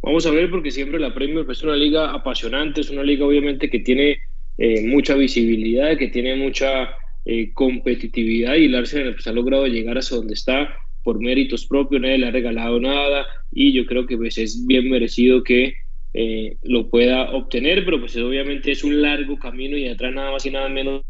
Vamos 0.04 0.26
a 0.26 0.30
ver 0.32 0.50
porque 0.50 0.70
siempre 0.70 1.00
la 1.00 1.14
Premier 1.14 1.46
es 1.48 1.62
una 1.62 1.76
liga 1.76 2.12
apasionante, 2.12 2.82
es 2.82 2.90
una 2.90 3.02
liga 3.02 3.24
obviamente 3.24 3.70
que 3.70 3.78
tiene 3.78 4.18
eh, 4.58 4.86
mucha 4.86 5.14
visibilidad, 5.14 5.96
que 5.96 6.08
tiene 6.08 6.36
mucha 6.36 6.90
eh, 7.24 7.54
competitividad 7.54 8.56
y 8.56 8.66
el 8.66 8.74
Arsenal 8.74 9.14
pues, 9.14 9.26
ha 9.28 9.32
logrado 9.32 9.66
llegar 9.66 9.96
hasta 9.96 10.16
donde 10.16 10.34
está 10.34 10.76
por 11.02 11.20
méritos 11.20 11.64
propios, 11.64 12.02
nadie 12.02 12.18
le 12.18 12.26
ha 12.26 12.32
regalado 12.32 12.78
nada 12.78 13.26
y 13.50 13.72
yo 13.72 13.86
creo 13.86 14.04
que 14.04 14.18
pues, 14.18 14.36
es 14.36 14.66
bien 14.66 14.90
merecido 14.90 15.42
que 15.42 15.72
eh, 16.12 16.58
lo 16.64 16.90
pueda 16.90 17.30
obtener, 17.30 17.86
pero 17.86 17.98
pues 17.98 18.14
obviamente 18.18 18.72
es 18.72 18.84
un 18.84 19.00
largo 19.00 19.38
camino 19.38 19.78
y 19.78 19.88
atrás 19.88 20.12
nada 20.12 20.32
más 20.32 20.44
y 20.44 20.50
nada 20.50 20.68
menos 20.68 21.00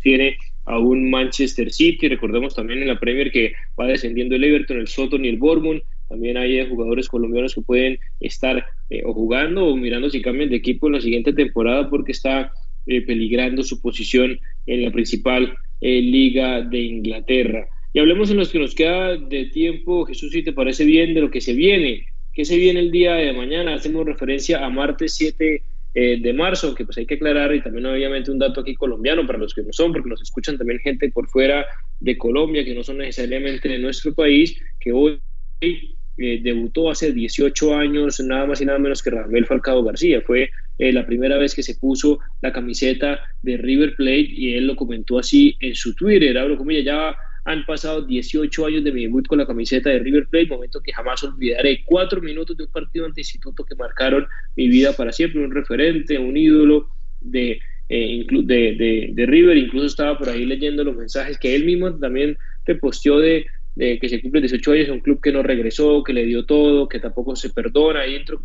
tiene 0.00 0.36
a 0.66 0.78
un 0.78 1.10
Manchester 1.10 1.72
City, 1.72 2.06
recordemos 2.06 2.54
también 2.54 2.80
en 2.80 2.88
la 2.88 3.00
Premier 3.00 3.32
que 3.32 3.54
va 3.78 3.88
descendiendo 3.88 4.36
el 4.36 4.44
Everton, 4.44 4.78
el 4.78 4.86
Soton 4.86 5.24
y 5.24 5.30
el 5.30 5.36
Bournemouth, 5.36 5.82
también 6.08 6.36
hay 6.36 6.58
eh, 6.58 6.66
jugadores 6.68 7.08
colombianos 7.08 7.54
que 7.54 7.62
pueden 7.62 7.98
estar 8.20 8.64
eh, 8.90 9.02
o 9.04 9.12
jugando 9.12 9.66
o 9.66 9.76
mirando 9.76 10.08
si 10.10 10.22
cambian 10.22 10.50
de 10.50 10.56
equipo 10.56 10.86
en 10.86 10.94
la 10.94 11.00
siguiente 11.00 11.32
temporada 11.32 11.90
porque 11.90 12.12
está 12.12 12.52
eh, 12.86 13.02
peligrando 13.02 13.62
su 13.62 13.80
posición 13.80 14.38
en 14.66 14.82
la 14.82 14.90
principal 14.90 15.56
liga 15.80 16.62
de 16.62 16.78
Inglaterra. 16.78 17.68
Y 17.92 17.98
hablemos 17.98 18.30
en 18.30 18.38
los 18.38 18.48
que 18.48 18.58
nos 18.58 18.74
queda 18.74 19.16
de 19.16 19.46
tiempo, 19.46 20.06
Jesús, 20.06 20.32
si 20.32 20.42
te 20.42 20.54
parece 20.54 20.84
bien, 20.84 21.12
de 21.12 21.20
lo 21.20 21.30
que 21.30 21.42
se 21.42 21.52
viene. 21.52 22.06
¿Qué 22.32 22.46
se 22.46 22.56
viene 22.56 22.80
el 22.80 22.90
día 22.90 23.14
de 23.14 23.32
mañana? 23.34 23.74
Hacemos 23.74 24.06
referencia 24.06 24.64
a 24.64 24.70
martes 24.70 25.14
7 25.16 25.62
de 25.94 26.32
marzo, 26.32 26.74
que 26.74 26.84
pues 26.84 26.96
hay 26.98 27.06
que 27.06 27.14
aclarar, 27.14 27.54
y 27.54 27.62
también 27.62 27.86
obviamente 27.86 28.30
un 28.30 28.38
dato 28.38 28.60
aquí 28.60 28.74
colombiano 28.74 29.26
para 29.26 29.38
los 29.38 29.54
que 29.54 29.62
no 29.62 29.72
son, 29.72 29.92
porque 29.92 30.08
nos 30.08 30.22
escuchan 30.22 30.56
también 30.56 30.78
gente 30.80 31.10
por 31.10 31.28
fuera 31.28 31.66
de 32.00 32.16
Colombia, 32.16 32.64
que 32.64 32.74
no 32.74 32.82
son 32.82 32.98
necesariamente 32.98 33.68
de 33.68 33.78
nuestro 33.78 34.14
país, 34.14 34.58
que 34.80 34.92
hoy 34.92 35.18
eh, 35.60 36.40
debutó 36.42 36.90
hace 36.90 37.12
18 37.12 37.74
años, 37.74 38.20
nada 38.20 38.46
más 38.46 38.60
y 38.60 38.64
nada 38.64 38.78
menos 38.78 39.02
que 39.02 39.10
Ramel 39.10 39.46
Falcao 39.46 39.82
García. 39.82 40.22
Fue 40.22 40.50
eh, 40.78 40.92
la 40.92 41.06
primera 41.06 41.36
vez 41.36 41.54
que 41.54 41.62
se 41.62 41.74
puso 41.74 42.20
la 42.40 42.52
camiseta 42.52 43.20
de 43.42 43.56
River 43.56 43.94
Plate 43.96 44.28
y 44.28 44.54
él 44.54 44.66
lo 44.66 44.76
comentó 44.76 45.18
así 45.18 45.56
en 45.60 45.74
su 45.74 45.94
Twitter. 45.94 46.36
Abro 46.38 46.56
comillas, 46.56 46.84
ya 46.84 47.16
han 47.46 47.64
pasado 47.64 48.02
18 48.02 48.66
años 48.66 48.84
de 48.84 48.92
mi 48.92 49.02
debut 49.02 49.26
con 49.26 49.38
la 49.38 49.46
camiseta 49.46 49.90
de 49.90 50.00
River 50.00 50.26
Plate, 50.28 50.46
momento 50.46 50.80
que 50.80 50.92
jamás 50.92 51.22
olvidaré. 51.22 51.82
Cuatro 51.84 52.20
minutos 52.20 52.56
de 52.56 52.64
un 52.64 52.70
partido 52.72 53.06
ante 53.06 53.20
instituto 53.20 53.64
que 53.64 53.76
marcaron 53.76 54.26
mi 54.56 54.68
vida 54.68 54.92
para 54.92 55.12
siempre, 55.12 55.44
un 55.44 55.52
referente, 55.52 56.18
un 56.18 56.36
ídolo 56.36 56.88
de, 57.20 57.60
eh, 57.88 58.26
de, 58.28 59.26
River. 59.26 59.56
Incluso 59.56 59.86
estaba 59.86 60.18
por 60.18 60.28
ahí 60.28 60.44
leyendo 60.44 60.82
los 60.82 60.96
mensajes 60.96 61.38
que 61.38 61.54
él 61.54 61.64
mismo 61.64 61.94
también 61.94 62.36
te 62.64 62.74
posteó 62.74 63.20
de 63.20 63.46
que 63.76 64.08
se 64.08 64.22
cumple 64.22 64.40
18 64.40 64.72
años, 64.72 64.88
un 64.88 65.00
club 65.00 65.20
que 65.20 65.32
no 65.32 65.42
regresó, 65.42 66.02
que 66.02 66.14
le 66.14 66.24
dio 66.24 66.46
todo, 66.46 66.88
que 66.88 66.98
tampoco 66.98 67.36
se 67.36 67.50
perdona. 67.50 68.00
Ahí 68.00 68.16
entró 68.16 68.42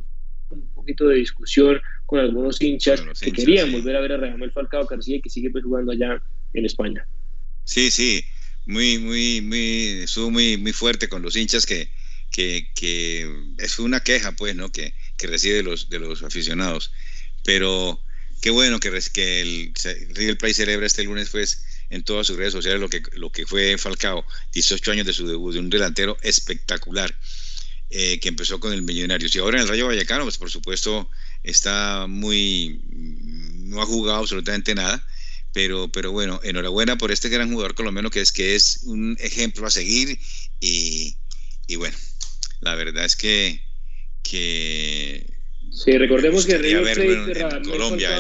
un 0.50 0.74
poquito 0.74 1.08
de 1.08 1.16
discusión 1.16 1.82
con 2.06 2.20
algunos 2.20 2.62
hinchas 2.62 3.02
que 3.20 3.32
querían 3.32 3.72
volver 3.72 3.96
a 3.96 4.02
ver 4.02 4.12
a 4.14 4.18
Ramel 4.18 4.52
Falcao 4.52 4.86
García 4.86 5.18
y 5.18 5.22
que 5.22 5.30
sigue 5.30 5.50
pues, 5.50 5.64
jugando 5.64 5.94
allá 5.94 6.22
en 6.54 6.66
España. 6.66 7.06
Sí, 7.64 7.90
sí, 7.92 8.26
muy, 8.66 8.98
muy, 8.98 9.42
muy, 9.42 10.02
estuvo 10.04 10.30
muy, 10.30 10.58
muy 10.58 10.74
fuerte 10.74 11.08
con 11.08 11.22
los 11.22 11.38
hinchas 11.38 11.66
que, 11.66 11.90
que, 12.30 12.68
que 12.76 13.30
es 13.58 13.80
una 13.80 14.02
queja, 14.02 14.34
pues, 14.34 14.56
¿no? 14.56 14.70
Que, 14.70 14.94
que 15.18 15.28
recibe 15.28 15.56
de 15.56 15.64
los, 15.64 15.90
de 15.90 16.00
los 16.00 16.24
aficionados. 16.24 16.92
Pero 17.46 18.02
qué 18.42 18.50
bueno 18.50 18.80
que, 18.80 18.92
que 19.14 19.42
el 19.42 19.74
River 20.14 20.38
Plate 20.38 20.54
celebra 20.56 20.88
este 20.88 21.06
lunes, 21.06 21.30
pues, 21.30 21.64
en 21.92 22.04
todas 22.04 22.26
sus 22.26 22.38
redes 22.38 22.54
sociales 22.54 22.82
lo 22.82 22.90
que, 22.90 23.04
lo 23.14 23.32
que 23.32 23.46
fue 23.46 23.78
Falcao, 23.78 24.26
18 24.54 24.92
años 24.92 25.06
de 25.06 25.14
su 25.14 25.28
debut, 25.28 25.54
de 25.54 25.60
un 25.60 25.70
delantero 25.70 26.18
espectacular. 26.24 27.14
Eh, 27.94 28.22
que 28.22 28.30
empezó 28.30 28.58
con 28.62 28.72
el 28.72 28.84
Millonarios. 28.84 29.36
Y 29.36 29.40
ahora 29.40 29.58
en 29.58 29.64
el 29.64 29.68
Rayo 29.68 29.88
Vallecano, 29.88 30.24
pues 30.24 30.38
por 30.38 30.50
supuesto 30.50 31.10
está 31.44 32.06
muy, 32.08 32.80
no 32.88 33.82
ha 33.82 33.86
jugado 33.86 34.20
absolutamente 34.20 34.74
nada, 34.74 35.06
pero, 35.52 35.90
pero 35.90 36.14
bueno, 36.14 36.40
enhorabuena 36.42 36.98
por 36.98 37.12
este 37.12 37.28
gran 37.28 37.52
jugador 37.52 37.76
colombiano 37.76 38.10
que 38.10 38.22
es, 38.22 38.32
que 38.32 38.56
es 38.56 38.84
un 38.84 39.18
ejemplo 39.20 39.68
a 39.68 39.72
seguir 39.72 40.18
y, 40.62 41.18
y 41.68 41.76
bueno, 41.76 41.98
la 42.62 42.76
verdad 42.76 43.04
es 43.04 43.18
que... 43.18 43.62
que 44.24 45.26
sí, 45.74 45.98
recordemos 45.98 46.46
que 46.46 46.60
River 46.60 46.96
Plate, 46.96 47.70
Colombia, 47.70 48.18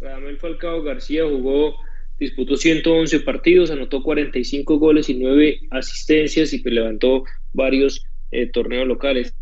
Radamel 0.00 0.38
Falcao 0.38 0.82
García 0.82 1.24
jugó 1.24 1.76
disputó 2.20 2.56
111 2.56 3.20
partidos, 3.20 3.70
anotó 3.70 4.02
45 4.02 4.78
goles 4.78 5.08
y 5.08 5.14
9 5.14 5.62
asistencias 5.70 6.52
y 6.52 6.62
levantó 6.62 7.24
varios 7.52 8.04
eh, 8.30 8.46
torneos 8.46 8.86
locales. 8.86 9.34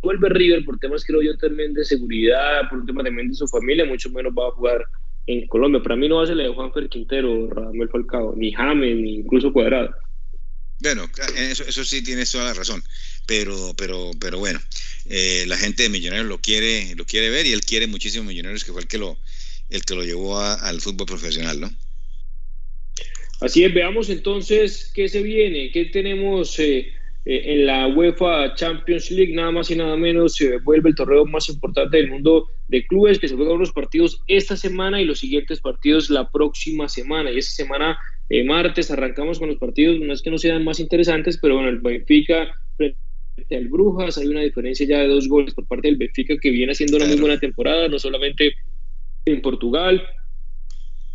Vuelve 0.00 0.28
River 0.30 0.64
por 0.64 0.78
temas, 0.78 1.04
creo 1.04 1.22
yo, 1.22 1.36
también 1.36 1.74
de 1.74 1.84
seguridad, 1.84 2.68
por 2.70 2.78
un 2.78 2.86
tema 2.86 3.04
también 3.04 3.28
de 3.28 3.34
su 3.34 3.46
familia, 3.48 3.84
mucho 3.84 4.10
menos 4.10 4.32
va 4.32 4.48
a 4.48 4.52
jugar 4.52 4.84
en 5.26 5.46
Colombia. 5.48 5.82
Para 5.82 5.96
mí 5.96 6.08
no 6.08 6.16
va 6.16 6.24
a 6.24 6.26
ser 6.26 6.36
la 6.36 6.44
de 6.44 6.54
Juanfer 6.54 6.88
Quintero, 6.88 7.48
Radamel 7.50 7.88
Falcao, 7.88 8.34
ni 8.36 8.52
James, 8.52 8.96
ni 8.96 9.16
incluso 9.16 9.52
Cuadrado. 9.52 9.94
Bueno, 10.80 11.08
eso, 11.36 11.64
eso 11.64 11.84
sí 11.84 12.02
tienes 12.02 12.30
toda 12.32 12.46
la 12.46 12.54
razón, 12.54 12.82
pero, 13.26 13.72
pero, 13.76 14.10
pero 14.20 14.38
bueno, 14.38 14.60
eh, 15.06 15.44
la 15.46 15.56
gente 15.56 15.84
de 15.84 15.88
Millonarios 15.88 16.28
lo 16.28 16.40
quiere, 16.40 16.94
lo 16.96 17.04
quiere 17.04 17.30
ver 17.30 17.46
y 17.46 17.52
él 17.52 17.60
quiere 17.60 17.86
muchísimo 17.86 18.24
Millonarios, 18.24 18.64
que 18.64 18.72
fue 18.72 18.80
el 18.80 18.88
que 18.88 18.98
lo, 18.98 19.16
el 19.72 19.84
que 19.84 19.94
lo 19.94 20.04
llevó 20.04 20.38
al 20.38 20.80
fútbol 20.80 21.06
profesional, 21.06 21.60
¿no? 21.60 21.70
Así 23.40 23.64
es, 23.64 23.74
veamos 23.74 24.08
entonces 24.08 24.92
qué 24.94 25.08
se 25.08 25.20
viene, 25.22 25.70
qué 25.72 25.86
tenemos 25.86 26.56
eh, 26.60 26.92
eh, 27.24 27.42
en 27.54 27.66
la 27.66 27.88
UEFA 27.88 28.54
Champions 28.54 29.10
League, 29.10 29.34
nada 29.34 29.50
más 29.50 29.70
y 29.70 29.74
nada 29.74 29.96
menos, 29.96 30.36
se 30.36 30.58
vuelve 30.58 30.90
el 30.90 30.94
torneo 30.94 31.24
más 31.24 31.48
importante 31.48 31.96
del 31.96 32.10
mundo 32.10 32.46
de 32.68 32.86
clubes, 32.86 33.18
que 33.18 33.26
se 33.26 33.34
juegan 33.34 33.54
unos 33.54 33.72
partidos 33.72 34.22
esta 34.28 34.56
semana 34.56 35.00
y 35.00 35.06
los 35.06 35.18
siguientes 35.18 35.60
partidos 35.60 36.08
la 36.10 36.30
próxima 36.30 36.88
semana. 36.88 37.32
Y 37.32 37.38
esta 37.38 37.64
semana, 37.64 37.98
eh, 38.28 38.44
martes, 38.44 38.90
arrancamos 38.90 39.40
con 39.40 39.48
los 39.48 39.58
partidos, 39.58 39.98
no 39.98 40.12
es 40.12 40.22
que 40.22 40.30
no 40.30 40.38
sean 40.38 40.62
más 40.62 40.78
interesantes, 40.78 41.38
pero 41.40 41.54
bueno, 41.54 41.70
el 41.70 41.80
Benfica 41.80 42.48
frente 42.76 42.96
al 43.56 43.68
Brujas, 43.68 44.18
hay 44.18 44.28
una 44.28 44.42
diferencia 44.42 44.86
ya 44.86 44.98
de 44.98 45.08
dos 45.08 45.26
goles 45.26 45.54
por 45.54 45.66
parte 45.66 45.88
del 45.88 45.96
Benfica 45.96 46.36
que 46.40 46.50
viene 46.50 46.72
haciendo 46.72 46.96
una 46.96 47.06
muy 47.06 47.16
buena 47.16 47.40
temporada, 47.40 47.88
no 47.88 47.98
solamente 47.98 48.54
en 49.24 49.42
Portugal, 49.42 50.02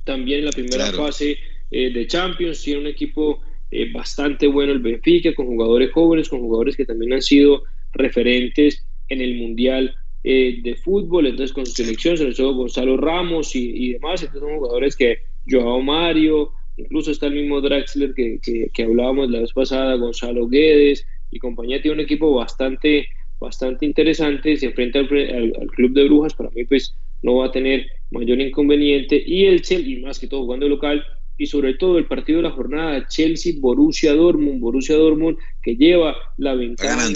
también 0.03 0.39
en 0.39 0.45
la 0.45 0.51
primera 0.51 0.91
fase 0.91 1.37
eh, 1.71 1.91
de 1.91 2.07
Champions, 2.07 2.61
tiene 2.61 2.81
un 2.81 2.87
equipo 2.87 3.41
eh, 3.69 3.91
bastante 3.91 4.47
bueno 4.47 4.71
el 4.71 4.79
Benfica, 4.79 5.33
con 5.35 5.47
jugadores 5.47 5.91
jóvenes, 5.91 6.29
con 6.29 6.39
jugadores 6.39 6.77
que 6.77 6.85
también 6.85 7.13
han 7.13 7.21
sido 7.21 7.63
referentes 7.93 8.85
en 9.09 9.21
el 9.21 9.35
Mundial 9.35 9.95
eh, 10.23 10.59
de 10.63 10.75
Fútbol, 10.75 11.27
entonces 11.27 11.53
con 11.53 11.65
su 11.65 11.73
selección, 11.73 12.17
se 12.17 12.31
todo 12.31 12.55
Gonzalo 12.55 12.97
Ramos 12.97 13.55
y, 13.55 13.93
demás, 13.93 14.23
entonces 14.23 14.41
son 14.41 14.57
jugadores 14.57 14.95
que 14.95 15.19
Joao 15.49 15.81
Mario, 15.81 16.51
incluso 16.77 17.11
está 17.11 17.27
el 17.27 17.33
mismo 17.33 17.61
Draxler 17.61 18.13
que, 18.13 18.39
que, 18.73 18.83
hablábamos 18.83 19.29
la 19.29 19.41
vez 19.41 19.53
pasada, 19.53 19.95
Gonzalo 19.95 20.47
Guedes 20.47 21.05
y 21.31 21.39
compañía, 21.39 21.81
tiene 21.81 21.95
un 21.95 22.01
equipo 22.01 22.33
bastante, 22.33 23.07
bastante 23.39 23.85
interesante, 23.85 24.55
se 24.57 24.67
enfrenta 24.67 24.99
al, 24.99 25.07
al, 25.07 25.67
Club 25.75 25.93
de 25.93 26.05
Brujas, 26.05 26.33
para 26.33 26.49
mí 26.49 26.63
pues 26.65 26.95
no 27.21 27.37
va 27.37 27.47
a 27.47 27.51
tener 27.51 27.85
mayor 28.11 28.39
inconveniente, 28.39 29.21
y 29.25 29.45
el 29.45 29.61
Chelsea, 29.61 29.97
y 29.97 30.01
más 30.01 30.19
que 30.19 30.27
todo 30.27 30.43
jugando 30.43 30.67
local, 30.69 31.03
y 31.37 31.45
sobre 31.45 31.75
todo 31.75 31.97
el 31.97 32.07
partido 32.07 32.37
de 32.37 32.43
la 32.43 32.51
jornada 32.51 33.07
Chelsea-Borussia 33.07 34.13
Dortmund, 34.13 34.59
Borussia 34.59 34.95
Dortmund 34.95 35.37
que 35.61 35.75
lleva 35.75 36.15
la 36.37 36.55
ventaja 36.55 37.07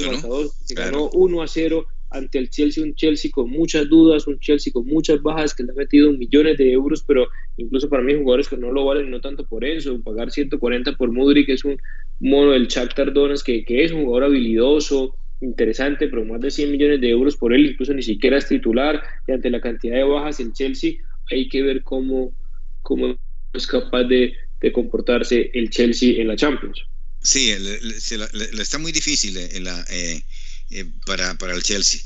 que 0.68 0.74
ganó 0.76 1.10
1 1.14 1.42
a 1.42 1.48
0 1.48 1.88
ante 2.12 2.38
el 2.38 2.50
Chelsea, 2.50 2.84
un 2.84 2.94
Chelsea 2.94 3.32
con 3.34 3.50
muchas 3.50 3.88
dudas, 3.88 4.28
un 4.28 4.38
Chelsea 4.40 4.72
con 4.72 4.86
muchas 4.86 5.22
bajas 5.22 5.56
que 5.56 5.64
le 5.64 5.72
ha 5.72 5.76
metido 5.76 6.12
millones 6.12 6.58
de 6.58 6.72
euros, 6.72 7.04
pero 7.08 7.30
incluso 7.56 7.90
para 7.90 8.04
mí 8.04 8.14
jugadores 8.14 8.50
que 8.50 8.58
no 8.58 8.72
lo 8.72 8.86
valen, 8.86 9.10
no 9.10 9.22
tanto 9.22 9.46
por 9.46 9.64
eso, 9.64 10.00
pagar 10.04 10.30
140 10.30 10.98
por 10.98 11.12
Mudrik, 11.12 11.48
que 11.48 11.54
es 11.54 11.64
un 11.64 11.78
mono 12.20 12.52
del 12.52 12.68
Shakhtar 12.68 13.14
Donetsk, 13.14 13.46
que, 13.46 13.64
que 13.64 13.86
es 13.86 13.94
un 13.94 14.04
jugador 14.04 14.26
habilidoso, 14.26 15.16
interesante, 15.42 16.08
pero 16.08 16.24
más 16.24 16.40
de 16.40 16.52
100 16.52 16.72
millones 16.72 17.02
de 17.02 17.10
euros 17.10 17.36
por 17.36 17.54
él, 17.54 17.66
incluso 17.66 17.94
ni 17.94 18.04
siquiera 18.04 18.38
es 18.38 18.48
titular, 18.48 19.02
y 19.28 19.32
ante 19.32 19.50
la 19.50 19.60
cantidad 19.60 19.96
de 19.96 20.04
bajas 20.04 20.40
el 20.40 20.54
Chelsea, 20.54 20.94
hay 21.30 21.50
que 21.50 21.62
ver 21.62 21.84
cómo, 21.84 22.34
cómo 22.82 23.18
es 23.54 23.68
capaz 23.68 24.04
de, 24.04 24.34
comportarse 24.74 25.50
el 25.56 25.72
Chelsea 25.72 26.22
en 26.22 26.28
la 26.28 26.36
Champions. 26.36 26.84
Sí, 27.20 27.52
le, 27.58 28.62
está 28.62 28.78
muy 28.78 28.92
difícil 28.92 29.36
eh, 29.38 29.50
en 29.54 29.64
la, 29.64 29.86
eh, 29.90 30.22
eh, 30.70 30.86
para, 31.06 31.36
para 31.36 31.56
el 31.56 31.64
Chelsea. 31.64 32.02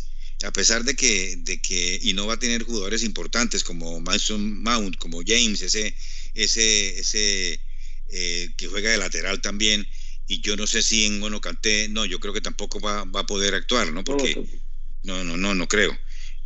A 0.46 0.52
pesar 0.52 0.86
de 0.86 0.96
que, 0.96 1.36
de 1.40 1.62
que, 1.62 2.00
y 2.02 2.14
no 2.14 2.28
va 2.28 2.36
a 2.36 2.40
tener 2.40 2.64
jugadores 2.64 3.04
importantes 3.04 3.64
como 3.64 4.00
Mason 4.00 4.62
Mount, 4.64 4.98
como 4.98 5.22
James, 5.26 5.62
ese, 5.62 5.94
ese, 6.34 7.00
ese 7.00 7.60
que 8.56 8.68
juega 8.68 8.92
de 8.92 8.98
lateral 8.98 9.42
también, 9.42 9.86
y 10.28 10.42
yo 10.42 10.56
no 10.56 10.68
sé 10.68 10.82
si 10.82 11.06
en 11.06 11.20
bueno 11.20 11.42
Canté, 11.42 11.88
no, 11.90 12.06
yo 12.06 12.20
creo 12.20 12.34
que 12.34 12.42
tampoco 12.42 12.80
va, 12.80 13.04
va 13.04 13.22
a 13.22 13.26
poder 13.26 13.54
actuar, 13.54 13.94
¿no? 13.94 14.04
Porque 14.04 14.36
no, 15.04 15.24
no, 15.24 15.38
no, 15.38 15.54
no 15.54 15.68
creo. 15.68 15.98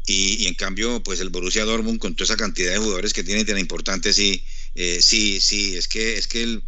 Y, 0.06 0.44
y, 0.44 0.48
en 0.48 0.56
cambio, 0.56 1.04
pues 1.04 1.20
el 1.20 1.30
Borussia 1.30 1.66
Dortmund 1.66 2.00
con 2.00 2.16
toda 2.16 2.26
esa 2.26 2.38
cantidad 2.38 2.72
de 2.72 2.80
jugadores 2.80 3.14
que 3.14 3.24
tiene 3.24 3.46
tan 3.46 3.60
importantes, 3.60 4.16
sí, 4.16 4.44
eh, 4.76 5.00
sí, 5.02 5.40
sí, 5.40 5.76
es 5.76 5.88
que 5.88 6.18
es 6.18 6.28
que 6.28 6.44
el, 6.44 6.64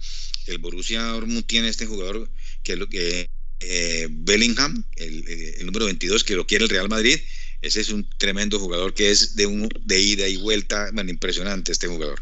el 0.47 0.57
Borussia 0.59 1.01
Dortmund 1.03 1.45
tiene 1.45 1.69
este 1.69 1.85
jugador 1.85 2.29
que 2.63 2.75
lo 2.75 2.87
que 2.87 3.29
eh, 3.59 4.07
Bellingham, 4.09 4.83
el, 4.95 5.27
el, 5.27 5.65
número 5.65 5.85
22 5.85 6.23
que 6.23 6.35
lo 6.35 6.45
quiere 6.45 6.65
el 6.65 6.69
Real 6.69 6.87
Madrid, 6.87 7.19
ese 7.61 7.81
es 7.81 7.89
un 7.89 8.07
tremendo 8.17 8.59
jugador 8.59 8.93
que 8.93 9.11
es 9.11 9.35
de 9.35 9.45
un 9.45 9.69
de 9.81 9.99
ida 9.99 10.27
y 10.27 10.37
vuelta, 10.37 10.89
bueno, 10.93 11.09
impresionante 11.09 11.71
este 11.71 11.87
jugador. 11.87 12.21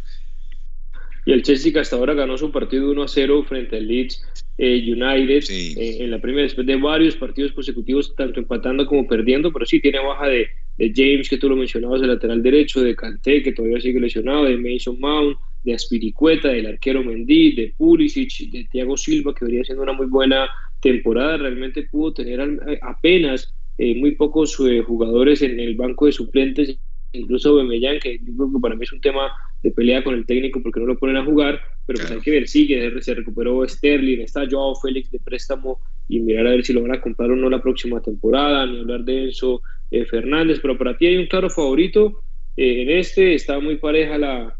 Y 1.26 1.34
el 1.34 1.44
Chelsea 1.44 1.72
que 1.72 1.80
hasta 1.80 1.96
ahora 1.96 2.14
ganó 2.14 2.38
su 2.38 2.52
partido 2.52 2.90
1 2.92 3.04
a 3.04 3.08
0 3.08 3.46
frente 3.48 3.78
al 3.78 3.88
Leeds 3.88 4.22
eh, 4.62 4.92
United 4.92 5.44
en 5.50 6.12
la 6.12 6.20
primera, 6.20 6.44
después 6.44 6.68
de 6.68 6.76
varios 6.76 7.16
partidos 7.16 7.54
consecutivos, 7.54 8.14
tanto 8.14 8.42
empatando 8.42 8.86
como 8.86 9.08
perdiendo, 9.08 9.54
pero 9.54 9.66
sí 9.66 9.80
tiene 9.80 10.00
baja 10.00 10.28
de, 10.28 10.50
de 10.78 10.94
James, 10.94 11.30
que 11.30 11.38
tú 11.38 11.48
lo 11.48 11.56
mencionabas, 11.56 12.02
el 12.02 12.10
lateral 12.10 12.44
derecho, 12.44 12.82
de 12.82 12.94
Kanté, 12.94 13.42
que 13.42 13.54
todavía 13.54 13.80
sigue 13.80 14.02
lesionado, 14.02 14.44
de 14.44 14.58
Mason 14.58 15.00
Mount, 15.00 15.38
de 15.64 15.74
Aspiricueta, 15.74 16.50
del 16.50 16.66
arquero 16.66 17.04
Mendy, 17.04 17.54
de 17.54 17.74
Pulisic, 17.78 18.52
de 18.52 18.66
Thiago 18.66 18.98
Silva, 18.98 19.34
que 19.34 19.46
venía 19.46 19.64
siendo 19.64 19.84
una 19.84 19.94
muy 19.94 20.08
buena 20.08 20.50
temporada. 20.82 21.38
Realmente 21.38 21.84
pudo 21.84 22.14
tener 22.14 22.42
apenas 22.82 23.54
eh, 23.78 23.96
muy 23.96 24.12
pocos 24.16 24.58
eh, 24.60 24.82
jugadores 24.82 25.42
en 25.42 25.58
el 25.60 25.76
banco 25.76 26.06
de 26.06 26.12
suplentes, 26.12 26.78
incluso 27.12 27.56
Bemellán, 27.56 28.00
que 28.00 28.20
yo 28.20 28.36
creo 28.36 28.52
que 28.54 28.60
para 28.62 28.76
mí 28.76 28.84
es 28.84 28.92
un 28.92 29.02
tema 29.02 29.32
de 29.62 29.72
pelea 29.72 30.04
con 30.04 30.16
el 30.16 30.26
técnico 30.26 30.62
porque 30.62 30.80
no 30.80 30.86
lo 30.86 30.98
ponen 30.98 31.18
a 31.18 31.26
jugar, 31.26 31.62
pero 31.86 32.00
pues 32.00 32.12
hay 32.12 32.20
que 32.20 32.32
ver, 32.32 32.48
sigue, 32.48 33.02
se 33.02 33.14
recuperó 33.14 33.68
Sterling, 33.68 34.22
está 34.22 34.48
Joao 34.50 34.76
Félix 34.76 35.12
de 35.12 35.20
préstamo 35.20 35.82
y 36.08 36.20
mirar 36.20 36.48
a 36.48 36.52
ver 36.52 36.66
si 36.66 36.74
lo 36.74 36.82
van 36.82 36.94
a 36.94 37.02
comprar 37.02 37.32
o 37.32 37.36
no 37.36 37.50
la 37.50 37.62
próxima 37.62 38.02
temporada, 38.02 38.66
ni 38.66 38.80
hablar 38.80 39.04
de 39.04 39.26
Enzo 39.26 39.62
eh, 39.92 40.06
Fernández, 40.06 40.60
pero 40.62 40.78
para 40.78 40.98
ti 40.98 41.08
hay 41.08 41.18
un 41.18 41.28
claro 41.28 41.50
favorito 41.50 42.24
en 42.56 42.90
este, 42.90 43.36
está 43.36 43.60
muy 43.60 43.78
pareja 43.78 44.18
la, 44.18 44.60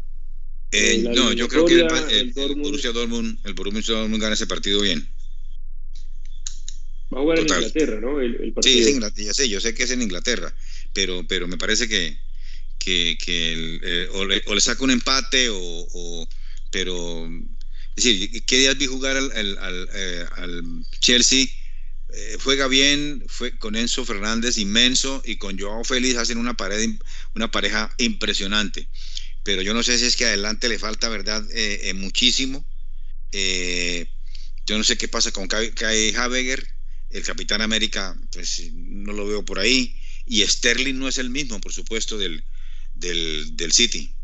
eh, 0.72 0.98
no, 1.02 1.32
yo 1.32 1.48
creo 1.48 1.64
que 1.64 1.80
el, 1.80 2.32
el, 2.36 2.54
Borussia 2.54 2.92
Dortmund, 2.92 3.38
el 3.44 3.54
Borussia 3.54 3.94
Dortmund 3.94 4.22
gana 4.22 4.34
ese 4.34 4.46
partido 4.46 4.80
bien. 4.80 5.08
Va 7.12 7.18
a 7.18 7.22
jugar 7.22 7.38
en 7.40 7.48
Inglaterra, 7.48 8.00
¿no? 8.00 8.20
El, 8.20 8.52
partido. 8.52 8.62
Sí, 8.62 8.78
es 8.78 8.88
Inglaterra, 8.88 9.26
ya 9.26 9.34
sé, 9.34 9.48
yo 9.48 9.60
sé 9.60 9.74
que 9.74 9.82
es 9.82 9.90
en 9.90 10.02
Inglaterra, 10.02 10.54
pero, 10.92 11.26
pero 11.28 11.48
me 11.48 11.58
parece 11.58 11.88
que, 11.88 12.16
que, 12.80 13.16
que 13.24 13.78
eh, 13.82 14.08
o, 14.12 14.24
le, 14.24 14.42
o, 14.46 14.54
le, 14.54 14.60
saca 14.60 14.82
un 14.82 14.90
empate 14.90 15.48
o, 15.50 16.28
pero 16.72 17.28
es 17.96 18.04
decir, 18.04 18.42
¿qué 18.44 18.58
días 18.58 18.76
vi 18.76 18.86
jugar 18.86 19.16
al, 19.16 19.30
al, 19.32 19.58
al, 19.58 19.88
eh, 19.94 20.26
Chelsea? 20.98 21.46
Eh, 22.12 22.38
juega 22.42 22.66
bien, 22.66 23.24
fue 23.28 23.56
con 23.56 23.76
Enzo 23.76 24.04
Fernández 24.04 24.58
inmenso 24.58 25.22
y 25.24 25.36
con 25.36 25.56
Joao 25.58 25.84
Félix 25.84 26.16
hacen 26.16 26.38
una 26.38 26.54
pared, 26.54 26.90
una 27.36 27.50
pareja 27.50 27.94
impresionante 27.98 28.88
pero 29.42 29.62
yo 29.62 29.72
no 29.72 29.82
sé 29.82 29.98
si 29.98 30.04
es 30.04 30.16
que 30.16 30.26
adelante 30.26 30.68
le 30.68 30.78
falta, 30.78 31.08
¿verdad? 31.08 31.42
Muchísimo. 31.94 32.62
Yo 33.32 34.76
no 34.76 34.84
sé 34.84 34.98
qué 34.98 35.08
pasa 35.08 35.32
con 35.32 35.48
Kai 35.48 36.14
Habeger, 36.14 36.66
el 37.10 37.22
Capitán 37.24 37.62
América, 37.62 38.16
pues 38.32 38.70
no 38.72 39.12
lo 39.12 39.26
veo 39.26 39.44
por 39.44 39.58
ahí. 39.58 39.96
Y 40.26 40.46
Sterling 40.46 40.98
no 40.98 41.08
es 41.08 41.18
el 41.18 41.30
mismo, 41.30 41.60
por 41.60 41.72
supuesto, 41.72 42.16
del, 42.18 42.44
del, 43.00 43.56
del 43.56 43.72
City. 43.72 44.14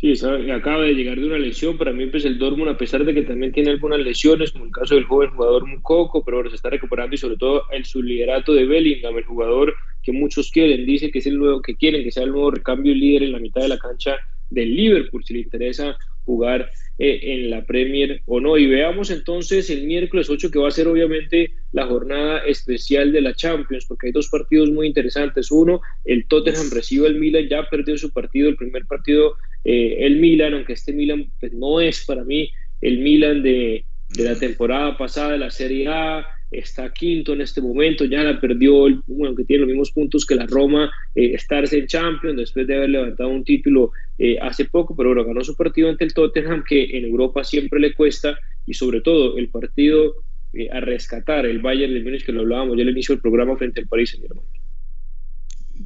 Sí, 0.00 0.14
acaba 0.50 0.84
de 0.84 0.94
llegar 0.94 1.20
de 1.20 1.26
una 1.26 1.36
lesión. 1.36 1.76
Para 1.76 1.92
mí, 1.92 2.06
pues 2.06 2.24
el 2.24 2.38
Dortmund, 2.38 2.70
a 2.70 2.78
pesar 2.78 3.04
de 3.04 3.12
que 3.12 3.20
también 3.20 3.52
tiene 3.52 3.70
algunas 3.70 4.00
lesiones, 4.00 4.50
como 4.50 4.64
el 4.64 4.70
caso 4.70 4.94
del 4.94 5.04
joven 5.04 5.30
jugador 5.30 5.66
Mukoko, 5.66 6.24
pero 6.24 6.38
ahora 6.38 6.48
se 6.48 6.56
está 6.56 6.70
recuperando 6.70 7.14
y 7.14 7.18
sobre 7.18 7.36
todo 7.36 7.64
el 7.70 7.84
liderato 8.06 8.54
de 8.54 8.64
Bellingham, 8.64 9.18
el 9.18 9.24
jugador 9.24 9.74
que 10.02 10.12
muchos 10.12 10.50
quieren, 10.50 10.86
dice 10.86 11.10
que 11.10 11.18
es 11.18 11.26
el 11.26 11.36
nuevo 11.36 11.60
que 11.60 11.76
quieren 11.76 12.02
que 12.02 12.10
sea 12.10 12.22
el 12.22 12.30
nuevo 12.30 12.50
recambio 12.50 12.94
líder 12.94 13.24
en 13.24 13.32
la 13.32 13.40
mitad 13.40 13.60
de 13.60 13.68
la 13.68 13.78
cancha 13.78 14.16
del 14.48 14.74
Liverpool, 14.74 15.22
si 15.22 15.34
le 15.34 15.40
interesa 15.40 15.96
jugar 16.24 16.70
en 17.00 17.48
la 17.48 17.64
Premier 17.64 18.22
o 18.26 18.40
no. 18.40 18.58
Y 18.58 18.66
veamos 18.66 19.10
entonces 19.10 19.70
el 19.70 19.84
miércoles 19.84 20.28
8 20.28 20.50
que 20.50 20.58
va 20.58 20.68
a 20.68 20.72
ser 20.72 20.86
obviamente 20.86 21.52
la 21.72 21.86
jornada 21.86 22.40
especial 22.40 23.10
de 23.10 23.22
la 23.22 23.34
Champions, 23.34 23.86
porque 23.86 24.08
hay 24.08 24.12
dos 24.12 24.28
partidos 24.28 24.70
muy 24.70 24.86
interesantes. 24.86 25.50
Uno, 25.50 25.80
el 26.04 26.26
Tottenham 26.26 26.70
recibe 26.70 27.06
al 27.06 27.14
Milan, 27.14 27.48
ya 27.48 27.66
perdió 27.70 27.96
su 27.96 28.12
partido, 28.12 28.50
el 28.50 28.56
primer 28.56 28.86
partido 28.86 29.36
eh, 29.64 29.96
el 30.00 30.16
Milan, 30.16 30.54
aunque 30.54 30.74
este 30.74 30.92
Milan 30.92 31.32
pues, 31.40 31.52
no 31.52 31.80
es 31.80 32.04
para 32.04 32.24
mí 32.24 32.50
el 32.80 32.98
Milan 32.98 33.42
de, 33.42 33.84
de 34.08 34.24
la 34.24 34.38
temporada 34.38 34.96
pasada 34.98 35.32
de 35.32 35.38
la 35.38 35.50
Serie 35.50 35.88
A, 35.88 36.26
está 36.50 36.92
quinto 36.92 37.32
en 37.32 37.42
este 37.42 37.60
momento, 37.60 38.04
ya 38.04 38.22
la 38.22 38.40
perdió, 38.40 38.86
bueno, 39.06 39.36
que 39.36 39.44
tiene 39.44 39.60
los 39.60 39.68
mismos 39.68 39.90
puntos 39.92 40.26
que 40.26 40.34
la 40.34 40.46
Roma, 40.46 40.90
eh, 41.14 41.32
estarse 41.34 41.78
en 41.78 41.86
Champions 41.86 42.36
después 42.36 42.66
de 42.66 42.76
haber 42.76 42.90
levantado 42.90 43.28
un 43.28 43.44
título 43.44 43.92
eh, 44.18 44.36
hace 44.40 44.64
poco, 44.64 44.96
pero 44.96 45.10
bueno, 45.10 45.24
ganó 45.24 45.44
su 45.44 45.54
partido 45.54 45.88
ante 45.88 46.04
el 46.04 46.12
Tottenham, 46.12 46.64
que 46.68 46.96
en 46.96 47.04
Europa 47.04 47.44
siempre 47.44 47.78
le 47.78 47.94
cuesta, 47.94 48.38
y 48.66 48.74
sobre 48.74 49.00
todo 49.00 49.38
el 49.38 49.48
partido 49.48 50.16
eh, 50.52 50.68
a 50.70 50.80
rescatar, 50.80 51.46
el 51.46 51.60
Bayern 51.60 51.94
de 51.94 52.02
Múnich, 52.02 52.24
que 52.24 52.32
lo 52.32 52.40
hablábamos 52.40 52.76
ya 52.76 52.82
al 52.82 52.90
inicio 52.90 53.14
del 53.14 53.22
programa 53.22 53.56
frente 53.56 53.80
al 53.80 53.86
París 53.86 54.10
Saint 54.10 54.26
Germain. 54.26 54.46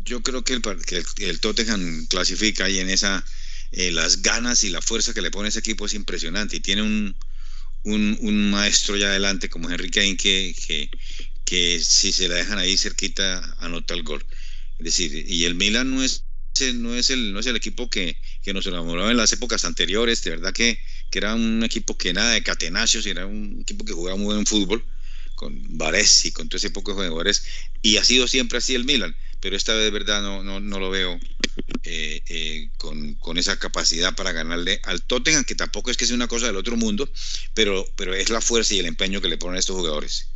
Yo 0.02 0.22
creo 0.22 0.42
que 0.42 0.54
el, 0.54 0.62
que 0.62 1.28
el, 1.28 1.40
Tottenham 1.40 2.06
clasifica 2.08 2.68
y 2.68 2.78
en 2.78 2.88
esa, 2.88 3.24
las 3.92 4.22
ganas 4.22 4.64
y 4.64 4.70
la 4.70 4.80
fuerza 4.80 5.14
que 5.14 5.22
le 5.22 5.30
pone 5.30 5.48
ese 5.48 5.60
equipo 5.60 5.86
es 5.86 5.94
impresionante 5.94 6.56
y 6.56 6.60
tiene 6.60 6.82
un, 6.82 7.14
un, 7.85 8.51
maestro 8.51 8.97
ya 8.97 9.09
adelante 9.09 9.49
como 9.49 9.70
Henry 9.70 9.91
Kane 9.91 10.16
que, 10.16 10.55
que, 10.66 10.91
que, 11.45 11.80
si 11.80 12.12
se 12.12 12.28
la 12.28 12.37
dejan 12.37 12.59
ahí 12.59 12.76
cerquita 12.76 13.57
anota 13.59 13.95
el 13.95 14.03
gol. 14.03 14.24
Es 14.78 14.85
decir, 14.85 15.24
y 15.28 15.45
el 15.45 15.55
Milan 15.55 15.95
no 15.95 16.03
es, 16.03 16.24
no 16.74 16.95
es, 16.95 17.11
el, 17.11 17.32
no 17.32 17.41
es 17.41 17.47
el 17.47 17.57
equipo 17.57 17.89
que, 17.89 18.16
que 18.43 18.53
nos 18.53 18.66
enamoraba 18.66 19.11
en 19.11 19.16
las 19.16 19.32
épocas 19.32 19.64
anteriores, 19.64 20.22
de 20.22 20.30
verdad 20.30 20.53
que, 20.53 20.78
que 21.11 21.18
era 21.18 21.35
un 21.35 21.62
equipo 21.62 21.97
que 21.97 22.12
nada 22.12 22.32
de 22.32 22.43
catenacios, 22.43 23.07
era 23.07 23.26
un 23.26 23.61
equipo 23.61 23.85
que 23.85 23.93
jugaba 23.93 24.16
muy 24.16 24.35
buen 24.35 24.47
fútbol, 24.47 24.85
con 25.35 25.76
Varese 25.76 26.28
y 26.28 26.30
con 26.32 26.49
todo 26.49 26.57
ese 26.59 26.70
poco 26.70 26.93
de 26.93 27.09
jugadores, 27.09 27.45
y 27.82 27.97
ha 27.97 28.05
sido 28.05 28.28
siempre 28.28 28.59
así 28.59 28.74
el 28.74 28.85
Milan, 28.85 29.14
pero 29.45 29.57
esta 29.57 29.74
vez 29.74 29.84
de 29.84 29.90
verdad 29.90 30.22
no, 30.22 30.42
no, 30.42 30.59
no 30.59 30.80
lo 30.80 30.88
veo 30.88 31.18
eh, 31.84 32.20
eh, 32.30 32.68
con, 32.78 33.12
con, 33.16 33.36
esa 33.36 33.59
capacidad 33.59 34.16
para 34.16 34.32
ganarle 34.32 34.80
al 34.84 35.03
Tottenham, 35.03 35.45
que 35.45 35.55
tampoco 35.55 35.90
es 35.90 35.99
que 35.99 36.07
sea 36.07 36.16
una 36.16 36.28
cosa 36.28 36.47
del 36.47 36.57
otro 36.57 36.78
mundo, 36.78 37.07
pero, 37.55 37.84
pero 37.95 38.14
es 38.14 38.30
la 38.30 38.40
fuerza 38.40 38.74
y 38.74 38.78
el 38.78 38.86
empeño 38.86 39.20
que 39.20 39.28
le 39.28 39.36
ponen 39.36 39.57
a 39.57 39.59
estos 39.59 39.76
jugadores. 39.76 40.32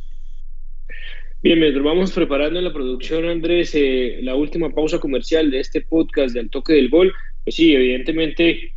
Bien, 1.41 1.59
mientras 1.59 1.83
vamos 1.83 2.11
preparando 2.11 2.59
en 2.59 2.65
la 2.65 2.71
producción, 2.71 3.27
Andrés, 3.27 3.71
eh, 3.73 4.19
la 4.21 4.35
última 4.35 4.69
pausa 4.69 4.99
comercial 4.99 5.49
de 5.49 5.59
este 5.59 5.81
podcast 5.81 6.35
del 6.35 6.51
toque 6.51 6.73
del 6.73 6.89
gol, 6.89 7.11
pues 7.43 7.55
sí, 7.55 7.73
evidentemente, 7.73 8.75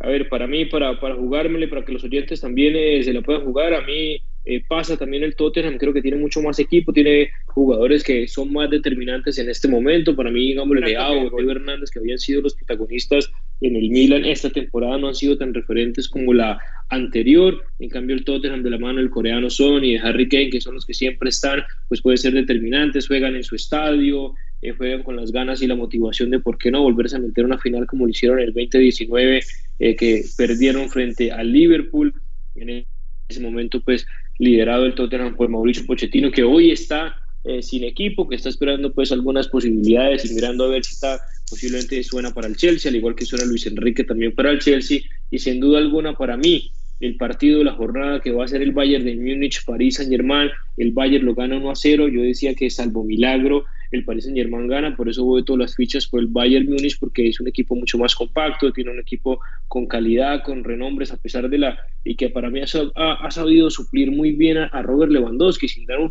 a 0.00 0.08
ver, 0.08 0.28
para 0.28 0.46
mí, 0.46 0.66
para, 0.66 1.00
para 1.00 1.14
jugármele, 1.14 1.68
para 1.68 1.86
que 1.86 1.92
los 1.92 2.04
oyentes 2.04 2.42
también 2.42 3.02
se 3.02 3.14
la 3.14 3.22
puedan 3.22 3.44
jugar, 3.44 3.72
a 3.72 3.80
mí 3.80 4.22
eh, 4.50 4.64
pasa 4.66 4.96
también 4.96 5.22
el 5.24 5.36
Tottenham, 5.36 5.76
creo 5.76 5.92
que 5.92 6.00
tiene 6.00 6.16
mucho 6.16 6.40
más 6.40 6.58
equipo, 6.58 6.90
tiene 6.90 7.28
jugadores 7.44 8.02
que 8.02 8.26
son 8.26 8.50
más 8.50 8.70
determinantes 8.70 9.36
en 9.38 9.50
este 9.50 9.68
momento. 9.68 10.16
Para 10.16 10.30
mí, 10.30 10.40
digamos, 10.40 10.74
Leao, 10.74 11.28
Rodrigo 11.28 11.50
Hernández, 11.50 11.90
que 11.90 11.98
habían 11.98 12.18
sido 12.18 12.40
los 12.40 12.54
protagonistas 12.54 13.30
en 13.60 13.76
el 13.76 13.90
Milan 13.90 14.24
esta 14.24 14.48
temporada, 14.48 14.96
no 14.96 15.08
han 15.08 15.14
sido 15.14 15.36
tan 15.36 15.52
referentes 15.52 16.08
como 16.08 16.32
la 16.32 16.58
anterior. 16.88 17.62
En 17.78 17.90
cambio, 17.90 18.16
el 18.16 18.24
Tottenham 18.24 18.62
de 18.62 18.70
la 18.70 18.78
mano 18.78 19.00
del 19.00 19.10
coreano 19.10 19.50
Son 19.50 19.84
y 19.84 19.92
de 19.92 19.98
Harry 19.98 20.26
Kane, 20.30 20.48
que 20.48 20.62
son 20.62 20.76
los 20.76 20.86
que 20.86 20.94
siempre 20.94 21.28
están, 21.28 21.62
pues 21.88 22.00
puede 22.00 22.16
ser 22.16 22.32
determinantes, 22.32 23.06
juegan 23.06 23.36
en 23.36 23.44
su 23.44 23.54
estadio, 23.54 24.32
eh, 24.62 24.72
juegan 24.72 25.02
con 25.02 25.16
las 25.16 25.30
ganas 25.30 25.60
y 25.60 25.66
la 25.66 25.74
motivación 25.74 26.30
de 26.30 26.40
por 26.40 26.56
qué 26.56 26.70
no 26.70 26.80
volverse 26.80 27.16
a 27.16 27.18
meter 27.18 27.44
una 27.44 27.58
final 27.58 27.86
como 27.86 28.06
lo 28.06 28.12
hicieron 28.12 28.38
en 28.38 28.46
el 28.46 28.54
2019, 28.54 29.42
eh, 29.78 29.94
que 29.94 30.24
perdieron 30.38 30.88
frente 30.88 31.32
al 31.32 31.52
Liverpool. 31.52 32.14
En 32.54 32.86
ese 33.28 33.40
momento, 33.42 33.82
pues 33.82 34.06
liderado 34.38 34.86
el 34.86 34.94
Tottenham 34.94 35.36
por 35.36 35.48
Mauricio 35.48 35.86
Pochettino, 35.86 36.30
que 36.30 36.44
hoy 36.44 36.70
está 36.70 37.16
eh, 37.44 37.62
sin 37.62 37.84
equipo, 37.84 38.28
que 38.28 38.36
está 38.36 38.48
esperando 38.48 38.92
pues 38.92 39.12
algunas 39.12 39.48
posibilidades 39.48 40.30
y 40.30 40.34
mirando 40.34 40.64
a 40.64 40.68
ver 40.68 40.84
si 40.84 40.94
está 40.94 41.20
posiblemente 41.48 42.02
suena 42.02 42.32
para 42.32 42.46
el 42.46 42.56
Chelsea, 42.56 42.90
al 42.90 42.96
igual 42.96 43.14
que 43.14 43.24
suena 43.24 43.44
Luis 43.44 43.66
Enrique 43.66 44.04
también 44.04 44.34
para 44.34 44.50
el 44.50 44.58
Chelsea, 44.58 45.00
y 45.30 45.38
sin 45.38 45.60
duda 45.60 45.78
alguna 45.78 46.14
para 46.14 46.36
mí 46.36 46.70
el 47.00 47.16
partido 47.16 47.58
de 47.58 47.64
la 47.64 47.74
jornada 47.74 48.20
que 48.20 48.32
va 48.32 48.44
a 48.44 48.48
ser 48.48 48.60
el 48.60 48.72
Bayern 48.72 49.04
de 49.04 49.14
Múnich, 49.14 49.64
París 49.64 49.96
Saint 49.96 50.10
Germain, 50.10 50.50
el 50.76 50.90
Bayern 50.90 51.24
lo 51.24 51.34
gana 51.34 51.56
1 51.56 51.70
a 51.70 51.74
0, 51.74 52.08
yo 52.08 52.22
decía 52.22 52.54
que 52.54 52.70
salvo 52.70 53.04
milagro 53.04 53.64
el 53.90 54.04
Paris 54.04 54.24
Saint 54.24 54.36
Germain 54.36 54.66
gana, 54.66 54.96
por 54.96 55.08
eso 55.08 55.24
voy 55.24 55.44
todas 55.44 55.60
las 55.60 55.74
fichas 55.74 56.06
por 56.06 56.20
el 56.20 56.26
Bayern 56.26 56.66
Múnich 56.66 56.98
porque 56.98 57.28
es 57.28 57.40
un 57.40 57.48
equipo 57.48 57.74
mucho 57.74 57.98
más 57.98 58.14
compacto, 58.14 58.72
tiene 58.72 58.90
un 58.90 59.00
equipo 59.00 59.40
con 59.66 59.86
calidad, 59.86 60.42
con 60.42 60.64
renombres 60.64 61.12
a 61.12 61.16
pesar 61.16 61.48
de 61.48 61.58
la 61.58 61.78
y 62.04 62.16
que 62.16 62.30
para 62.30 62.50
mí 62.50 62.60
ha, 62.60 63.30
sabido 63.30 63.70
suplir 63.70 64.10
muy 64.10 64.32
bien 64.32 64.58
a, 64.58 64.82
Robert 64.82 65.12
Lewandowski 65.12 65.68
sin 65.68 65.86
dar 65.86 65.98
un 66.00 66.10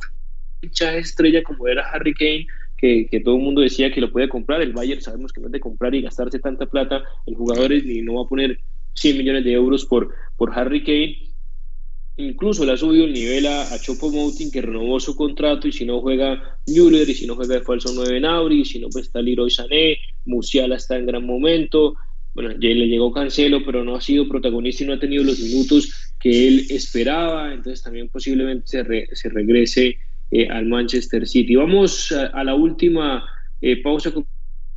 fichaje 0.61 0.99
estrella 0.99 1.43
como 1.43 1.67
era 1.67 1.89
Harry 1.89 2.13
Kane 2.13 2.47
que, 2.77 3.07
que, 3.09 3.19
todo 3.19 3.37
el 3.37 3.41
mundo 3.41 3.61
decía 3.61 3.91
que 3.91 4.01
lo 4.01 4.11
puede 4.11 4.29
comprar. 4.29 4.61
El 4.61 4.73
Bayern 4.73 5.01
sabemos 5.01 5.33
que 5.33 5.41
no 5.41 5.47
es 5.47 5.51
de 5.53 5.59
comprar 5.59 5.95
y 5.95 6.01
gastarse 6.01 6.39
tanta 6.39 6.67
plata 6.67 7.03
en 7.25 7.33
jugadores 7.33 7.83
ni 7.83 8.01
no 8.01 8.15
va 8.15 8.23
a 8.23 8.27
poner 8.27 8.59
100 8.93 9.17
millones 9.17 9.43
de 9.43 9.53
euros 9.53 9.85
por, 9.85 10.13
por 10.35 10.57
Harry 10.57 10.83
Kane. 10.83 11.26
Incluso 12.17 12.65
le 12.65 12.71
ha 12.71 12.77
subido 12.77 13.05
el 13.05 13.13
nivel 13.13 13.45
a, 13.45 13.79
Chopo 13.79 14.09
Moting, 14.09 14.51
que 14.51 14.61
renovó 14.61 14.99
su 14.99 15.15
contrato, 15.15 15.67
y 15.67 15.71
si 15.71 15.85
no 15.85 16.01
juega 16.01 16.59
Müller, 16.67 17.07
y 17.07 17.13
si 17.13 17.27
no 17.27 17.35
juega 17.35 17.55
de 17.55 17.61
falso 17.61 17.91
9 17.93 18.19
Nauri, 18.19 18.61
y 18.61 18.65
si 18.65 18.79
no 18.79 18.89
pues 18.89 19.05
está 19.05 19.21
Leroy 19.21 19.51
Sané, 19.51 19.97
Musiala 20.25 20.77
está 20.77 20.97
en 20.97 21.05
gran 21.05 21.25
momento, 21.25 21.95
bueno, 22.33 22.51
ya 22.53 22.69
le 22.69 22.87
llegó 22.87 23.11
Cancelo, 23.11 23.63
pero 23.65 23.83
no 23.83 23.95
ha 23.95 24.01
sido 24.01 24.27
protagonista 24.27 24.83
y 24.83 24.87
no 24.87 24.93
ha 24.93 24.99
tenido 24.99 25.23
los 25.23 25.39
minutos 25.39 26.13
que 26.19 26.47
él 26.47 26.65
esperaba, 26.69 27.53
entonces 27.53 27.83
también 27.83 28.09
posiblemente 28.09 28.67
se, 28.67 29.15
se 29.15 29.29
regrese 29.29 29.97
eh, 30.29 30.47
al 30.49 30.65
Manchester 30.65 31.25
City. 31.25 31.55
Vamos 31.55 32.11
a, 32.11 32.43
la 32.43 32.53
última 32.53 33.25
eh, 33.61 33.81
pausa 33.81 34.11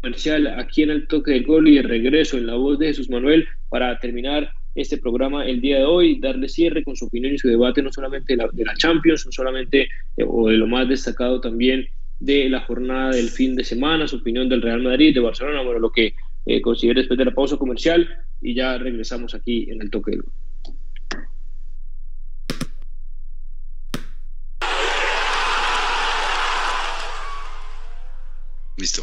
comercial 0.00 0.46
aquí 0.46 0.82
en 0.82 0.90
el 0.90 1.06
toque 1.08 1.32
del 1.32 1.44
gol 1.44 1.68
y 1.68 1.76
de 1.76 1.82
regreso 1.82 2.38
en 2.38 2.46
la 2.46 2.54
voz 2.54 2.78
de 2.78 2.86
Jesús 2.86 3.10
Manuel 3.10 3.46
para 3.68 3.98
terminar 3.98 4.52
este 4.74 4.98
programa 4.98 5.44
el 5.44 5.60
día 5.60 5.78
de 5.78 5.84
hoy, 5.84 6.20
darle 6.20 6.48
cierre 6.48 6.84
con 6.84 6.96
su 6.96 7.06
opinión 7.06 7.34
y 7.34 7.38
su 7.38 7.48
debate 7.48 7.82
no 7.82 7.92
solamente 7.92 8.34
de 8.34 8.36
la, 8.38 8.48
de 8.52 8.64
la 8.64 8.74
Champions, 8.74 9.26
no 9.26 9.32
solamente 9.32 9.88
eh, 10.16 10.24
o 10.26 10.48
de 10.48 10.56
lo 10.56 10.66
más 10.66 10.88
destacado 10.88 11.40
también 11.40 11.86
de 12.20 12.48
la 12.48 12.60
jornada 12.60 13.10
del 13.10 13.30
fin 13.30 13.56
de 13.56 13.64
semana, 13.64 14.06
su 14.06 14.16
opinión 14.16 14.48
del 14.48 14.62
Real 14.62 14.82
Madrid, 14.82 15.14
de 15.14 15.20
Barcelona, 15.20 15.62
bueno, 15.62 15.80
lo 15.80 15.90
que 15.90 16.14
eh, 16.46 16.60
considere 16.60 17.00
después 17.00 17.18
de 17.18 17.24
la 17.24 17.34
pausa 17.34 17.56
comercial 17.56 18.08
y 18.40 18.54
ya 18.54 18.78
regresamos 18.78 19.34
aquí 19.34 19.70
en 19.70 19.82
el 19.82 19.90
toque 19.90 20.18
Listo. 28.76 29.02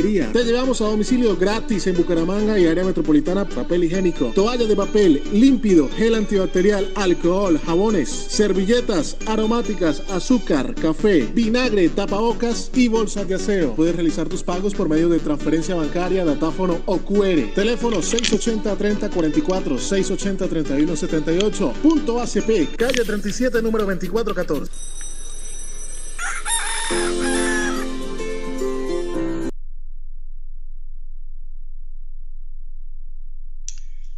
te 0.01 0.43
llevamos 0.43 0.81
a 0.81 0.85
domicilio 0.85 1.37
gratis 1.37 1.85
en 1.85 1.95
Bucaramanga 1.95 2.57
y 2.57 2.65
área 2.65 2.83
metropolitana 2.83 3.47
papel 3.47 3.83
higiénico, 3.83 4.31
toallas 4.33 4.67
de 4.67 4.75
papel, 4.75 5.21
límpido, 5.31 5.87
gel 5.95 6.15
antibacterial, 6.15 6.91
alcohol, 6.95 7.59
jabones, 7.63 8.09
servilletas, 8.09 9.15
aromáticas, 9.27 10.01
azúcar, 10.09 10.73
café, 10.73 11.29
vinagre, 11.35 11.87
tapabocas 11.89 12.71
y 12.73 12.87
bolsas 12.87 13.27
de 13.27 13.35
aseo. 13.35 13.75
Puedes 13.75 13.95
realizar 13.95 14.27
tus 14.27 14.41
pagos 14.41 14.73
por 14.73 14.89
medio 14.89 15.07
de 15.07 15.19
transferencia 15.19 15.75
bancaria, 15.75 16.25
datáfono 16.25 16.79
o 16.87 16.97
QR. 16.97 17.53
Teléfono 17.53 17.97
680-3044, 17.97 19.77
680-3178. 19.77 21.73
Punto 21.73 22.19
ACP, 22.19 22.75
calle 22.75 23.03
37, 23.05 23.61
número 23.61 23.85
2414. 23.85 24.71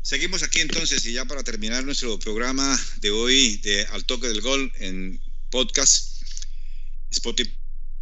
Seguimos 0.04 0.44
aquí 0.44 0.60
entonces 0.60 1.06
y 1.06 1.14
ya 1.14 1.24
para 1.24 1.44
terminar 1.44 1.86
nuestro 1.86 2.20
programa 2.20 2.78
de 2.98 3.10
hoy 3.10 3.56
de 3.64 3.86
Al 3.86 4.04
Toque 4.04 4.28
del 4.28 4.42
Gol 4.42 4.70
en 4.80 5.18
podcast, 5.50 6.22
Spotify 7.10 7.54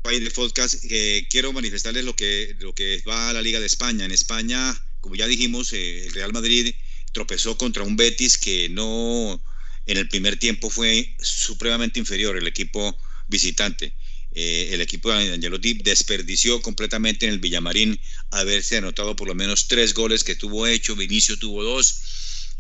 de 0.04 0.32
podcast, 0.32 0.82
que 0.82 1.28
quiero 1.30 1.54
manifestarles 1.54 2.04
lo 2.04 2.16
que, 2.16 2.56
lo 2.58 2.74
que 2.74 3.04
va 3.08 3.30
a 3.30 3.34
la 3.34 3.44
Liga 3.44 3.60
de 3.60 3.68
España. 3.68 4.04
En 4.04 4.12
España, 4.12 4.76
como 5.00 5.14
ya 5.14 5.28
dijimos, 5.28 5.74
eh, 5.74 6.08
el 6.08 6.14
Real 6.14 6.34
Madrid 6.34 6.74
tropezó 7.12 7.56
contra 7.56 7.84
un 7.84 7.96
Betis 7.96 8.40
que 8.40 8.68
no 8.70 9.40
en 9.86 9.98
el 9.98 10.10
primer 10.10 10.40
tiempo 10.40 10.72
fue 10.72 11.16
supremamente 11.20 12.00
inferior, 12.00 12.36
el 12.36 12.48
equipo 12.48 12.98
visitante. 13.28 13.94
Eh, 14.34 14.70
el 14.72 14.82
equipo 14.82 15.12
de 15.12 15.34
Angelotti 15.34 15.74
desperdició 15.74 16.62
completamente 16.62 17.26
en 17.26 17.34
el 17.34 17.40
Villamarín 17.40 18.00
haberse 18.30 18.78
anotado 18.78 19.16
por 19.16 19.28
lo 19.28 19.36
menos 19.36 19.68
tres 19.68 19.94
goles 19.94 20.24
que 20.24 20.36
tuvo 20.36 20.68
hecho, 20.68 20.96
Vinicio 20.96 21.38
tuvo 21.38 21.64
dos, 21.64 22.02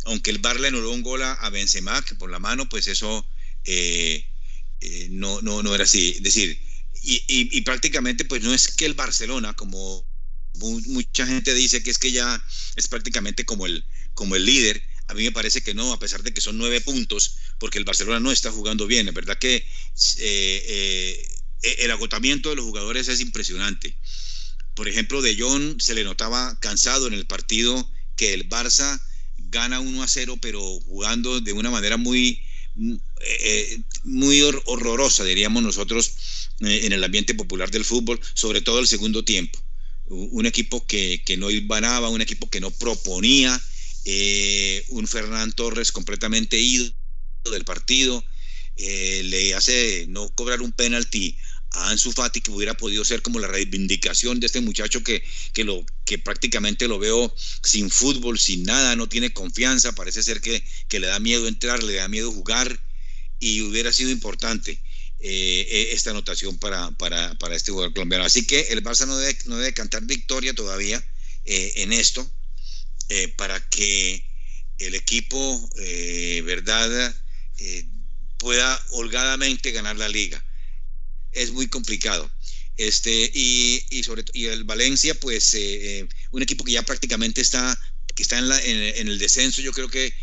aunque 0.05 0.31
el 0.31 0.39
Bar 0.39 0.59
le 0.59 0.67
anuló 0.67 0.91
un 0.91 1.01
gol 1.01 1.21
a 1.23 1.49
Benzema 1.49 2.03
por 2.17 2.29
la 2.29 2.39
mano, 2.39 2.67
pues 2.67 2.87
eso 2.87 3.25
eh, 3.63 4.25
eh, 4.81 5.07
no, 5.11 5.41
no, 5.41 5.61
no 5.63 5.75
era 5.75 5.83
así. 5.83 6.13
Es 6.17 6.23
decir, 6.23 6.59
y, 7.03 7.61
prácticamente 7.61 8.25
pues 8.25 8.41
no 8.41 8.53
es 8.53 8.69
que 8.69 8.85
el 8.85 8.93
Barcelona, 8.93 9.53
como 9.55 10.05
mucha 10.87 11.25
gente 11.25 11.53
dice 11.53 11.81
que 11.81 11.91
es 11.91 11.97
que 11.97 12.11
ya 12.11 12.43
es 12.75 12.87
prácticamente 12.87 13.45
como 13.45 13.65
el, 13.65 13.85
como 14.13 14.35
el 14.35 14.45
líder, 14.45 14.83
a 15.07 15.13
mí 15.13 15.23
me 15.23 15.31
parece 15.31 15.61
que 15.61 15.73
no, 15.73 15.93
a 15.93 15.99
pesar 15.99 16.23
de 16.23 16.33
que 16.33 16.41
son 16.41 16.57
nueve 16.57 16.81
puntos, 16.81 17.37
porque 17.59 17.77
el 17.77 17.85
Barcelona 17.85 18.19
no 18.19 18.31
está 18.31 18.51
jugando 18.51 18.87
bien. 18.87 19.07
Es 19.07 19.13
verdad 19.13 19.37
que 19.37 19.65
eh, 20.17 21.27
el 21.61 21.91
agotamiento 21.91 22.49
de 22.49 22.55
los 22.55 22.65
jugadores 22.65 23.07
es 23.07 23.19
impresionante. 23.19 23.95
Por 24.73 24.87
ejemplo, 24.87 25.21
De 25.21 25.35
Jong 25.37 25.81
se 25.81 25.93
le 25.93 26.03
notaba 26.03 26.57
cansado 26.59 27.07
en 27.07 27.13
el 27.13 27.25
partido 27.25 27.89
que 28.15 28.33
el 28.33 28.47
Barça 28.47 29.01
gana 29.49 29.79
1 29.79 30.03
a 30.03 30.07
0, 30.07 30.37
pero 30.41 30.61
jugando 30.81 31.41
de 31.41 31.53
una 31.53 31.69
manera 31.69 31.97
muy, 31.97 32.41
eh, 33.19 33.81
muy 34.03 34.41
horrorosa, 34.41 35.23
diríamos 35.23 35.61
nosotros, 35.63 36.13
eh, 36.61 36.81
en 36.83 36.93
el 36.93 37.03
ambiente 37.03 37.33
popular 37.35 37.69
del 37.69 37.85
fútbol, 37.85 38.19
sobre 38.33 38.61
todo 38.61 38.79
el 38.79 38.87
segundo 38.87 39.25
tiempo. 39.25 39.59
Un 40.07 40.45
equipo 40.45 40.85
que, 40.85 41.21
que 41.25 41.37
no 41.37 41.49
ibanaba, 41.49 42.09
un 42.09 42.21
equipo 42.21 42.49
que 42.49 42.59
no 42.59 42.71
proponía, 42.71 43.61
un 44.89 45.07
Fernán 45.07 45.53
Torres 45.53 45.91
completamente 45.91 46.59
ido 46.59 46.91
del 47.49 47.63
partido, 47.63 48.23
le 48.77 49.53
hace 49.53 50.05
no 50.09 50.27
cobrar 50.35 50.61
un 50.61 50.73
penalti 50.73 51.37
a 51.71 51.89
Ansu 51.89 52.11
Fati 52.11 52.41
que 52.41 52.51
hubiera 52.51 52.75
podido 52.75 53.03
ser 53.05 53.21
como 53.21 53.39
la 53.39 53.47
reivindicación 53.47 54.39
de 54.39 54.47
este 54.47 54.61
muchacho 54.61 55.03
que, 55.03 55.23
que, 55.53 55.63
lo, 55.63 55.85
que 56.05 56.17
prácticamente 56.17 56.87
lo 56.87 56.99
veo 56.99 57.33
sin 57.63 57.89
fútbol, 57.89 58.37
sin 58.39 58.63
nada, 58.63 58.95
no 58.95 59.07
tiene 59.07 59.33
confianza, 59.33 59.93
parece 59.93 60.21
ser 60.23 60.41
que, 60.41 60.63
que 60.89 60.99
le 60.99 61.07
da 61.07 61.19
miedo 61.19 61.47
entrar, 61.47 61.81
le 61.83 61.95
da 61.95 62.07
miedo 62.07 62.31
jugar 62.31 62.79
y 63.39 63.61
hubiera 63.61 63.91
sido 63.93 64.11
importante 64.11 64.81
eh, 65.23 65.67
eh, 65.69 65.89
esta 65.91 66.09
anotación 66.09 66.57
para, 66.57 66.89
para, 66.91 67.35
para, 67.35 67.55
este 67.55 67.71
jugador 67.71 67.93
colombiano. 67.93 68.25
Así 68.25 68.45
que 68.45 68.61
el 68.69 68.83
Barça 68.83 69.05
no 69.05 69.17
debe, 69.17 69.37
no 69.45 69.57
debe 69.57 69.73
cantar 69.73 70.03
victoria 70.03 70.55
todavía 70.55 71.03
eh, 71.45 71.73
en 71.77 71.93
esto 71.93 72.29
para 73.35 73.59
que 73.67 74.25
el 74.77 74.95
equipo, 74.95 75.69
¿verdad? 76.45 77.13
pueda 78.37 78.85
holgadamente 78.91 79.71
ganar 79.71 79.97
la 79.97 80.07
liga. 80.07 80.41
Es 81.31 81.51
muy 81.51 81.67
complicado. 81.67 82.29
Este, 82.77 83.31
y, 83.33 83.83
y 83.89 84.03
sobre 84.03 84.23
y 84.33 84.45
el 84.45 84.63
Valencia, 84.63 85.13
pues 85.15 85.53
eh, 85.53 86.07
un 86.31 86.41
equipo 86.41 86.63
que 86.63 86.71
ya 86.71 86.83
prácticamente 86.83 87.41
está, 87.41 87.77
que 88.15 88.23
está 88.23 88.39
en, 88.39 88.49
la, 88.49 88.59
en, 88.61 89.07
el 89.07 89.19
descenso, 89.19 89.61
yo 89.61 89.71
creo 89.71 89.89
que 89.89 90.13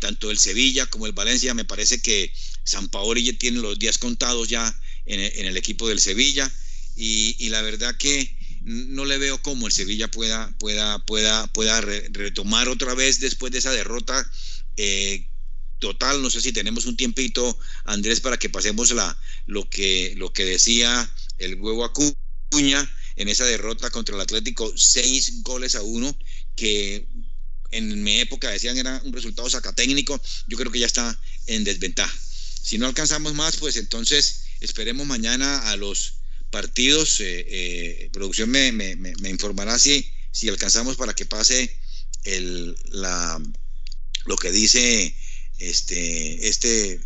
tanto 0.00 0.30
el 0.30 0.38
Sevilla 0.38 0.84
como 0.86 1.06
el 1.06 1.12
Valencia, 1.12 1.54
me 1.54 1.64
parece 1.64 2.02
que 2.02 2.30
San 2.64 2.88
Paoli 2.88 3.32
tiene 3.34 3.60
los 3.60 3.78
días 3.78 3.96
contados 3.96 4.48
ya 4.48 4.78
en, 5.06 5.46
el 5.46 5.56
equipo 5.56 5.88
del 5.88 6.00
Sevilla. 6.00 6.52
Y, 6.94 7.36
y, 7.38 7.48
la 7.48 7.62
verdad 7.62 7.96
que 7.96 8.36
no 8.64 9.04
le 9.04 9.18
veo 9.18 9.40
cómo 9.42 9.66
el 9.66 9.72
Sevilla 9.72 10.08
pueda, 10.10 10.52
pueda, 10.58 10.98
pueda, 11.04 11.46
pueda 11.48 11.80
retomar 11.80 12.68
otra 12.68 12.94
vez 12.94 13.18
después 13.20 13.50
de 13.52 13.58
esa 13.58 13.72
derrota 13.72 14.30
eh, 14.76 15.26
total. 15.82 16.22
No 16.22 16.30
sé 16.30 16.40
si 16.40 16.52
tenemos 16.52 16.86
un 16.86 16.96
tiempito, 16.96 17.58
Andrés, 17.84 18.20
para 18.20 18.38
que 18.38 18.48
pasemos 18.48 18.92
la, 18.92 19.18
lo, 19.46 19.68
que, 19.68 20.14
lo 20.16 20.32
que 20.32 20.44
decía 20.44 21.12
el 21.38 21.60
huevo 21.60 21.84
Acuña 21.84 22.88
en 23.16 23.28
esa 23.28 23.44
derrota 23.44 23.90
contra 23.90 24.14
el 24.14 24.20
Atlético, 24.20 24.72
seis 24.76 25.42
goles 25.42 25.74
a 25.74 25.82
uno, 25.82 26.16
que 26.54 27.08
en 27.72 28.02
mi 28.02 28.20
época 28.20 28.48
decían 28.50 28.78
era 28.78 29.00
un 29.04 29.12
resultado 29.12 29.50
sacatécnico, 29.50 30.20
yo 30.46 30.56
creo 30.56 30.70
que 30.70 30.78
ya 30.78 30.86
está 30.86 31.20
en 31.46 31.64
desventaja. 31.64 32.16
Si 32.62 32.78
no 32.78 32.86
alcanzamos 32.86 33.34
más, 33.34 33.56
pues 33.56 33.74
entonces 33.74 34.44
esperemos 34.60 35.04
mañana 35.06 35.68
a 35.70 35.76
los 35.76 36.14
partidos. 36.50 37.20
Eh, 37.20 37.44
eh, 37.48 38.10
producción 38.12 38.50
me, 38.50 38.70
me, 38.70 39.28
informará 39.28 39.80
si, 39.80 40.08
si 40.30 40.48
alcanzamos 40.48 40.96
para 40.96 41.14
que 41.14 41.26
pase 41.26 41.76
el, 42.22 42.76
la, 42.90 43.42
lo 44.26 44.36
que 44.36 44.52
dice 44.52 45.16
este, 45.70 46.48
este, 46.48 47.00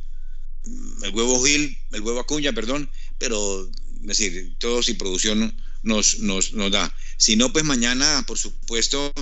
el 1.02 1.10
huevo 1.12 1.44
Gil, 1.44 1.78
el 1.92 2.00
huevo 2.00 2.20
Acuña, 2.20 2.52
perdón, 2.52 2.90
pero 3.18 3.70
decir, 4.00 4.54
todo 4.58 4.82
si 4.82 4.94
producción 4.94 5.56
nos, 5.82 6.18
nos, 6.20 6.52
nos 6.52 6.70
da. 6.70 6.94
Si 7.16 7.36
no, 7.36 7.52
pues 7.52 7.64
mañana, 7.64 8.24
por 8.26 8.38
supuesto, 8.38 9.12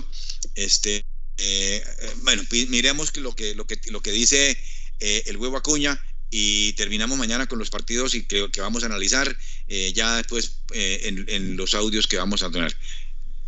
este, 0.54 1.04
eh, 1.38 1.84
bueno, 2.22 2.42
miremos 2.68 3.16
lo 3.16 3.34
que, 3.34 3.54
lo 3.54 3.66
que, 3.66 3.80
lo 3.90 4.00
que 4.00 4.12
dice 4.12 4.56
el 5.00 5.36
huevo 5.36 5.56
Acuña 5.56 6.00
y 6.36 6.72
terminamos 6.72 7.16
mañana 7.16 7.46
con 7.46 7.60
los 7.60 7.70
partidos 7.70 8.16
y 8.16 8.24
creo 8.24 8.50
que 8.50 8.60
vamos 8.60 8.82
a 8.82 8.86
analizar 8.86 9.38
eh, 9.68 9.92
ya 9.94 10.16
después 10.16 10.62
eh, 10.72 11.24
en, 11.28 11.56
los 11.56 11.74
audios 11.74 12.08
que 12.08 12.16
vamos 12.16 12.42
a 12.42 12.50
tener. 12.50 12.76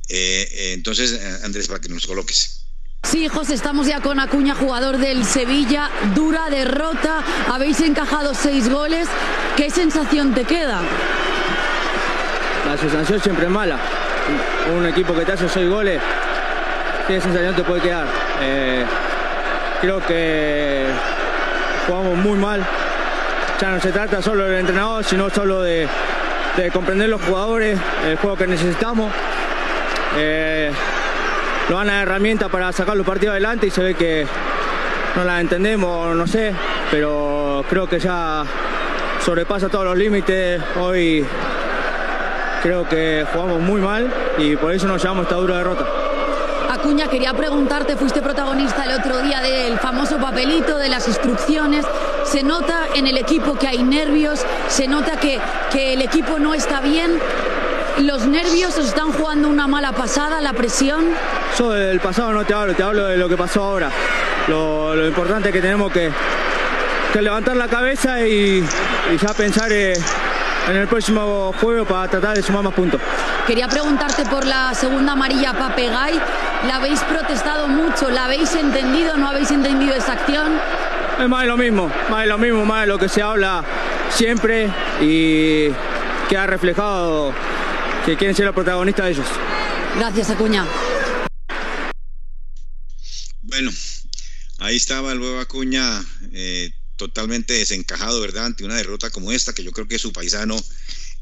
Eh, 0.09 0.73
entonces, 0.75 1.21
Andrés, 1.43 1.67
para 1.67 1.81
que 1.81 1.89
nos 1.89 2.07
coloques. 2.07 2.66
Sí, 3.07 3.29
José, 3.29 3.55
estamos 3.55 3.87
ya 3.87 4.01
con 4.01 4.19
Acuña, 4.19 4.57
jugador 4.57 4.99
del 4.99 5.25
Sevilla. 5.25 5.91
Dura 6.17 6.51
derrota, 6.51 7.23
habéis 7.53 7.81
encajado 7.81 8.35
seis 8.35 8.69
goles. 8.69 9.07
¿Qué 9.57 9.71
sensación 9.71 10.35
te 10.35 10.43
queda? 10.43 10.81
La 12.67 12.77
sensación 12.77 13.21
siempre 13.21 13.45
es 13.45 13.51
mala. 13.51 13.79
Un 14.77 14.87
equipo 14.87 15.15
que 15.15 15.25
te 15.25 15.33
hace 15.33 15.49
seis 15.49 15.71
goles, 15.71 16.03
¿qué 17.07 17.21
sensación 17.21 17.55
te 17.55 17.63
puede 17.63 17.81
quedar? 17.83 18.07
creo 19.81 20.05
que 20.05 20.87
jugamos 21.87 22.17
muy 22.19 22.37
mal. 22.37 22.67
Ya 23.61 23.71
no 23.71 23.81
se 23.81 23.93
trata 23.93 24.21
solo 24.21 24.47
del 24.47 24.59
entrenador, 24.59 25.05
sino 25.05 25.31
solo 25.31 25.63
de, 25.63 25.89
comprender 26.73 27.09
los 27.09 27.23
jugadores, 27.23 27.79
el 28.05 28.17
juego 28.17 28.37
que 28.37 28.49
necesitamos. 28.49 29.13
Eh, 30.17 30.73
nos 31.69 31.79
dan 31.79 31.87
la 31.89 32.03
herramienta 32.03 32.49
para 32.49 32.71
sacar 32.73 32.97
los 32.97 33.07
partidos 33.07 33.33
adelante 33.33 33.67
y 33.67 33.71
se 33.71 33.83
ve 33.83 33.95
que 33.95 34.27
no 35.17 35.25
la 35.25 35.41
entendemos, 35.41 36.15
no 36.15 36.27
sé, 36.27 36.55
pero 36.91 37.65
creo 37.69 37.89
que 37.89 37.99
ya 37.99 38.45
sobrepasa 39.25 39.69
todos 39.69 39.85
los 39.85 39.97
límites. 39.97 40.63
Hoy 40.79 41.27
creo 42.63 42.89
que 42.89 43.27
jugamos 43.33 43.61
muy 43.61 43.81
mal 43.81 44.13
y 44.39 44.57
por 44.57 44.73
eso 44.73 44.87
nos 44.87 45.03
llevamos 45.03 45.25
esta 45.25 45.37
dura 45.37 45.59
derrota. 45.59 45.87
Acuña, 46.71 47.09
quería 47.09 47.33
preguntarte, 47.33 47.97
fuiste 47.97 48.23
protagonista 48.23 48.85
el 48.85 49.01
otro 49.01 49.19
día 49.23 49.41
del 49.41 49.79
famoso 49.79 50.19
papelito 50.19 50.79
de 50.79 50.89
las 50.89 51.09
instrucciones. 51.09 51.85
Se 52.25 52.43
nota 52.43 52.87
en 52.95 53.07
el 53.07 53.17
equipo 53.17 53.55
que 53.55 53.67
hay 53.67 53.83
nervios, 53.83 54.45
se 54.69 54.87
nota 54.87 55.19
que, 55.19 55.41
que 55.73 55.95
el 55.95 56.03
equipo 56.03 56.39
no 56.39 56.55
está 56.55 56.81
bien. 56.81 57.19
¿Los 57.99 58.27
nervios 58.27 58.77
os 58.77 58.89
están 58.89 59.11
jugando 59.11 59.49
una 59.49 59.67
mala 59.67 59.93
pasada, 59.93 60.43
la 60.43 60.53
presión? 60.53 61.07
Yo 61.59 61.71
del 61.71 61.99
pasado 61.99 62.33
no 62.33 62.45
te 62.45 62.53
hablo, 62.53 62.75
te 62.75 62.83
hablo 62.83 63.07
de 63.07 63.17
lo 63.17 63.27
que 63.27 63.39
pasó 63.39 63.63
ahora. 63.63 63.91
Lo, 64.49 65.07
importante 65.07 65.49
es 65.49 65.55
que 65.55 65.63
tenemos 65.63 65.91
que, 65.91 66.11
levantar 67.19 67.57
la 67.57 67.69
cabeza 67.69 68.21
y, 68.27 68.63
ya 69.19 69.33
pensar 69.33 69.73
eh, 69.73 69.95
en 70.69 70.77
el 70.77 70.87
próximo 70.87 71.55
juego 71.59 71.87
para 71.87 72.07
tratar 72.09 72.37
de 72.37 72.43
sumar 72.43 72.65
más 72.65 72.75
puntos. 72.75 73.01
Quería 73.47 73.67
preguntarte 73.67 74.27
por 74.27 74.45
la 74.45 74.75
segunda 74.75 75.13
amarilla 75.13 75.55
Papegay. 75.55 76.21
¿La 76.67 76.77
habéis 76.77 77.01
protestado 77.01 77.67
mucho? 77.67 78.11
¿La 78.11 78.27
habéis 78.27 78.55
entendido? 78.55 79.17
¿No 79.17 79.29
habéis 79.29 79.51
entendido 79.51 79.95
esa 79.95 80.13
acción? 80.13 80.53
Es 81.19 81.29
más 81.29 81.41
de 81.41 81.47
lo 81.47 81.57
mismo, 81.57 81.91
más 82.11 82.21
de 82.21 82.27
lo 82.27 82.37
mismo, 82.37 82.67
más 82.67 82.83
de 82.83 82.89
lo 82.89 82.99
que 82.99 83.09
se 83.09 83.23
habla 83.23 83.65
siempre 84.11 84.69
y 85.01 85.71
que 86.29 86.37
ha 86.37 86.47
reflejado 86.47 87.33
que 88.07 88.17
quieren 88.17 88.35
ser 88.35 88.47
los 88.47 88.55
protagonistas 88.55 89.05
de 89.05 89.13
ellos. 89.13 89.27
Gracias, 89.97 90.31
Acuña. 90.31 90.67
Bueno, 93.43 93.71
ahí 94.59 94.77
estaba 94.77 95.13
el 95.13 95.19
nuevo 95.19 95.41
Acuña 95.41 96.05
eh, 96.33 96.71
totalmente 96.97 97.53
desencajado, 97.53 98.21
¿verdad? 98.21 98.47
Ante 98.47 98.65
una 98.65 98.77
derrota 98.77 99.11
como 99.11 99.33
esta, 99.33 99.53
que 99.53 99.63
yo 99.63 99.73
creo 99.73 99.89
que 99.89 99.99
su 99.99 100.13
paisano 100.13 100.57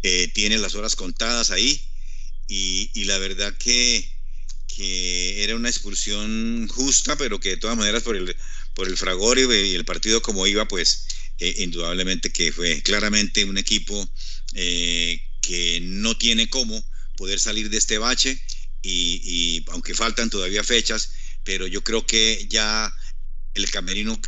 eh, 0.02 0.28
tiene 0.34 0.58
las 0.58 0.74
horas 0.74 0.94
contadas 0.94 1.50
ahí. 1.50 1.88
y 2.46 3.04
la 3.04 3.18
verdad 3.18 3.52
que 3.58 4.14
que 4.76 5.44
era 5.44 5.56
una 5.56 5.68
expulsión 5.68 6.68
justa, 6.68 7.16
pero 7.16 7.38
que 7.38 7.50
de 7.50 7.56
todas 7.56 7.76
maneras 7.76 8.02
por 8.02 8.16
el, 8.16 8.34
por 8.74 8.88
el 8.88 8.96
fragor 8.96 9.38
y 9.38 9.74
el 9.74 9.84
partido 9.84 10.20
como 10.22 10.46
iba, 10.46 10.66
pues 10.66 11.06
eh, 11.38 11.54
indudablemente 11.58 12.30
que 12.30 12.52
fue 12.52 12.82
claramente 12.82 13.44
un 13.44 13.58
equipo 13.58 14.08
eh, 14.54 15.20
que 15.46 15.80
no 15.82 16.16
tiene 16.16 16.48
cómo 16.48 16.82
poder 17.16 17.38
salir 17.38 17.70
de 17.70 17.76
este 17.76 17.98
bache 17.98 18.40
y, 18.82 19.64
aunque 19.68 19.94
faltan 19.94 20.30
todavía 20.30 20.62
fechas, 20.62 21.10
pero 21.42 21.66
yo 21.66 21.82
creo 21.82 22.06
que 22.06 22.46
ya 22.48 22.92
el 23.54 23.70
camerino 23.70 24.20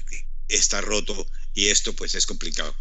está 0.48 0.80
roto 0.80 1.26
y 1.54 1.66
esto 1.66 1.92
pues 1.94 2.14
es 2.14 2.26
complicado. 2.26 2.74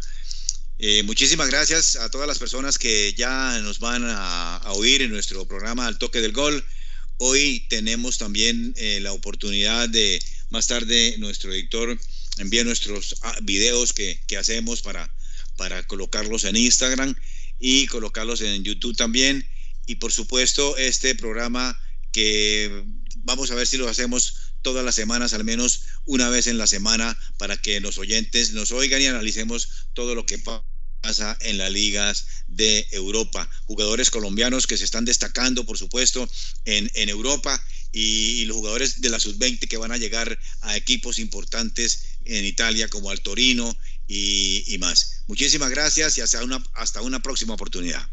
Eh, 0.78 1.02
muchísimas 1.04 1.48
gracias 1.48 1.96
a 1.96 2.10
todas 2.10 2.28
las 2.28 2.38
personas 2.38 2.78
que 2.78 3.14
ya 3.14 3.58
nos 3.60 3.78
van 3.78 4.04
a, 4.06 4.60
oír 4.72 5.02
en 5.02 5.10
nuestro 5.10 5.46
programa 5.46 5.86
Al 5.86 5.98
Toque 5.98 6.20
del 6.20 6.32
Gol. 6.32 6.64
Hoy 7.18 7.66
tenemos 7.70 8.18
también 8.18 8.74
eh, 8.76 9.00
la 9.00 9.12
oportunidad 9.12 9.88
de, 9.88 10.22
más 10.50 10.66
tarde, 10.66 11.16
nuestro 11.18 11.52
editor 11.52 11.98
envía 12.38 12.64
nuestros 12.64 13.16
ah, 13.22 13.38
videos 13.42 13.92
que, 13.92 14.20
hacemos 14.38 14.82
para, 14.82 15.10
para 15.56 15.86
colocarlos 15.86 16.44
en 16.44 16.56
Instagram 16.56 17.14
y 17.58 17.86
colocarlos 17.86 18.40
en 18.40 18.64
YouTube 18.64 18.96
también. 18.96 19.48
Y 19.86 19.96
por 19.96 20.12
supuesto, 20.12 20.76
este 20.76 21.14
programa 21.14 21.78
que 22.12 22.84
vamos 23.18 23.50
a 23.50 23.54
ver 23.54 23.66
si 23.66 23.76
lo 23.76 23.88
hacemos 23.88 24.34
todas 24.62 24.84
las 24.84 24.94
semanas, 24.94 25.32
al 25.32 25.44
menos 25.44 25.82
una 26.06 26.28
vez 26.28 26.46
en 26.46 26.58
la 26.58 26.66
semana, 26.66 27.16
para 27.38 27.56
que 27.56 27.80
los 27.80 27.98
oyentes 27.98 28.52
nos 28.52 28.72
oigan 28.72 29.00
y 29.00 29.06
analicemos 29.06 29.88
todo 29.94 30.14
lo 30.14 30.26
que 30.26 30.38
pasa 30.38 31.36
en 31.40 31.58
las 31.58 31.70
ligas 31.70 32.26
de 32.48 32.86
Europa. 32.90 33.48
Jugadores 33.66 34.10
colombianos 34.10 34.66
que 34.66 34.76
se 34.76 34.84
están 34.84 35.04
destacando, 35.04 35.64
por 35.64 35.78
supuesto, 35.78 36.28
en, 36.64 36.90
en 36.94 37.08
Europa 37.08 37.62
y, 37.92 38.44
los 38.44 38.56
jugadores 38.56 39.00
de 39.00 39.08
la 39.08 39.20
sub-20 39.20 39.68
que 39.68 39.76
van 39.76 39.92
a 39.92 39.96
llegar 39.96 40.38
a 40.60 40.76
equipos 40.76 41.18
importantes 41.18 42.18
en 42.24 42.44
Italia 42.44 42.88
como 42.88 43.10
al 43.10 43.20
Torino 43.22 43.76
y, 44.06 44.64
y 44.74 44.78
más. 44.78 45.22
Muchísimas 45.26 45.70
gracias 45.70 46.18
y 46.18 46.20
hasta 46.20 46.42
una, 46.44 46.62
hasta 46.74 47.02
una 47.02 47.20
próxima 47.20 47.54
oportunidad. 47.54 48.08